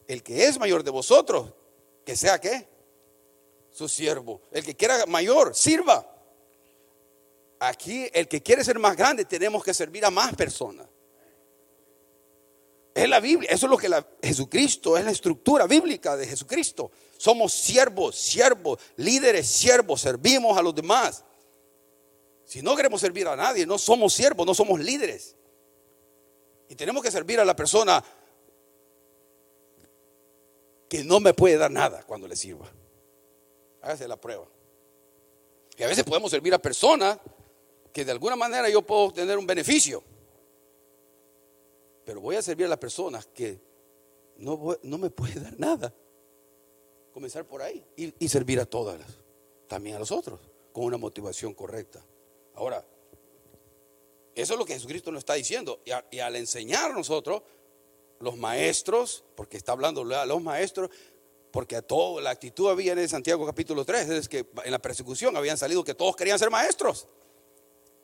El 0.07 0.23
que 0.23 0.47
es 0.47 0.59
mayor 0.59 0.83
de 0.83 0.91
vosotros, 0.91 1.53
que 2.05 2.17
sea 2.17 2.41
qué? 2.41 2.69
Su 3.75 3.89
siervo. 3.89 4.43
El 4.53 4.65
que 4.65 4.77
quiera 4.77 5.05
mayor, 5.07 5.53
sirva. 5.53 6.09
Aquí 7.59 8.09
el 8.13 8.29
que 8.29 8.41
quiere 8.41 8.63
ser 8.63 8.79
más 8.79 8.97
grande 8.97 9.25
tenemos 9.25 9.65
que 9.65 9.75
servir 9.75 10.05
a 10.05 10.11
más 10.11 10.33
personas. 10.37 10.87
Es 12.95 13.09
la 13.09 13.19
Biblia, 13.19 13.51
eso 13.51 13.67
es 13.67 13.71
lo 13.71 13.77
que 13.77 13.89
la, 13.89 14.07
Jesucristo, 14.23 14.97
es 14.97 15.05
la 15.05 15.11
estructura 15.11 15.67
bíblica 15.67 16.17
de 16.17 16.29
Jesucristo. 16.29 16.93
Somos 17.19 17.53
siervos, 17.53 18.15
siervos, 18.15 18.79
líderes, 18.95 19.49
siervos, 19.49 20.03
servimos 20.03 20.57
a 20.57 20.63
los 20.63 20.73
demás. 20.73 21.25
Si 22.45 22.63
no 22.63 22.77
queremos 22.77 23.01
servir 23.01 23.27
a 23.27 23.35
nadie, 23.35 23.67
no 23.67 23.77
somos 23.77 24.15
siervos, 24.15 24.47
no 24.47 24.55
somos 24.55 24.79
líderes. 24.79 25.35
Y 26.69 26.77
tenemos 26.77 27.03
que 27.03 27.11
servir 27.11 27.41
a 27.41 27.45
la 27.45 27.57
persona 27.57 28.05
que 30.89 31.03
no 31.03 31.19
me 31.19 31.35
puede 31.35 31.57
dar 31.57 31.73
nada 31.73 32.05
cuando 32.05 32.29
le 32.29 32.37
sirva. 32.37 32.71
Hágase 33.85 34.09
la 34.09 34.17
prueba. 34.17 34.47
Y 35.77 35.83
a 35.83 35.87
veces 35.87 36.05
podemos 36.05 36.31
servir 36.31 36.55
a 36.55 36.59
personas 36.59 37.19
que 37.93 38.03
de 38.03 38.13
alguna 38.13 38.35
manera 38.35 38.71
yo 38.71 38.81
puedo 38.81 39.13
tener 39.13 39.37
un 39.37 39.47
beneficio. 39.47 40.03
Pero 42.07 42.23
voy 42.23 42.37
a 42.37 42.43
servir 42.43 42.65
a 42.65 42.71
las 42.71 42.79
personas 42.79 43.27
que 43.27 43.61
no, 44.39 44.79
no 44.83 44.97
me 44.97 45.11
puede 45.11 45.39
dar 45.39 45.61
nada. 45.61 45.95
Comenzar 47.13 47.45
por 47.45 47.61
ahí 47.61 47.85
y, 47.95 48.29
servir 48.29 48.59
a 48.59 48.65
todas, 48.65 48.99
también 49.69 49.97
a 49.97 49.99
los 49.99 50.11
otros, 50.11 50.41
con 50.73 50.85
una 50.85 50.97
motivación 50.97 51.53
correcta. 51.53 52.03
Ahora, 52.55 52.87
eso 54.35 54.55
es 54.55 54.59
lo 54.59 54.65
que 54.65 54.73
Jesucristo 54.73 55.13
nos 55.13 55.19
está 55.21 55.35
diciendo. 55.35 55.83
Y, 56.11 56.19
al 56.21 56.37
enseñar 56.37 56.95
nosotros, 56.95 57.43
los 58.19 58.39
maestros, 58.39 59.25
porque 59.35 59.59
está 59.59 59.73
hablando 59.73 60.03
a 60.17 60.25
los 60.25 60.43
maestros, 60.43 60.89
porque 61.55 61.77
a 61.77 61.83
todo, 61.83 62.21
la 62.21 62.31
actitud 62.31 62.69
había 62.69 62.95
en 62.95 63.09
Santiago 63.09 63.47
capítulo 63.47 63.85
3, 63.85 64.09
es 64.09 64.29
que 64.29 64.45
en 64.65 64.73
la 64.73 64.81
persecución 64.81 65.37
habían 65.37 65.57
salido 65.57 65.85
que 65.85 65.95
todos 65.95 66.17
querían 66.17 66.37
ser 66.37 66.51
maestros. 66.51 67.07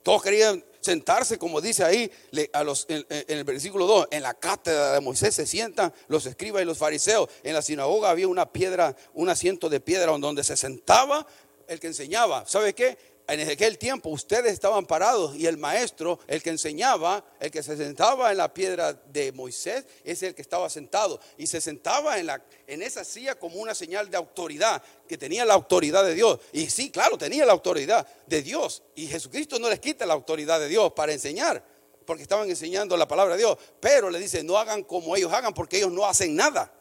Todos 0.03 0.23
querían 0.23 0.63
sentarse, 0.79 1.37
como 1.37 1.59
dice 1.59 1.83
ahí 1.83 2.09
a 2.53 2.63
los, 2.63 2.85
en, 2.87 3.05
el 3.09 3.43
versículo 3.43 3.87
2, 3.87 4.07
en 4.11 4.23
la 4.23 4.35
cátedra 4.35 4.93
de 4.93 5.01
Moisés 5.01 5.35
se 5.35 5.45
sientan 5.45 5.93
los 6.07 6.25
escribas 6.27 6.61
y 6.61 6.65
los 6.65 6.77
fariseos. 6.77 7.27
En 7.43 7.53
la 7.53 7.61
sinagoga 7.61 8.09
había 8.09 8.29
una 8.29 8.53
piedra, 8.53 8.95
un 9.13 9.27
asiento 9.27 9.67
de 9.67 9.81
piedra 9.81 10.17
donde 10.17 10.45
se 10.45 10.55
sentaba 10.55 11.27
el 11.67 11.81
que 11.81 11.87
enseñaba. 11.87 12.45
¿Sabe 12.47 12.73
qué? 12.73 12.97
En 13.39 13.49
aquel 13.49 13.77
tiempo 13.77 14.09
ustedes 14.09 14.51
estaban 14.51 14.85
parados 14.85 15.35
y 15.35 15.45
el 15.47 15.57
maestro, 15.57 16.19
el 16.27 16.43
que 16.43 16.49
enseñaba, 16.49 17.23
el 17.39 17.49
que 17.49 17.63
se 17.63 17.77
sentaba 17.77 18.31
en 18.31 18.37
la 18.37 18.53
piedra 18.53 18.93
de 18.93 19.31
Moisés, 19.31 19.85
es 20.03 20.21
el 20.23 20.35
que 20.35 20.41
estaba 20.41 20.69
sentado. 20.69 21.19
Y 21.37 21.47
se 21.47 21.61
sentaba 21.61 22.19
en, 22.19 22.25
la, 22.25 22.43
en 22.67 22.81
esa 22.81 23.05
silla 23.05 23.35
como 23.35 23.57
una 23.57 23.73
señal 23.73 24.09
de 24.09 24.17
autoridad, 24.17 24.83
que 25.07 25.17
tenía 25.17 25.45
la 25.45 25.53
autoridad 25.53 26.03
de 26.03 26.13
Dios. 26.13 26.39
Y 26.51 26.69
sí, 26.69 26.91
claro, 26.91 27.17
tenía 27.17 27.45
la 27.45 27.53
autoridad 27.53 28.05
de 28.27 28.41
Dios. 28.41 28.83
Y 28.95 29.07
Jesucristo 29.07 29.59
no 29.59 29.69
les 29.69 29.79
quita 29.79 30.05
la 30.05 30.13
autoridad 30.13 30.59
de 30.59 30.67
Dios 30.67 30.91
para 30.93 31.13
enseñar, 31.13 31.63
porque 32.05 32.23
estaban 32.23 32.49
enseñando 32.49 32.97
la 32.97 33.07
palabra 33.07 33.35
de 33.35 33.39
Dios. 33.39 33.57
Pero 33.79 34.09
le 34.09 34.19
dice, 34.19 34.43
no 34.43 34.57
hagan 34.57 34.83
como 34.83 35.15
ellos 35.15 35.31
hagan, 35.31 35.53
porque 35.53 35.77
ellos 35.77 35.91
no 35.91 36.05
hacen 36.05 36.35
nada. 36.35 36.73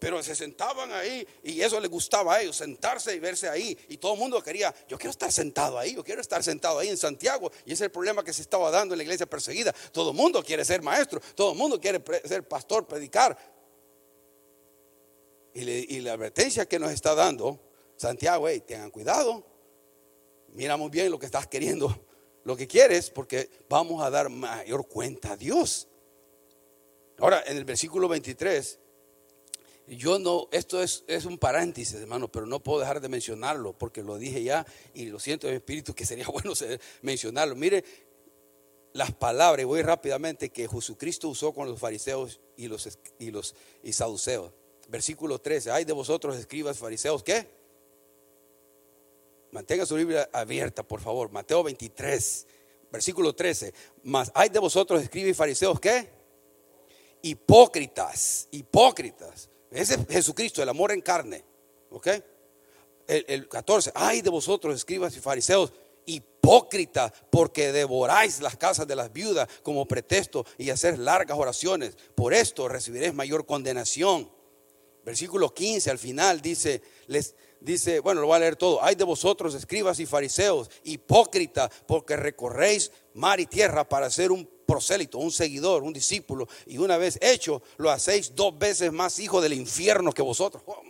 Pero 0.00 0.22
se 0.22 0.34
sentaban 0.34 0.90
ahí 0.92 1.28
y 1.42 1.60
eso 1.60 1.78
les 1.78 1.90
gustaba 1.90 2.36
a 2.36 2.40
ellos, 2.40 2.56
sentarse 2.56 3.14
y 3.14 3.18
verse 3.18 3.50
ahí. 3.50 3.76
Y 3.90 3.98
todo 3.98 4.14
el 4.14 4.18
mundo 4.18 4.42
quería, 4.42 4.74
yo 4.88 4.96
quiero 4.96 5.10
estar 5.10 5.30
sentado 5.30 5.78
ahí, 5.78 5.94
yo 5.94 6.02
quiero 6.02 6.22
estar 6.22 6.42
sentado 6.42 6.78
ahí 6.78 6.88
en 6.88 6.96
Santiago. 6.96 7.52
Y 7.66 7.72
ese 7.72 7.74
es 7.74 7.80
el 7.82 7.90
problema 7.90 8.24
que 8.24 8.32
se 8.32 8.40
estaba 8.40 8.70
dando 8.70 8.94
en 8.94 8.98
la 8.98 9.02
iglesia 9.04 9.26
perseguida. 9.26 9.74
Todo 9.92 10.12
el 10.12 10.16
mundo 10.16 10.42
quiere 10.42 10.64
ser 10.64 10.80
maestro, 10.80 11.20
todo 11.34 11.52
el 11.52 11.58
mundo 11.58 11.78
quiere 11.78 12.02
ser 12.24 12.48
pastor, 12.48 12.86
predicar. 12.86 13.36
Y, 15.52 16.00
la 16.00 16.14
advertencia 16.14 16.66
que 16.66 16.78
nos 16.78 16.92
está 16.92 17.14
dando 17.14 17.60
Santiago, 17.96 18.48
hey, 18.48 18.62
tengan 18.66 18.90
cuidado, 18.90 19.44
mira 20.48 20.78
muy 20.78 20.88
bien 20.88 21.10
lo 21.10 21.18
que 21.18 21.26
estás 21.26 21.46
queriendo, 21.46 21.94
lo 22.44 22.56
que 22.56 22.66
quieres, 22.66 23.10
porque 23.10 23.50
vamos 23.68 24.02
a 24.02 24.08
dar 24.08 24.30
mayor 24.30 24.88
cuenta 24.88 25.32
a 25.32 25.36
Dios. 25.36 25.88
Ahora, 27.18 27.42
en 27.46 27.58
el 27.58 27.66
versículo 27.66 28.08
23 28.08 28.78
yo 29.86 30.18
no, 30.18 30.48
esto 30.52 30.82
es, 30.82 31.04
es, 31.08 31.24
un 31.24 31.36
paréntesis, 31.38 31.94
hermano, 31.94 32.30
pero 32.30 32.46
no 32.46 32.60
puedo 32.60 32.80
dejar 32.80 33.00
de 33.00 33.08
mencionarlo 33.08 33.72
porque 33.76 34.02
lo 34.02 34.18
dije 34.18 34.42
ya 34.42 34.64
y 34.94 35.06
lo 35.06 35.18
siento 35.18 35.48
en 35.48 35.54
espíritu 35.54 35.94
que 35.94 36.06
sería 36.06 36.26
bueno 36.32 36.52
mencionarlo. 37.02 37.56
Mire 37.56 37.84
las 38.92 39.12
palabras, 39.12 39.66
voy 39.66 39.82
rápidamente, 39.82 40.50
que 40.50 40.68
Jesucristo 40.68 41.28
usó 41.28 41.52
con 41.52 41.68
los 41.68 41.78
fariseos 41.78 42.40
y 42.56 42.68
los, 42.68 42.98
y 43.18 43.30
los 43.30 43.54
y 43.82 43.92
saduceos. 43.92 44.52
Versículo 44.88 45.40
13, 45.40 45.70
hay 45.70 45.84
de 45.84 45.92
vosotros 45.92 46.36
escribas 46.36 46.78
fariseos, 46.78 47.22
¿qué? 47.22 47.48
Mantenga 49.52 49.86
su 49.86 49.96
Biblia 49.96 50.28
abierta, 50.32 50.82
por 50.82 51.00
favor. 51.00 51.30
Mateo 51.30 51.62
23, 51.62 52.46
versículo 52.92 53.32
13. 53.34 53.72
Más 54.04 54.30
hay 54.34 54.48
de 54.48 54.58
vosotros 54.58 55.02
escribas 55.02 55.30
y 55.30 55.34
fariseos, 55.34 55.80
¿qué? 55.80 56.08
Hipócritas, 57.22 58.48
hipócritas 58.50 59.50
ese 59.70 59.94
es 59.94 60.00
Jesucristo, 60.08 60.62
el 60.62 60.68
amor 60.68 60.92
en 60.92 61.00
carne. 61.00 61.44
¿Ok? 61.90 62.08
El, 63.06 63.48
14. 63.48 63.92
Ay 63.94 64.22
de 64.22 64.30
vosotros, 64.30 64.74
escribas 64.74 65.16
y 65.16 65.20
fariseos, 65.20 65.72
hipócritas, 66.06 67.12
porque 67.30 67.72
devoráis 67.72 68.40
las 68.40 68.56
casas 68.56 68.86
de 68.86 68.96
las 68.96 69.12
viudas 69.12 69.48
como 69.62 69.86
pretexto 69.86 70.44
y 70.58 70.70
hacer 70.70 70.98
largas 70.98 71.38
oraciones. 71.38 71.96
Por 72.14 72.34
esto 72.34 72.68
recibiréis 72.68 73.14
mayor 73.14 73.46
condenación. 73.46 74.30
Versículo 75.04 75.52
15 75.52 75.90
al 75.90 75.98
final 75.98 76.40
dice, 76.40 76.82
les 77.06 77.34
dice, 77.60 78.00
bueno, 78.00 78.20
lo 78.20 78.28
voy 78.28 78.36
a 78.36 78.40
leer 78.40 78.56
todo. 78.56 78.82
Ay 78.82 78.94
de 78.94 79.04
vosotros, 79.04 79.54
escribas 79.54 79.98
y 79.98 80.06
fariseos, 80.06 80.70
hipócritas, 80.84 81.70
porque 81.86 82.16
recorréis 82.16 82.92
mar 83.14 83.40
y 83.40 83.46
tierra 83.46 83.88
para 83.88 84.06
hacer 84.06 84.30
un 84.30 84.48
prosélito, 84.70 85.18
un 85.18 85.32
seguidor, 85.32 85.82
un 85.82 85.92
discípulo, 85.92 86.46
y 86.64 86.78
una 86.78 86.96
vez 86.96 87.18
hecho, 87.20 87.60
lo 87.78 87.90
hacéis 87.90 88.36
dos 88.36 88.56
veces 88.56 88.92
más 88.92 89.18
hijo 89.18 89.40
del 89.40 89.52
infierno 89.52 90.12
que 90.12 90.22
vosotros. 90.22 90.62
Oh, 90.64 90.80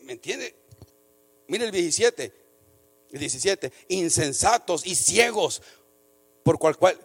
¿Me 0.00 0.14
entiende? 0.14 0.56
Mire 1.46 1.66
el 1.66 1.70
17, 1.70 2.32
el 3.12 3.20
17, 3.20 3.72
insensatos 3.88 4.84
y 4.84 4.96
ciegos, 4.96 5.62
por 6.42 6.58
cual, 6.58 6.76
cual, 6.76 6.98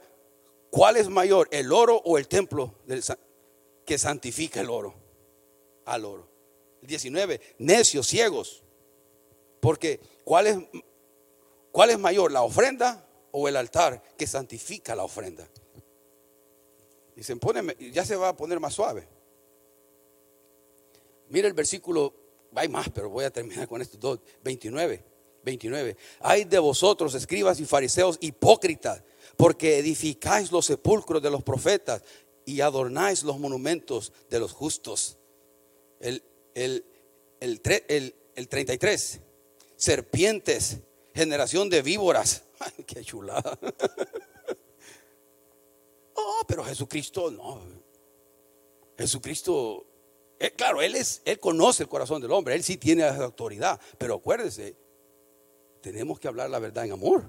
¿cuál 0.71 0.97
es 0.97 1.09
mayor, 1.09 1.47
el 1.51 1.71
oro 1.71 2.01
o 2.05 2.17
el 2.17 2.27
templo 2.27 2.73
del, 2.85 3.03
que 3.85 3.99
santifica 3.99 4.61
el 4.61 4.71
oro? 4.71 4.95
Al 5.85 6.05
oro. 6.05 6.27
El 6.81 6.87
19, 6.87 7.39
necios, 7.59 8.07
ciegos, 8.07 8.63
porque 9.59 9.99
¿cuál 10.23 10.47
es 10.47 10.57
¿Cuál 11.74 11.89
es 11.89 11.97
mayor, 11.97 12.32
la 12.32 12.43
ofrenda 12.43 13.03
o 13.32 13.47
el 13.47 13.55
altar 13.55 13.99
que 14.15 14.28
santifica 14.28 14.95
la 14.95 15.03
ofrenda? 15.03 15.49
Y 17.15 17.24
se 17.24 17.36
pone, 17.38 17.76
ya 17.91 18.05
se 18.05 18.15
va 18.15 18.30
a 18.30 18.38
poner 18.38 18.59
más 18.59 18.76
suave. 18.76 19.07
Mira 21.30 21.47
el 21.47 21.55
versículo, 21.55 22.13
hay 22.53 22.67
más, 22.67 22.89
pero 22.91 23.09
voy 23.09 23.26
a 23.26 23.32
terminar 23.32 23.67
con 23.67 23.82
estos 23.82 23.99
dos, 23.99 24.19
29. 24.43 25.03
29. 25.43 25.97
Hay 26.19 26.43
de 26.43 26.59
vosotros, 26.59 27.15
escribas 27.15 27.59
y 27.59 27.65
fariseos, 27.65 28.19
hipócritas, 28.21 29.01
porque 29.36 29.80
edificáis 29.80 30.51
los 30.51 30.67
sepulcros 30.67 31.24
de 31.24 31.32
los 31.32 31.41
profetas 31.41 32.03
y 32.45 32.61
adornáis 32.61 33.24
los 33.24 33.39
monumentos 33.39 34.13
de 34.30 34.39
los 34.39 34.53
justos. 34.53 35.17
El, 35.99 36.24
el, 36.53 36.86
el, 37.39 38.15
el 38.36 38.47
33. 38.47 39.21
Serpientes, 39.76 40.78
generación 41.14 41.70
de 41.70 41.82
víboras. 41.82 42.43
Qué 42.86 43.03
chulada. 43.03 43.57
Oh, 46.16 46.45
pero 46.47 46.64
Jesucristo 46.64 47.32
no. 47.32 47.59
Jesucristo, 48.97 49.86
eh, 50.39 50.51
claro, 50.51 50.82
él 50.82 50.95
es, 50.95 51.22
él 51.26 51.39
conoce 51.39 51.84
el 51.84 51.89
corazón 51.89 52.22
del 52.22 52.32
hombre, 52.32 52.53
él 52.53 52.64
sí 52.64 52.78
tiene 52.78 53.01
la 53.01 53.16
autoridad, 53.16 53.82
pero 53.97 54.16
acuérdese, 54.16 54.76
tenemos 55.82 56.20
que 56.20 56.28
hablar 56.28 56.49
la 56.51 56.59
verdad 56.59 56.86
en 56.86 56.91
amor. 56.91 57.24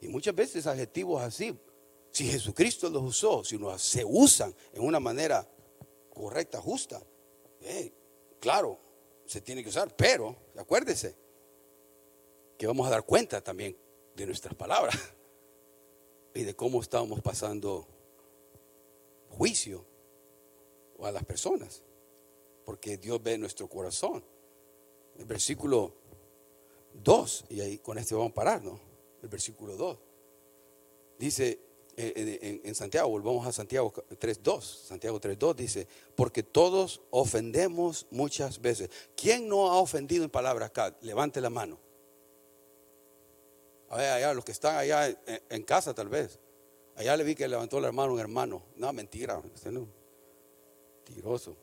Y 0.00 0.08
muchas 0.08 0.34
veces 0.34 0.66
adjetivos 0.66 1.22
así, 1.22 1.58
si 2.12 2.28
Jesucristo 2.28 2.88
los 2.88 3.02
usó, 3.02 3.42
si 3.44 3.58
no 3.58 3.76
se 3.78 4.04
usan 4.04 4.54
en 4.72 4.82
una 4.82 5.00
manera 5.00 5.48
correcta, 6.08 6.60
justa, 6.60 7.02
eh, 7.62 7.92
claro, 8.38 8.78
se 9.26 9.40
tiene 9.40 9.62
que 9.62 9.70
usar, 9.70 9.94
pero 9.96 10.36
acuérdese 10.56 11.16
que 12.62 12.68
vamos 12.68 12.86
a 12.86 12.90
dar 12.90 13.04
cuenta 13.04 13.40
también 13.40 13.76
de 14.14 14.24
nuestras 14.24 14.54
palabras 14.54 14.96
y 16.32 16.44
de 16.44 16.54
cómo 16.54 16.80
estamos 16.80 17.20
pasando 17.20 17.88
juicio 19.30 19.84
a 21.02 21.10
las 21.10 21.24
personas, 21.24 21.82
porque 22.64 22.98
Dios 22.98 23.20
ve 23.20 23.36
nuestro 23.36 23.66
corazón. 23.66 24.22
El 25.18 25.24
versículo 25.24 25.92
2, 27.02 27.46
y 27.48 27.62
ahí 27.62 27.78
con 27.78 27.98
este 27.98 28.14
vamos 28.14 28.30
a 28.30 28.34
parar, 28.34 28.62
¿no? 28.62 28.78
El 29.24 29.28
versículo 29.28 29.76
2. 29.76 29.98
Dice 31.18 31.58
eh, 31.96 32.12
eh, 32.14 32.60
en, 32.62 32.74
Santiago, 32.76 33.08
volvamos 33.08 33.44
a 33.44 33.50
Santiago 33.50 33.92
3.2, 33.92 34.62
Santiago 34.62 35.20
3.2 35.20 35.56
dice, 35.56 35.88
porque 36.14 36.44
todos 36.44 37.00
ofendemos 37.10 38.06
muchas 38.12 38.60
veces. 38.60 38.88
¿Quién 39.16 39.48
no 39.48 39.72
ha 39.72 39.78
ofendido 39.78 40.22
en 40.22 40.30
palabras 40.30 40.68
acá? 40.68 40.96
Levante 41.00 41.40
la 41.40 41.50
mano. 41.50 41.90
Allá, 43.92 44.14
allá, 44.14 44.34
los 44.34 44.42
que 44.42 44.52
están 44.52 44.76
allá 44.76 45.14
en, 45.50 45.62
casa 45.64 45.92
tal 45.92 46.08
vez. 46.08 46.40
Allá 46.96 47.14
le 47.14 47.24
vi 47.24 47.34
que 47.34 47.46
levantó 47.46 47.78
la 47.78 47.92
mano 47.92 48.14
un 48.14 48.20
hermano. 48.20 48.62
No, 48.76 48.90
mentira. 48.90 49.40
Este 49.54 49.70
no. 49.70 49.86
Tiroso. 51.04 51.54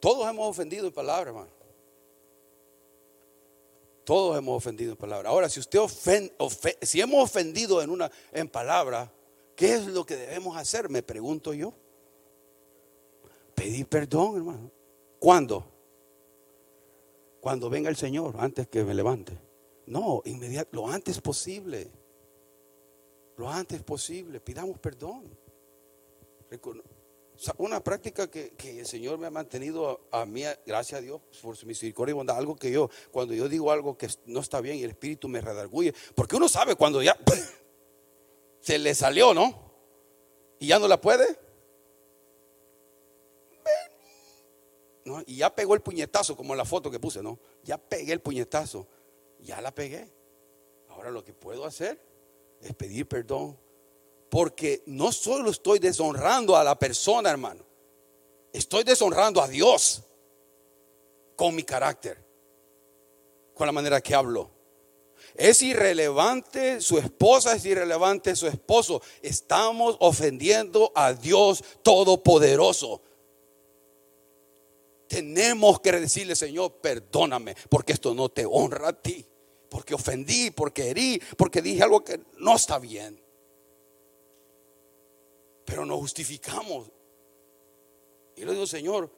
Todos 0.00 0.26
hemos 0.26 0.48
ofendido 0.48 0.86
en 0.86 0.92
palabras, 0.94 1.26
hermano. 1.26 1.50
Todos 4.04 4.38
hemos 4.38 4.56
ofendido 4.56 4.92
en 4.92 4.96
palabras. 4.96 5.30
Ahora, 5.30 5.50
si 5.50 5.60
usted 5.60 5.80
ofende, 5.80 6.32
si 6.80 6.98
hemos 6.98 7.22
ofendido 7.22 7.82
en 7.82 7.90
una 7.90 8.10
en 8.32 8.48
palabra, 8.48 9.12
¿qué 9.54 9.74
es 9.74 9.86
lo 9.86 10.06
que 10.06 10.16
debemos 10.16 10.56
hacer? 10.56 10.88
Me 10.88 11.02
pregunto 11.02 11.52
yo. 11.52 11.74
Pedir 13.54 13.86
perdón, 13.86 14.36
hermano. 14.36 14.70
¿Cuándo? 15.18 15.62
Cuando 17.38 17.68
venga 17.68 17.90
el 17.90 17.96
Señor, 17.96 18.36
antes 18.38 18.66
que 18.66 18.82
me 18.82 18.94
levante. 18.94 19.47
No, 19.88 20.20
inmediato, 20.26 20.68
lo 20.72 20.86
antes 20.86 21.18
posible. 21.18 21.90
Lo 23.38 23.48
antes 23.48 23.82
posible. 23.82 24.38
Pidamos 24.38 24.78
perdón. 24.78 25.24
Una 27.56 27.82
práctica 27.82 28.30
que, 28.30 28.52
el 28.62 28.86
Señor 28.86 29.18
me 29.18 29.28
ha 29.28 29.30
mantenido 29.30 30.06
a, 30.10 30.26
mí, 30.26 30.42
gracias 30.66 30.98
a 30.98 31.02
Dios, 31.02 31.22
por 31.40 31.56
su 31.56 31.64
misericordia 31.64 32.10
y 32.10 32.14
bondad. 32.14 32.36
Algo 32.36 32.54
que 32.54 32.70
yo, 32.70 32.90
cuando 33.10 33.32
yo 33.32 33.48
digo 33.48 33.72
algo 33.72 33.96
que 33.96 34.08
no 34.26 34.40
está 34.40 34.60
bien 34.60 34.76
y 34.76 34.82
el 34.82 34.90
Espíritu 34.90 35.26
me 35.26 35.40
redarguye, 35.40 35.94
porque 36.14 36.36
uno 36.36 36.48
sabe 36.50 36.74
cuando 36.74 37.02
ya 37.02 37.16
se 38.60 38.78
le 38.78 38.94
salió, 38.94 39.32
¿no? 39.32 39.72
Y 40.58 40.66
ya 40.66 40.78
no 40.78 40.86
la 40.86 41.00
puede. 41.00 41.38
¿No? 45.06 45.22
Y 45.24 45.36
ya 45.36 45.54
pegó 45.54 45.74
el 45.74 45.80
puñetazo, 45.80 46.36
como 46.36 46.52
en 46.52 46.58
la 46.58 46.66
foto 46.66 46.90
que 46.90 47.00
puse, 47.00 47.22
¿no? 47.22 47.38
Ya 47.62 47.78
pegué 47.78 48.12
el 48.12 48.20
puñetazo 48.20 48.86
ya 49.40 49.60
la 49.60 49.74
pegué. 49.74 50.08
Ahora 50.88 51.10
lo 51.10 51.24
que 51.24 51.32
puedo 51.32 51.64
hacer 51.64 52.00
es 52.60 52.74
pedir 52.74 53.06
perdón. 53.06 53.58
Porque 54.30 54.82
no 54.86 55.10
solo 55.12 55.50
estoy 55.50 55.78
deshonrando 55.78 56.56
a 56.56 56.64
la 56.64 56.78
persona, 56.78 57.30
hermano. 57.30 57.64
Estoy 58.52 58.84
deshonrando 58.84 59.40
a 59.40 59.48
Dios 59.48 60.02
con 61.36 61.54
mi 61.54 61.62
carácter, 61.62 62.18
con 63.54 63.66
la 63.66 63.72
manera 63.72 64.00
que 64.00 64.14
hablo. 64.14 64.50
Es 65.34 65.62
irrelevante 65.62 66.80
su 66.80 66.98
esposa, 66.98 67.54
es 67.54 67.64
irrelevante 67.64 68.34
su 68.34 68.46
esposo. 68.46 69.00
Estamos 69.22 69.96
ofendiendo 70.00 70.92
a 70.94 71.12
Dios 71.12 71.62
Todopoderoso. 71.82 73.02
Tenemos 75.08 75.80
que 75.80 75.90
decirle, 75.92 76.36
Señor, 76.36 76.80
perdóname, 76.80 77.56
porque 77.70 77.94
esto 77.94 78.14
no 78.14 78.28
te 78.28 78.44
honra 78.44 78.88
a 78.88 78.92
ti. 78.92 79.26
Porque 79.70 79.94
ofendí, 79.94 80.50
porque 80.50 80.90
herí, 80.90 81.20
porque 81.36 81.62
dije 81.62 81.82
algo 81.82 82.04
que 82.04 82.20
no 82.38 82.56
está 82.56 82.78
bien. 82.78 83.20
Pero 85.64 85.84
nos 85.84 85.98
justificamos. 85.98 86.90
Y 88.36 88.44
le 88.44 88.52
digo, 88.52 88.66
Señor, 88.66 89.10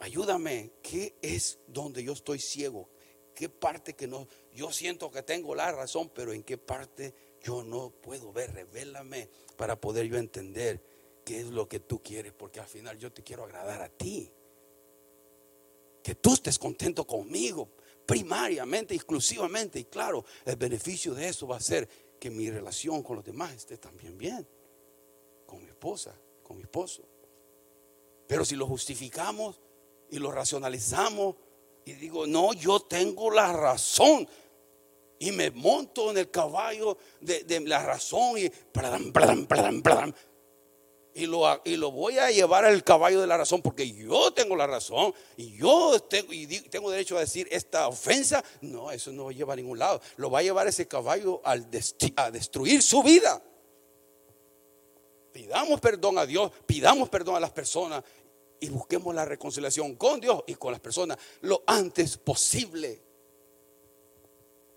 ayúdame. 0.00 0.72
¿Qué 0.82 1.16
es 1.22 1.58
donde 1.66 2.02
yo 2.02 2.12
estoy 2.12 2.38
ciego? 2.38 2.88
¿Qué 3.34 3.48
parte 3.48 3.94
que 3.94 4.06
no? 4.06 4.28
Yo 4.52 4.72
siento 4.72 5.10
que 5.10 5.22
tengo 5.22 5.54
la 5.54 5.72
razón, 5.72 6.10
pero 6.14 6.32
en 6.32 6.42
qué 6.42 6.58
parte 6.58 7.14
yo 7.42 7.62
no 7.62 7.90
puedo 7.90 8.32
ver. 8.32 8.52
Revélame 8.54 9.28
para 9.56 9.80
poder 9.80 10.06
yo 10.06 10.16
entender 10.16 10.82
qué 11.24 11.40
es 11.40 11.46
lo 11.46 11.68
que 11.68 11.80
tú 11.80 12.02
quieres, 12.02 12.32
porque 12.32 12.60
al 12.60 12.68
final 12.68 12.98
yo 12.98 13.12
te 13.12 13.22
quiero 13.22 13.44
agradar 13.44 13.82
a 13.82 13.88
ti 13.88 14.30
que 16.04 16.14
tú 16.16 16.34
estés 16.34 16.58
contento 16.58 17.06
conmigo, 17.06 17.70
primariamente, 18.04 18.94
exclusivamente. 18.94 19.80
Y 19.80 19.84
claro, 19.86 20.22
el 20.44 20.56
beneficio 20.56 21.14
de 21.14 21.28
eso 21.28 21.46
va 21.46 21.56
a 21.56 21.60
ser 21.60 21.88
que 22.20 22.30
mi 22.30 22.50
relación 22.50 23.02
con 23.02 23.16
los 23.16 23.24
demás 23.24 23.54
esté 23.54 23.78
también 23.78 24.18
bien. 24.18 24.46
Con 25.46 25.62
mi 25.62 25.70
esposa, 25.70 26.14
con 26.42 26.58
mi 26.58 26.64
esposo. 26.64 27.08
Pero 28.26 28.44
si 28.44 28.54
lo 28.54 28.66
justificamos 28.66 29.62
y 30.10 30.18
lo 30.18 30.30
racionalizamos 30.30 31.36
y 31.86 31.94
digo, 31.94 32.26
no, 32.26 32.52
yo 32.52 32.80
tengo 32.80 33.30
la 33.30 33.54
razón. 33.54 34.28
Y 35.18 35.32
me 35.32 35.50
monto 35.52 36.10
en 36.10 36.18
el 36.18 36.30
caballo 36.30 36.98
de, 37.22 37.60
la 37.60 37.82
razón 37.82 38.36
y 38.36 38.50
y 41.14 41.26
lo, 41.26 41.44
y 41.64 41.76
lo 41.76 41.92
voy 41.92 42.18
a 42.18 42.32
llevar 42.32 42.64
al 42.64 42.82
caballo 42.82 43.20
de 43.20 43.28
la 43.28 43.36
razón 43.36 43.62
porque 43.62 43.90
yo 43.92 44.32
tengo 44.32 44.56
la 44.56 44.66
razón 44.66 45.14
y 45.36 45.56
yo 45.56 46.00
tengo, 46.00 46.32
y 46.32 46.46
tengo 46.46 46.90
derecho 46.90 47.16
a 47.16 47.20
decir 47.20 47.46
esta 47.52 47.86
ofensa. 47.86 48.44
No, 48.60 48.90
eso 48.90 49.12
no 49.12 49.30
lleva 49.30 49.52
a 49.52 49.56
ningún 49.56 49.78
lado. 49.78 50.00
Lo 50.16 50.28
va 50.28 50.40
a 50.40 50.42
llevar 50.42 50.66
ese 50.66 50.88
caballo 50.88 51.40
al 51.44 51.68
a 52.16 52.30
destruir 52.32 52.82
su 52.82 53.02
vida. 53.04 53.40
Pidamos 55.32 55.80
perdón 55.80 56.18
a 56.18 56.26
Dios, 56.26 56.50
pidamos 56.66 57.08
perdón 57.08 57.36
a 57.36 57.40
las 57.40 57.52
personas 57.52 58.02
y 58.58 58.68
busquemos 58.68 59.14
la 59.14 59.24
reconciliación 59.24 59.94
con 59.94 60.20
Dios 60.20 60.42
y 60.48 60.54
con 60.54 60.72
las 60.72 60.80
personas 60.80 61.16
lo 61.42 61.62
antes 61.66 62.18
posible. 62.18 63.00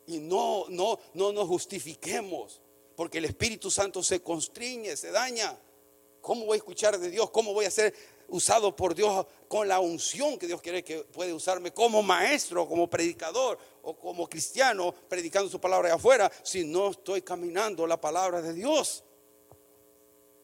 Y 0.05 0.19
no, 0.19 0.65
no, 0.69 0.99
no 1.15 1.33
nos 1.33 1.47
justifiquemos 1.47 2.61
porque 2.95 3.17
el 3.17 3.25
Espíritu 3.25 3.71
Santo 3.71 4.03
se 4.03 4.21
constriñe, 4.21 4.95
se 4.95 5.11
daña. 5.11 5.57
¿Cómo 6.22 6.45
voy 6.45 6.55
a 6.55 6.57
escuchar 6.57 6.97
de 6.99 7.09
Dios? 7.09 7.30
¿Cómo 7.32 7.53
voy 7.53 7.65
a 7.65 7.72
ser 7.72 7.93
usado 8.30 8.76
por 8.76 8.93
Dios 8.93 9.26
con 9.47 9.68
la 9.68 9.80
unción 9.80 10.38
que 10.38 10.47
Dios 10.47 10.61
quiere 10.61 10.84
que 10.84 10.99
puede 10.99 11.34
usarme 11.34 11.72
como 11.72 12.03
maestro, 12.03 12.68
como 12.68 12.89
predicador 12.89 13.57
o 13.84 13.97
como 13.97 14.28
cristiano 14.28 14.93
predicando 15.07 15.49
su 15.49 15.59
palabra 15.59 15.89
de 15.89 15.95
afuera 15.95 16.32
si 16.43 16.65
no 16.65 16.91
estoy 16.91 17.22
caminando 17.22 17.88
la 17.88 17.99
palabra 17.99 18.41
de 18.41 18.53
Dios? 18.53 19.03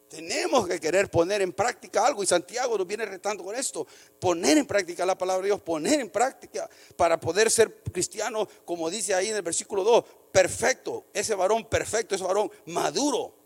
Tenemos 0.07 0.67
que 0.67 0.79
querer 0.79 1.09
poner 1.09 1.41
en 1.41 1.53
práctica 1.53 2.05
algo 2.05 2.21
y 2.21 2.27
Santiago 2.27 2.77
nos 2.77 2.85
viene 2.85 3.03
retando 3.03 3.43
con 3.43 3.55
esto, 3.55 3.87
poner 4.19 4.59
en 4.59 4.67
práctica 4.67 5.07
la 5.07 5.17
palabra 5.17 5.41
de 5.41 5.47
Dios, 5.47 5.61
poner 5.61 5.99
en 5.99 6.11
práctica 6.11 6.69
para 6.95 7.19
poder 7.19 7.49
ser 7.49 7.81
cristiano, 7.91 8.47
como 8.63 8.91
dice 8.91 9.15
ahí 9.15 9.29
en 9.29 9.37
el 9.37 9.41
versículo 9.41 9.83
2, 9.83 10.05
perfecto, 10.31 11.05
ese 11.13 11.33
varón 11.33 11.65
perfecto, 11.67 12.13
ese 12.13 12.23
varón 12.23 12.51
maduro 12.67 13.42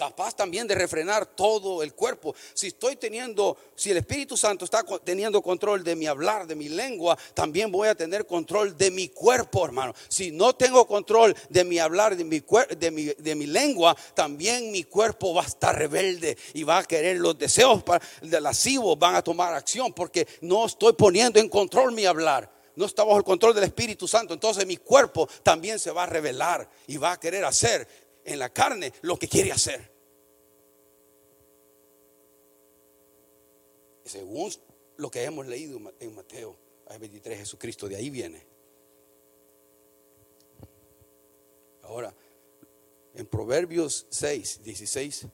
capaz 0.00 0.34
también 0.34 0.66
de 0.66 0.74
refrenar 0.74 1.26
todo 1.26 1.82
el 1.82 1.92
cuerpo. 1.92 2.34
Si 2.54 2.68
estoy 2.68 2.96
teniendo, 2.96 3.58
si 3.76 3.90
el 3.90 3.98
Espíritu 3.98 4.34
Santo 4.34 4.64
está 4.64 4.82
teniendo 5.04 5.42
control 5.42 5.84
de 5.84 5.94
mi 5.94 6.06
hablar, 6.06 6.46
de 6.46 6.54
mi 6.54 6.70
lengua, 6.70 7.18
también 7.34 7.70
voy 7.70 7.86
a 7.86 7.94
tener 7.94 8.24
control 8.24 8.78
de 8.78 8.90
mi 8.90 9.10
cuerpo, 9.10 9.62
hermano. 9.62 9.92
Si 10.08 10.30
no 10.30 10.54
tengo 10.54 10.86
control 10.86 11.36
de 11.50 11.64
mi 11.64 11.78
hablar, 11.78 12.16
de 12.16 12.24
mi, 12.24 12.42
de 12.78 12.90
mi, 12.90 13.04
de 13.04 13.34
mi 13.34 13.46
lengua, 13.46 13.94
también 14.14 14.72
mi 14.72 14.84
cuerpo 14.84 15.34
va 15.34 15.42
a 15.42 15.46
estar 15.46 15.76
rebelde 15.76 16.38
y 16.54 16.62
va 16.62 16.78
a 16.78 16.84
querer 16.84 17.18
los 17.18 17.36
deseos 17.36 17.82
de 18.22 18.40
lascivos, 18.40 18.98
van 18.98 19.16
a 19.16 19.22
tomar 19.22 19.52
acción 19.52 19.92
porque 19.92 20.26
no 20.40 20.64
estoy 20.64 20.94
poniendo 20.94 21.38
en 21.38 21.50
control 21.50 21.92
mi 21.92 22.06
hablar 22.06 22.50
no 22.76 22.86
está 22.86 23.04
bajo 23.04 23.18
el 23.18 23.24
control 23.24 23.54
del 23.54 23.64
Espíritu 23.64 24.08
Santo, 24.08 24.32
entonces 24.32 24.64
mi 24.64 24.78
cuerpo 24.78 25.28
también 25.42 25.78
se 25.78 25.90
va 25.90 26.04
a 26.04 26.06
revelar 26.06 26.66
y 26.86 26.96
va 26.96 27.12
a 27.12 27.20
querer 27.20 27.44
hacer 27.44 27.86
en 28.24 28.38
la 28.38 28.52
carne 28.52 28.92
lo 29.02 29.18
que 29.18 29.28
quiere 29.28 29.52
hacer. 29.52 29.90
Según 34.04 34.52
lo 34.96 35.10
que 35.10 35.22
hemos 35.24 35.46
leído 35.46 35.80
en 36.00 36.14
Mateo 36.14 36.56
23, 36.98 37.38
Jesucristo 37.38 37.88
de 37.88 37.96
ahí 37.96 38.10
viene. 38.10 38.44
Ahora, 41.82 42.14
en 43.14 43.26
Proverbios 43.26 44.06
6, 44.10 44.62
16 44.62 45.26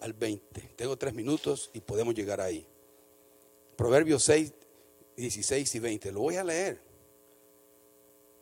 al 0.00 0.12
20. 0.12 0.60
Tengo 0.76 0.96
tres 0.96 1.14
minutos 1.14 1.70
y 1.72 1.80
podemos 1.80 2.14
llegar 2.14 2.40
ahí. 2.40 2.66
Proverbios 3.76 4.24
6, 4.24 4.52
16 5.16 5.74
y 5.74 5.78
20. 5.78 6.12
Lo 6.12 6.20
voy 6.20 6.36
a 6.36 6.44
leer. 6.44 6.80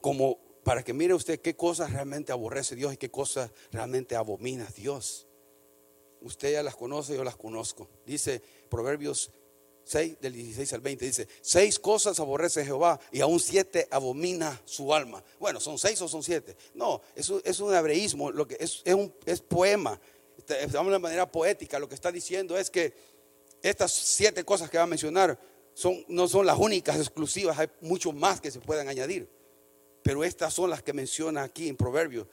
Como 0.00 0.38
para 0.66 0.82
que 0.82 0.92
mire 0.92 1.14
usted 1.14 1.40
qué 1.40 1.54
cosas 1.54 1.92
realmente 1.92 2.32
aborrece 2.32 2.74
Dios 2.74 2.92
y 2.92 2.96
qué 2.96 3.08
cosas 3.08 3.52
realmente 3.70 4.16
abomina 4.16 4.66
Dios. 4.74 5.28
Usted 6.20 6.54
ya 6.54 6.62
las 6.64 6.74
conoce, 6.74 7.14
yo 7.14 7.22
las 7.22 7.36
conozco. 7.36 7.88
Dice 8.04 8.42
Proverbios 8.68 9.30
6 9.84 10.20
del 10.20 10.32
16 10.32 10.72
al 10.72 10.80
20 10.80 11.04
dice, 11.04 11.28
seis 11.40 11.78
cosas 11.78 12.18
aborrece 12.18 12.64
Jehová 12.64 12.98
y 13.12 13.20
aún 13.20 13.38
siete 13.38 13.86
abomina 13.92 14.60
su 14.64 14.92
alma. 14.92 15.22
Bueno, 15.38 15.60
¿son 15.60 15.78
seis 15.78 16.02
o 16.02 16.08
son 16.08 16.24
siete? 16.24 16.56
No, 16.74 17.00
es 17.14 17.30
es 17.44 17.60
un 17.60 17.72
hebreísmo, 17.72 18.32
lo 18.32 18.48
que 18.48 18.56
es, 18.58 18.82
es, 18.84 18.94
un 18.94 19.14
es 19.24 19.40
poema, 19.40 20.00
de 20.48 20.98
manera 20.98 21.30
poética. 21.30 21.78
Lo 21.78 21.88
que 21.88 21.94
está 21.94 22.10
diciendo 22.10 22.58
es 22.58 22.70
que 22.70 22.92
estas 23.62 23.92
siete 23.92 24.42
cosas 24.42 24.68
que 24.68 24.78
va 24.78 24.82
a 24.82 24.88
mencionar 24.88 25.38
no 26.08 26.26
son 26.26 26.44
las 26.44 26.58
únicas 26.58 26.96
exclusivas, 26.96 27.56
hay 27.56 27.68
mucho 27.82 28.10
más 28.10 28.40
que 28.40 28.50
se 28.50 28.58
puedan 28.58 28.88
añadir. 28.88 29.35
Pero 30.06 30.22
estas 30.22 30.54
son 30.54 30.70
las 30.70 30.84
que 30.84 30.92
menciona 30.92 31.42
aquí 31.42 31.66
en 31.66 31.76
Proverbios, 31.76 32.28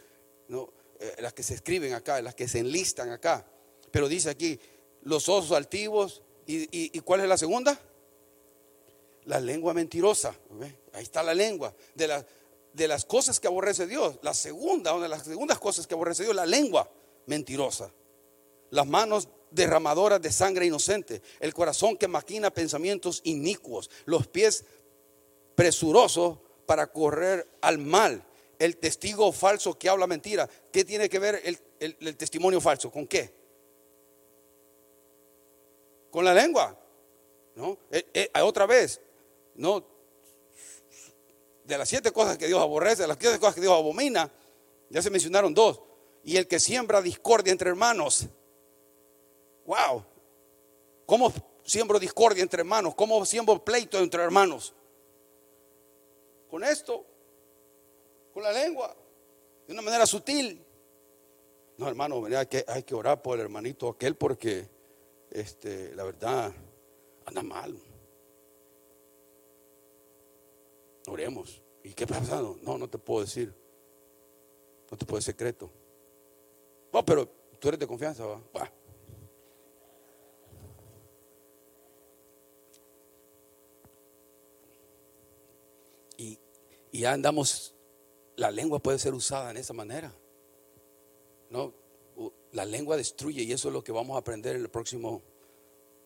¿no? 0.48 0.72
Eh, 1.00 1.16
las 1.18 1.34
que 1.34 1.42
se 1.42 1.56
escriben 1.56 1.94
acá, 1.94 2.22
las 2.22 2.36
que 2.36 2.48
se 2.48 2.60
enlistan 2.60 3.10
acá. 3.10 3.48
Pero 3.90 4.08
dice 4.08 4.30
aquí, 4.30 4.60
los 5.02 5.28
osos 5.28 5.54
altivos, 5.54 6.22
¿y, 6.46 7.00
cuál 7.00 7.22
es 7.22 7.28
la 7.28 7.36
segunda? 7.36 7.80
La 9.24 9.40
lengua 9.40 9.74
mentirosa. 9.74 10.36
Ahí 10.94 11.02
está 11.02 11.24
la 11.24 11.34
lengua. 11.34 11.74
De, 11.96 12.24
de 12.74 12.88
las 12.88 13.06
cosas 13.06 13.40
que 13.40 13.48
aborrece 13.48 13.88
Dios, 13.88 14.20
la 14.22 14.36
segunda, 14.36 14.94
una 14.94 15.06
de 15.06 15.10
las 15.10 15.24
segundas 15.24 15.58
cosas 15.58 15.88
que 15.88 15.96
aborrece 15.96 16.22
Dios, 16.22 16.36
la 16.36 16.46
lengua 16.46 16.88
mentirosa. 17.26 17.92
Las 18.70 18.86
manos 18.86 19.30
derramadoras 19.50 20.22
de 20.22 20.32
sangre 20.32 20.68
inocente, 20.68 21.24
el 21.40 21.56
corazón 21.56 21.98
que 21.98 22.08
maquina 22.08 22.52
pensamientos 22.52 23.22
inicuos, 23.24 23.90
los 24.06 24.28
pies 24.28 24.64
presurosos 25.56 26.38
para 26.66 26.88
correr 26.88 27.48
al 27.62 27.78
mal, 27.78 28.24
el 28.60 28.78
testigo 28.78 29.32
falso 29.32 29.78
que 29.78 29.90
habla 29.90 30.08
mentira. 30.08 30.50
¿Qué 30.72 30.86
tiene 30.86 31.10
que 31.10 31.20
ver 31.20 31.42
el, 31.80 32.18
testimonio 32.18 32.62
falso? 32.62 32.92
¿Con 32.92 33.08
qué? 33.08 33.34
Con 36.10 36.26
la 36.26 36.34
lengua. 36.34 36.80
¿No? 37.56 37.78
Eh, 37.92 38.10
eh, 38.14 38.42
otra 38.42 38.66
vez, 38.66 39.00
no. 39.56 39.86
De 41.64 41.78
las 41.78 41.88
siete 41.88 42.12
cosas 42.12 42.38
que 42.38 42.48
Dios 42.48 42.60
aborrece, 42.60 43.04
de 43.04 43.08
las 43.08 43.18
siete 43.20 43.40
cosas 43.40 43.56
que 43.56 43.62
Dios 43.62 43.74
abomina, 43.74 44.32
ya 44.90 45.02
se 45.02 45.10
mencionaron 45.10 45.54
dos. 45.54 45.82
Y 46.24 46.38
el 46.38 46.48
que 46.48 46.60
siembra 46.60 47.02
discordia 47.02 47.52
entre 47.52 47.70
hermanos 47.70 48.28
Wow. 49.66 50.06
¿Cómo 51.06 51.34
siembro 51.64 52.00
discordia 52.00 52.44
entre 52.44 52.62
hermanos? 52.62 52.96
¿Cómo 52.96 53.26
siembro 53.26 53.64
pleito 53.64 54.00
entre 54.00 54.24
hermanos? 54.24 54.74
Con 56.54 56.64
esto, 56.64 57.04
con 58.32 58.44
la 58.44 58.52
lengua, 58.52 58.96
de 59.66 59.74
una 59.74 59.82
manera 59.82 60.06
sutil. 60.06 60.64
No, 61.78 61.88
hermano, 61.88 62.24
hay 62.26 62.46
que, 62.46 62.64
hay 62.68 62.84
que 62.84 62.94
orar 62.94 63.24
por 63.24 63.40
el 63.40 63.46
hermanito 63.46 63.90
aquel 63.90 64.16
porque 64.16 64.70
este, 65.32 65.96
la 65.96 66.04
verdad 66.04 66.54
anda 67.26 67.42
mal. 67.42 67.76
Oremos. 71.08 71.60
¿Y 71.84 71.96
qué 71.96 72.06
pasado? 72.06 72.60
No, 72.62 72.78
no 72.78 72.88
te 72.88 73.00
puedo 73.00 73.22
decir. 73.22 73.52
No 74.92 74.96
te 74.96 75.08
puedo 75.08 75.18
decir 75.18 75.34
secreto. 75.34 75.72
No, 76.94 77.04
pero 77.04 77.28
tú 77.58 77.70
eres 77.70 77.80
de 77.80 77.88
confianza, 77.88 78.28
va. 78.28 78.72
Y 86.94 87.00
ya 87.00 87.12
andamos, 87.12 87.74
la 88.36 88.52
lengua 88.52 88.78
puede 88.78 89.00
ser 89.00 89.16
usada 89.16 89.50
en 89.50 89.58
esa 89.58 89.74
manera. 89.74 90.14
No, 91.50 91.74
la 92.52 92.66
lengua 92.66 92.96
destruye 92.96 93.42
y 93.42 93.52
eso 93.52 93.70
es 93.70 93.74
lo 93.74 93.84
que 93.84 93.92
vamos 93.92 94.16
a 94.16 94.20
aprender 94.20 94.56
el 94.56 94.70
próximo 94.70 95.24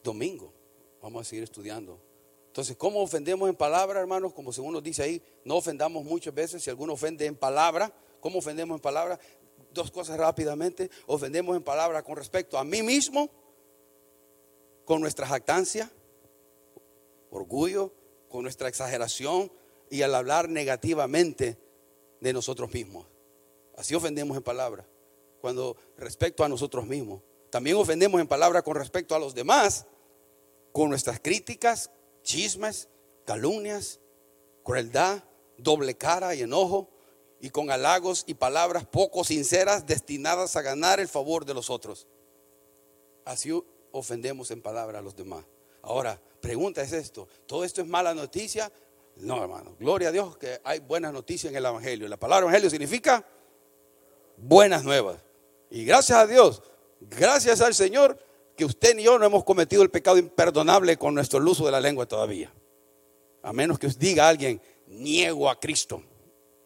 domingo. 0.01 0.53
Vamos 1.01 1.27
a 1.27 1.29
seguir 1.29 1.43
estudiando. 1.43 1.99
Entonces, 2.47 2.77
¿cómo 2.77 3.01
ofendemos 3.01 3.49
en 3.49 3.55
palabra, 3.55 3.99
hermanos? 3.99 4.33
Como 4.33 4.53
según 4.53 4.71
nos 4.71 4.81
dice 4.81 5.03
ahí, 5.03 5.21
no 5.43 5.57
ofendamos 5.57 6.05
muchas 6.05 6.33
veces. 6.33 6.63
Si 6.63 6.69
alguno 6.69 6.93
ofende 6.93 7.25
en 7.25 7.35
palabra, 7.35 7.93
¿cómo 8.21 8.39
ofendemos 8.39 8.77
en 8.77 8.81
palabra? 8.81 9.19
Dos 9.73 9.91
cosas 9.91 10.17
rápidamente. 10.17 10.89
Ofendemos 11.05 11.57
en 11.57 11.63
palabra 11.63 12.01
con 12.01 12.15
respecto 12.15 12.57
a 12.57 12.63
mí 12.63 12.81
mismo, 12.81 13.29
con 14.85 15.01
nuestra 15.01 15.27
jactancia, 15.27 15.91
orgullo, 17.29 17.91
con 18.29 18.43
nuestra 18.43 18.69
exageración, 18.69 19.51
y 19.89 20.01
al 20.01 20.15
hablar 20.15 20.49
negativamente 20.49 21.57
de 22.19 22.33
nosotros 22.33 22.73
mismos. 22.73 23.05
Así 23.75 23.95
ofendemos 23.95 24.35
en 24.37 24.43
palabra. 24.43 24.85
Cuando 25.41 25.77
respecto 25.97 26.43
a 26.43 26.49
nosotros 26.49 26.85
mismos. 26.85 27.21
También 27.49 27.77
ofendemos 27.77 28.19
en 28.19 28.27
palabra 28.27 28.61
con 28.61 28.75
respecto 28.75 29.15
a 29.15 29.19
los 29.19 29.33
demás, 29.33 29.85
con 30.73 30.89
nuestras 30.89 31.19
críticas, 31.19 31.91
chismes, 32.23 32.89
calumnias, 33.25 33.99
crueldad, 34.63 35.23
doble 35.57 35.95
cara 35.95 36.35
y 36.35 36.41
enojo, 36.41 36.89
y 37.39 37.49
con 37.49 37.69
halagos 37.71 38.23
y 38.27 38.33
palabras 38.33 38.85
poco 38.85 39.23
sinceras 39.23 39.85
destinadas 39.85 40.55
a 40.55 40.61
ganar 40.61 40.99
el 40.99 41.07
favor 41.07 41.45
de 41.45 41.53
los 41.53 41.69
otros. 41.69 42.07
Así 43.25 43.51
ofendemos 43.91 44.51
en 44.51 44.61
palabra 44.61 44.99
a 44.99 45.01
los 45.01 45.15
demás. 45.15 45.45
Ahora, 45.81 46.19
pregunta 46.41 46.81
es 46.81 46.91
esto, 46.91 47.27
¿todo 47.45 47.63
esto 47.63 47.81
es 47.81 47.87
mala 47.87 48.13
noticia? 48.13 48.71
No, 49.19 49.41
hermano. 49.41 49.75
Gloria 49.79 50.09
a 50.09 50.11
Dios 50.11 50.37
que 50.37 50.59
hay 50.63 50.79
buenas 50.79 51.11
noticias 51.11 51.51
en 51.51 51.57
el 51.57 51.65
Evangelio. 51.65 52.07
La 52.07 52.17
palabra 52.17 52.43
Evangelio 52.43 52.69
significa 52.69 53.25
buenas 54.37 54.83
nuevas. 54.83 55.17
Y 55.69 55.85
gracias 55.85 56.17
a 56.17 56.27
Dios, 56.27 56.61
gracias 57.01 57.61
al 57.61 57.73
Señor, 57.73 58.17
que 58.55 58.65
usted 58.65 58.95
ni 58.95 59.03
yo 59.03 59.19
no 59.19 59.25
hemos 59.25 59.43
cometido 59.43 59.83
el 59.83 59.89
pecado 59.89 60.17
imperdonable 60.17 60.97
con 60.97 61.13
nuestro 61.13 61.39
uso 61.39 61.65
de 61.65 61.71
la 61.71 61.81
lengua 61.81 62.05
todavía. 62.05 62.51
A 63.41 63.53
menos 63.53 63.79
que 63.79 63.87
os 63.87 63.97
diga 63.97 64.27
alguien, 64.27 64.61
niego 64.87 65.49
a 65.49 65.59
Cristo. 65.59 66.01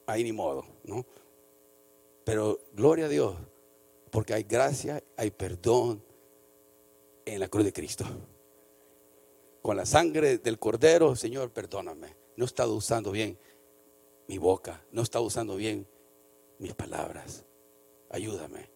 Ahí 0.06 0.24
ni 0.24 0.32
modo, 0.32 0.66
¿no? 0.84 1.06
Pero 2.24 2.60
gloria 2.74 3.06
a 3.06 3.10
Dios, 3.10 3.36
porque 4.12 4.34
hay 4.34 4.44
gracia, 4.44 5.04
hay 5.18 5.32
perdón 5.32 6.04
en 7.26 7.40
la 7.40 7.48
cruz 7.48 7.66
de 7.66 7.74
Cristo. 7.74 8.06
Con 9.62 9.78
la 9.78 9.86
sangre 9.86 10.38
del 10.38 10.60
Cordero, 10.60 11.16
Señor, 11.16 11.52
perdóname 11.52 12.21
no 12.42 12.46
he 12.46 12.48
estado 12.48 12.74
usando 12.74 13.12
bien 13.12 13.38
mi 14.28 14.40
boca, 14.40 14.84
no 14.92 15.02
he 15.02 15.04
estado 15.04 15.26
usando 15.26 15.56
bien 15.58 15.88
mis 16.58 16.74
palabras. 16.74 17.46
Ayúdame. 18.10 18.68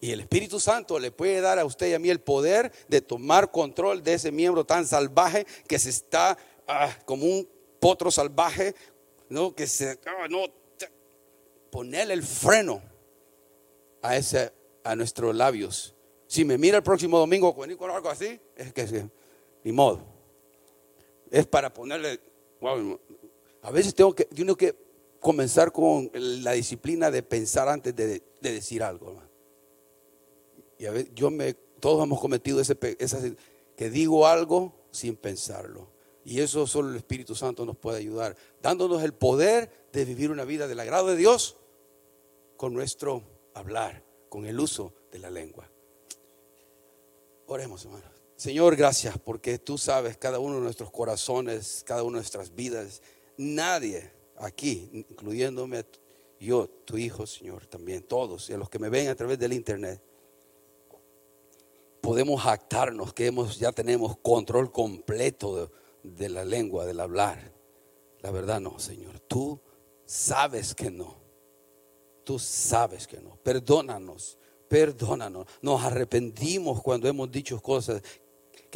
Y 0.00 0.12
el 0.12 0.20
Espíritu 0.20 0.60
Santo 0.60 1.00
le 1.00 1.10
puede 1.10 1.40
dar 1.40 1.58
a 1.58 1.64
usted 1.64 1.88
y 1.88 1.94
a 1.94 1.98
mí 1.98 2.10
el 2.10 2.20
poder 2.20 2.70
de 2.86 3.00
tomar 3.00 3.50
control 3.50 4.04
de 4.04 4.14
ese 4.14 4.30
miembro 4.30 4.64
tan 4.64 4.86
salvaje 4.86 5.48
que 5.66 5.80
se 5.80 5.90
está 5.90 6.38
ah, 6.68 6.96
como 7.04 7.24
un 7.24 7.48
potro 7.80 8.12
salvaje, 8.12 8.76
no 9.30 9.52
que 9.52 9.66
se 9.66 9.98
ah, 10.06 10.28
no 10.30 10.44
ponerle 11.72 12.14
el 12.14 12.22
freno 12.22 12.80
a 14.00 14.16
ese 14.16 14.52
a 14.84 14.94
nuestros 14.94 15.34
labios. 15.34 15.92
Si 16.28 16.44
me 16.44 16.56
mira 16.56 16.76
el 16.76 16.84
próximo 16.84 17.18
domingo 17.18 17.52
con 17.52 17.90
algo 17.90 18.08
así, 18.08 18.40
es 18.54 18.72
que 18.72 19.10
ni 19.64 19.72
modo. 19.72 20.04
Es 21.32 21.48
para 21.48 21.74
ponerle 21.74 22.20
a 23.62 23.70
veces 23.70 23.94
tengo 23.94 24.14
que, 24.14 24.24
tengo 24.24 24.56
que 24.56 24.74
comenzar 25.20 25.72
con 25.72 26.10
la 26.14 26.52
disciplina 26.52 27.10
de 27.10 27.22
pensar 27.22 27.68
antes 27.68 27.94
de, 27.94 28.22
decir 28.40 28.82
algo. 28.82 29.20
Y 30.78 30.86
a 30.86 30.92
veces 30.92 31.10
yo 31.14 31.30
me, 31.30 31.54
todos 31.54 32.02
hemos 32.04 32.20
cometido 32.20 32.60
ese, 32.60 32.76
esa, 32.98 33.18
que 33.76 33.90
digo 33.90 34.26
algo 34.26 34.72
sin 34.90 35.16
pensarlo. 35.16 35.88
Y 36.24 36.40
eso 36.40 36.66
solo 36.66 36.90
el 36.90 36.96
Espíritu 36.96 37.34
Santo 37.34 37.64
nos 37.64 37.76
puede 37.76 37.98
ayudar, 37.98 38.36
dándonos 38.60 39.02
el 39.02 39.14
poder 39.14 39.88
de 39.92 40.04
vivir 40.04 40.30
una 40.30 40.44
vida 40.44 40.66
del 40.66 40.80
agrado 40.80 41.08
de 41.08 41.16
Dios 41.16 41.56
con 42.56 42.74
nuestro 42.74 43.22
hablar, 43.54 44.04
con 44.28 44.46
el 44.46 44.58
uso 44.58 44.92
de 45.12 45.20
la 45.20 45.30
lengua. 45.30 45.70
Oremos, 47.46 47.84
hermano. 47.84 48.15
Señor, 48.36 48.76
gracias 48.76 49.18
porque 49.18 49.58
tú 49.58 49.78
sabes 49.78 50.18
cada 50.18 50.38
uno 50.38 50.56
de 50.56 50.60
nuestros 50.60 50.90
corazones, 50.90 51.82
cada 51.86 52.02
una 52.02 52.18
de 52.18 52.20
nuestras 52.20 52.54
vidas. 52.54 53.00
Nadie 53.38 54.12
aquí, 54.36 54.90
incluyéndome 54.92 55.86
yo, 56.38 56.68
tu 56.68 56.98
hijo, 56.98 57.26
Señor, 57.26 57.66
también 57.66 58.02
todos, 58.02 58.50
y 58.50 58.52
a 58.52 58.58
los 58.58 58.68
que 58.68 58.78
me 58.78 58.90
ven 58.90 59.08
a 59.08 59.14
través 59.14 59.38
del 59.38 59.54
internet, 59.54 60.02
podemos 62.02 62.42
jactarnos 62.42 63.14
que 63.14 63.26
hemos, 63.26 63.58
ya 63.58 63.72
tenemos 63.72 64.18
control 64.18 64.70
completo 64.70 65.56
de, 65.56 65.70
de 66.02 66.28
la 66.28 66.44
lengua, 66.44 66.84
del 66.84 67.00
hablar. 67.00 67.52
La 68.20 68.30
verdad 68.30 68.60
no, 68.60 68.78
Señor. 68.78 69.18
Tú 69.20 69.58
sabes 70.04 70.74
que 70.74 70.90
no. 70.90 71.16
Tú 72.22 72.38
sabes 72.38 73.06
que 73.06 73.18
no. 73.18 73.36
Perdónanos, 73.36 74.36
perdónanos. 74.68 75.46
Nos 75.62 75.82
arrepentimos 75.82 76.82
cuando 76.82 77.08
hemos 77.08 77.30
dicho 77.30 77.60
cosas 77.62 78.02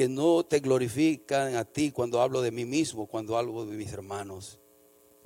que 0.01 0.09
no 0.09 0.47
te 0.47 0.61
glorifican 0.61 1.57
a 1.57 1.65
ti 1.67 1.91
cuando 1.91 2.23
hablo 2.23 2.41
de 2.41 2.51
mí 2.51 2.65
mismo, 2.65 3.07
cuando 3.07 3.37
hablo 3.37 3.67
de 3.67 3.77
mis 3.77 3.93
hermanos. 3.93 4.59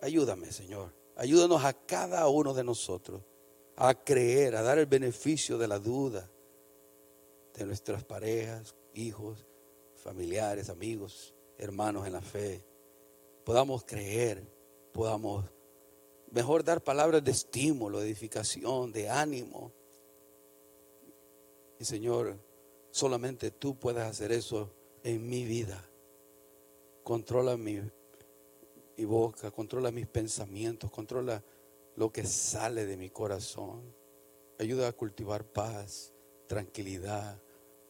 Ayúdame, 0.03 0.51
Señor. 0.51 0.93
Ayúdanos 1.15 1.65
a 1.65 1.75
cada 1.75 2.27
uno 2.27 2.53
de 2.55 2.65
nosotros 2.65 3.23
a 3.77 3.95
creer, 3.95 4.57
a 4.57 4.63
dar 4.63 4.81
el 4.81 4.87
beneficio 4.87 5.59
de 5.59 5.69
la 5.69 5.79
duda 5.79 6.29
de 7.57 7.67
nuestras 7.67 8.03
parejas, 8.03 8.75
hijos, 8.95 9.47
familiares, 9.95 10.69
amigos, 10.69 11.37
hermanos 11.57 12.05
en 12.09 12.13
la 12.15 12.21
fe. 12.21 12.67
Podamos 13.45 13.85
creer, 13.85 14.43
podamos 14.93 15.45
mejor 16.33 16.65
dar 16.65 16.83
palabras 16.83 17.23
de 17.23 17.31
estímulo, 17.31 18.01
de 18.01 18.07
edificación, 18.07 18.91
de 18.91 19.09
ánimo. 19.09 19.71
Y 21.79 21.85
Señor, 21.85 22.41
solamente 22.95 23.51
tú 23.51 23.77
puedes 23.77 24.05
hacer 24.05 24.31
eso 24.31 24.73
en 25.03 25.29
mi 25.29 25.45
vida. 25.45 25.85
Controla 27.03 27.57
mi 27.57 27.81
boca, 29.05 29.51
controla 29.51 29.91
mis 29.91 30.07
pensamientos, 30.07 30.93
controla 30.93 31.43
lo 31.97 32.13
que 32.13 32.25
sale 32.25 32.87
de 32.87 32.97
mi 32.97 33.11
corazón. 33.11 33.93
Ayuda 34.61 34.87
a 34.87 34.93
cultivar 34.93 35.45
paz, 35.45 36.15
tranquilidad, 36.47 37.43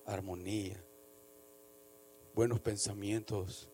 armonía, 0.06 0.82
buenos 2.34 2.60
pensamientos, 2.60 3.68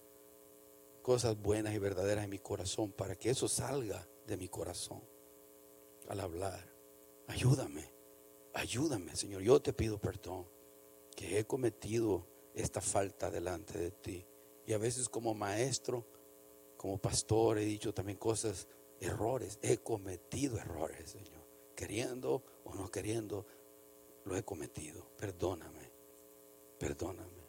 cosas 1.01 1.41
buenas 1.41 1.75
y 1.75 1.79
verdaderas 1.79 2.25
en 2.25 2.31
mi 2.31 2.41
corazón, 2.41 2.91
para 2.91 3.15
que 3.15 3.31
eso 3.31 3.47
salga 3.47 4.05
de 4.27 4.37
mi 4.37 4.49
corazón 4.49 5.01
al 6.09 6.19
hablar. 6.19 6.75
Ayúdame, 7.29 7.89
ayúdame, 8.53 9.15
Señor. 9.15 9.43
Yo 9.43 9.63
te 9.63 9.73
pido 9.73 9.97
perdón 10.01 10.59
que 11.21 11.39
he 11.39 11.45
cometido 11.45 12.27
esta 12.55 12.81
falta 12.81 13.31
delante 13.31 13.79
de 13.79 13.91
ti. 13.91 14.27
Y 14.65 14.73
a 14.73 14.79
veces 14.79 15.07
como 15.07 15.35
maestro, 15.35 16.07
como 16.79 16.97
pastor 16.97 17.59
he 17.59 17.65
dicho 17.67 17.93
también 17.93 18.17
cosas, 18.17 18.67
errores. 19.01 19.59
He 19.61 19.77
cometido 19.77 20.57
errores, 20.57 21.11
Señor. 21.11 21.47
Queriendo 21.77 22.43
o 22.65 22.75
no 22.75 22.91
queriendo, 22.91 23.45
lo 24.25 24.35
he 24.35 24.43
cometido. 24.43 25.11
Perdóname, 25.19 25.93
perdóname. 26.79 27.45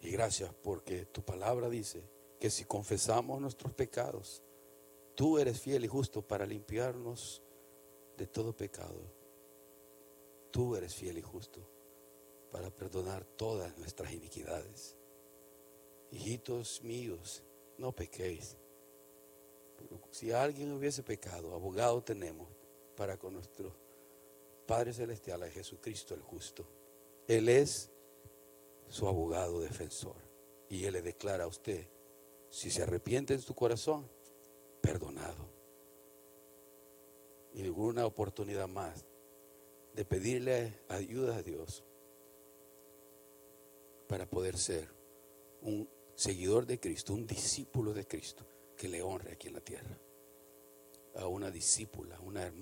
Y 0.00 0.10
gracias 0.10 0.52
porque 0.52 1.06
tu 1.06 1.22
palabra 1.22 1.70
dice 1.70 2.02
que 2.40 2.50
si 2.50 2.64
confesamos 2.64 3.40
nuestros 3.40 3.72
pecados, 3.72 4.42
tú 5.14 5.38
eres 5.38 5.60
fiel 5.60 5.84
y 5.84 5.88
justo 5.88 6.22
para 6.22 6.44
limpiarnos 6.44 7.40
de 8.16 8.26
todo 8.26 8.52
pecado. 8.52 9.00
Tú 10.50 10.74
eres 10.74 10.92
fiel 10.92 11.18
y 11.18 11.22
justo 11.22 11.79
para 12.50 12.70
perdonar 12.70 13.24
todas 13.24 13.76
nuestras 13.78 14.12
iniquidades. 14.12 14.96
Hijitos 16.10 16.82
míos, 16.82 17.44
no 17.78 17.92
pequéis. 17.92 18.56
Si 20.10 20.32
alguien 20.32 20.72
hubiese 20.72 21.02
pecado, 21.02 21.54
abogado 21.54 22.02
tenemos 22.02 22.48
para 22.96 23.16
con 23.16 23.34
nuestro 23.34 23.74
Padre 24.66 24.92
Celestial, 24.92 25.42
a 25.42 25.50
Jesucristo 25.50 26.14
el 26.14 26.22
justo. 26.22 26.66
Él 27.26 27.48
es 27.48 27.90
su 28.88 29.06
abogado 29.06 29.60
defensor. 29.60 30.16
Y 30.68 30.84
Él 30.84 30.92
le 30.92 31.02
declara 31.02 31.44
a 31.44 31.48
usted, 31.48 31.88
si 32.48 32.70
se 32.70 32.82
arrepiente 32.82 33.34
en 33.34 33.40
su 33.40 33.54
corazón, 33.54 34.08
perdonado. 34.80 35.48
Y 37.52 37.62
ninguna 37.62 38.06
oportunidad 38.06 38.68
más 38.68 39.04
de 39.94 40.04
pedirle 40.04 40.78
ayuda 40.88 41.36
a 41.36 41.42
Dios 41.42 41.84
para 44.10 44.28
poder 44.28 44.58
ser 44.58 44.92
un 45.62 45.88
seguidor 46.16 46.66
de 46.66 46.80
Cristo, 46.80 47.14
un 47.14 47.28
discípulo 47.28 47.94
de 47.94 48.08
Cristo, 48.08 48.44
que 48.76 48.88
le 48.88 49.02
honre 49.02 49.34
aquí 49.34 49.46
en 49.46 49.54
la 49.54 49.60
tierra. 49.60 49.96
A 51.14 51.28
una 51.28 51.48
discípula, 51.48 52.18
una 52.18 52.52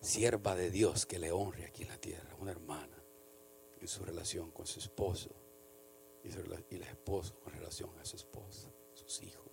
sierva 0.00 0.56
de 0.56 0.72
Dios 0.72 1.06
que 1.06 1.20
le 1.20 1.30
honre 1.30 1.66
aquí 1.66 1.84
en 1.84 1.90
la 1.90 2.00
tierra, 2.00 2.34
una 2.40 2.50
hermana 2.50 3.00
en 3.80 3.86
su 3.86 4.04
relación 4.04 4.50
con 4.50 4.66
su 4.66 4.80
esposo 4.80 5.30
y, 6.24 6.30
el 6.74 6.82
esposo 6.82 7.38
con 7.38 7.52
relación 7.52 7.96
a 8.00 8.04
su 8.04 8.16
esposa, 8.16 8.68
sus 8.92 9.22
hijos. 9.22 9.52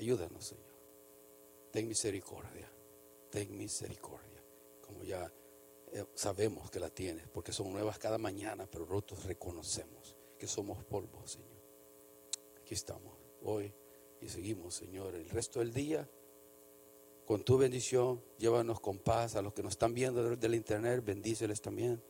Ayúdanos, 0.00 0.42
Señor. 0.42 0.74
Ten 1.70 1.86
misericordia, 1.86 2.72
ten 3.30 3.54
misericordia, 3.58 4.42
como 4.80 5.04
ya 5.04 5.30
eh, 5.92 6.06
sabemos 6.14 6.70
que 6.70 6.80
la 6.80 6.88
tienes, 6.88 7.28
porque 7.28 7.52
son 7.52 7.74
nuevas 7.74 7.98
cada 7.98 8.16
mañana, 8.16 8.66
pero 8.70 8.86
nosotros 8.86 9.26
reconocemos 9.26 10.17
que 10.38 10.46
somos 10.46 10.82
polvo, 10.84 11.26
Señor 11.26 11.58
aquí 12.68 12.74
estamos 12.74 13.14
hoy 13.44 13.72
y 14.20 14.28
seguimos, 14.28 14.74
Señor, 14.74 15.14
el 15.14 15.30
resto 15.30 15.60
del 15.60 15.72
día. 15.72 16.06
Con 17.24 17.42
tu 17.42 17.56
bendición, 17.56 18.22
llévanos 18.36 18.78
con 18.78 18.98
paz 18.98 19.36
a 19.36 19.40
los 19.40 19.54
que 19.54 19.62
nos 19.62 19.72
están 19.72 19.94
viendo 19.94 20.22
desde 20.22 20.46
el 20.46 20.54
internet, 20.54 21.02
bendíceles 21.02 21.62
también 21.62 22.02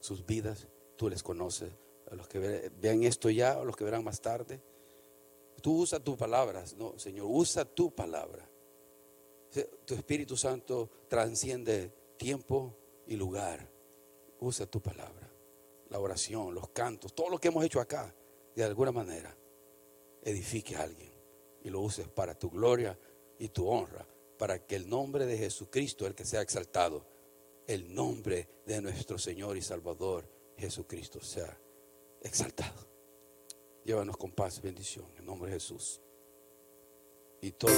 sus 0.00 0.26
vidas, 0.26 0.68
tú 0.96 1.08
les 1.08 1.22
conoces, 1.22 1.72
a 2.10 2.16
los 2.16 2.28
que 2.28 2.70
vean 2.78 3.02
esto 3.04 3.30
ya, 3.30 3.52
a 3.52 3.64
los 3.64 3.74
que 3.76 3.84
verán 3.84 4.04
más 4.04 4.20
tarde. 4.20 4.60
Tú 5.62 5.78
usa 5.78 5.98
tus 6.00 6.18
palabras, 6.18 6.76
no, 6.76 6.98
Señor, 6.98 7.26
usa 7.30 7.64
tu 7.64 7.90
palabra. 7.90 8.46
Tu 9.86 9.94
Espíritu 9.94 10.36
Santo 10.36 10.90
transciende 11.08 11.90
tiempo 12.18 12.76
y 13.06 13.16
lugar. 13.16 13.70
Usa 14.38 14.66
tu 14.66 14.82
palabra, 14.82 15.23
la 15.94 16.00
oración, 16.00 16.52
los 16.52 16.70
cantos, 16.70 17.14
todo 17.14 17.28
lo 17.28 17.38
que 17.38 17.46
hemos 17.46 17.64
hecho 17.64 17.80
acá, 17.80 18.12
de 18.56 18.64
alguna 18.64 18.90
manera 18.90 19.32
edifique 20.24 20.74
a 20.74 20.82
alguien 20.82 21.12
y 21.62 21.70
lo 21.70 21.82
uses 21.82 22.08
para 22.08 22.36
tu 22.36 22.50
gloria 22.50 22.98
y 23.38 23.50
tu 23.50 23.68
honra, 23.68 24.04
para 24.36 24.58
que 24.66 24.74
el 24.74 24.88
nombre 24.88 25.24
de 25.24 25.38
Jesucristo, 25.38 26.04
el 26.08 26.16
que 26.16 26.24
sea 26.24 26.40
exaltado, 26.40 27.06
el 27.68 27.94
nombre 27.94 28.48
de 28.66 28.82
nuestro 28.82 29.18
Señor 29.18 29.56
y 29.56 29.62
Salvador 29.62 30.28
Jesucristo 30.58 31.20
sea 31.20 31.56
exaltado. 32.20 32.88
Llévanos 33.84 34.16
con 34.16 34.32
paz 34.32 34.58
y 34.58 34.62
bendición 34.62 35.06
en 35.16 35.24
nombre 35.26 35.48
de 35.52 35.60
Jesús. 35.60 36.00
Y 37.40 37.52
todo. 37.52 37.70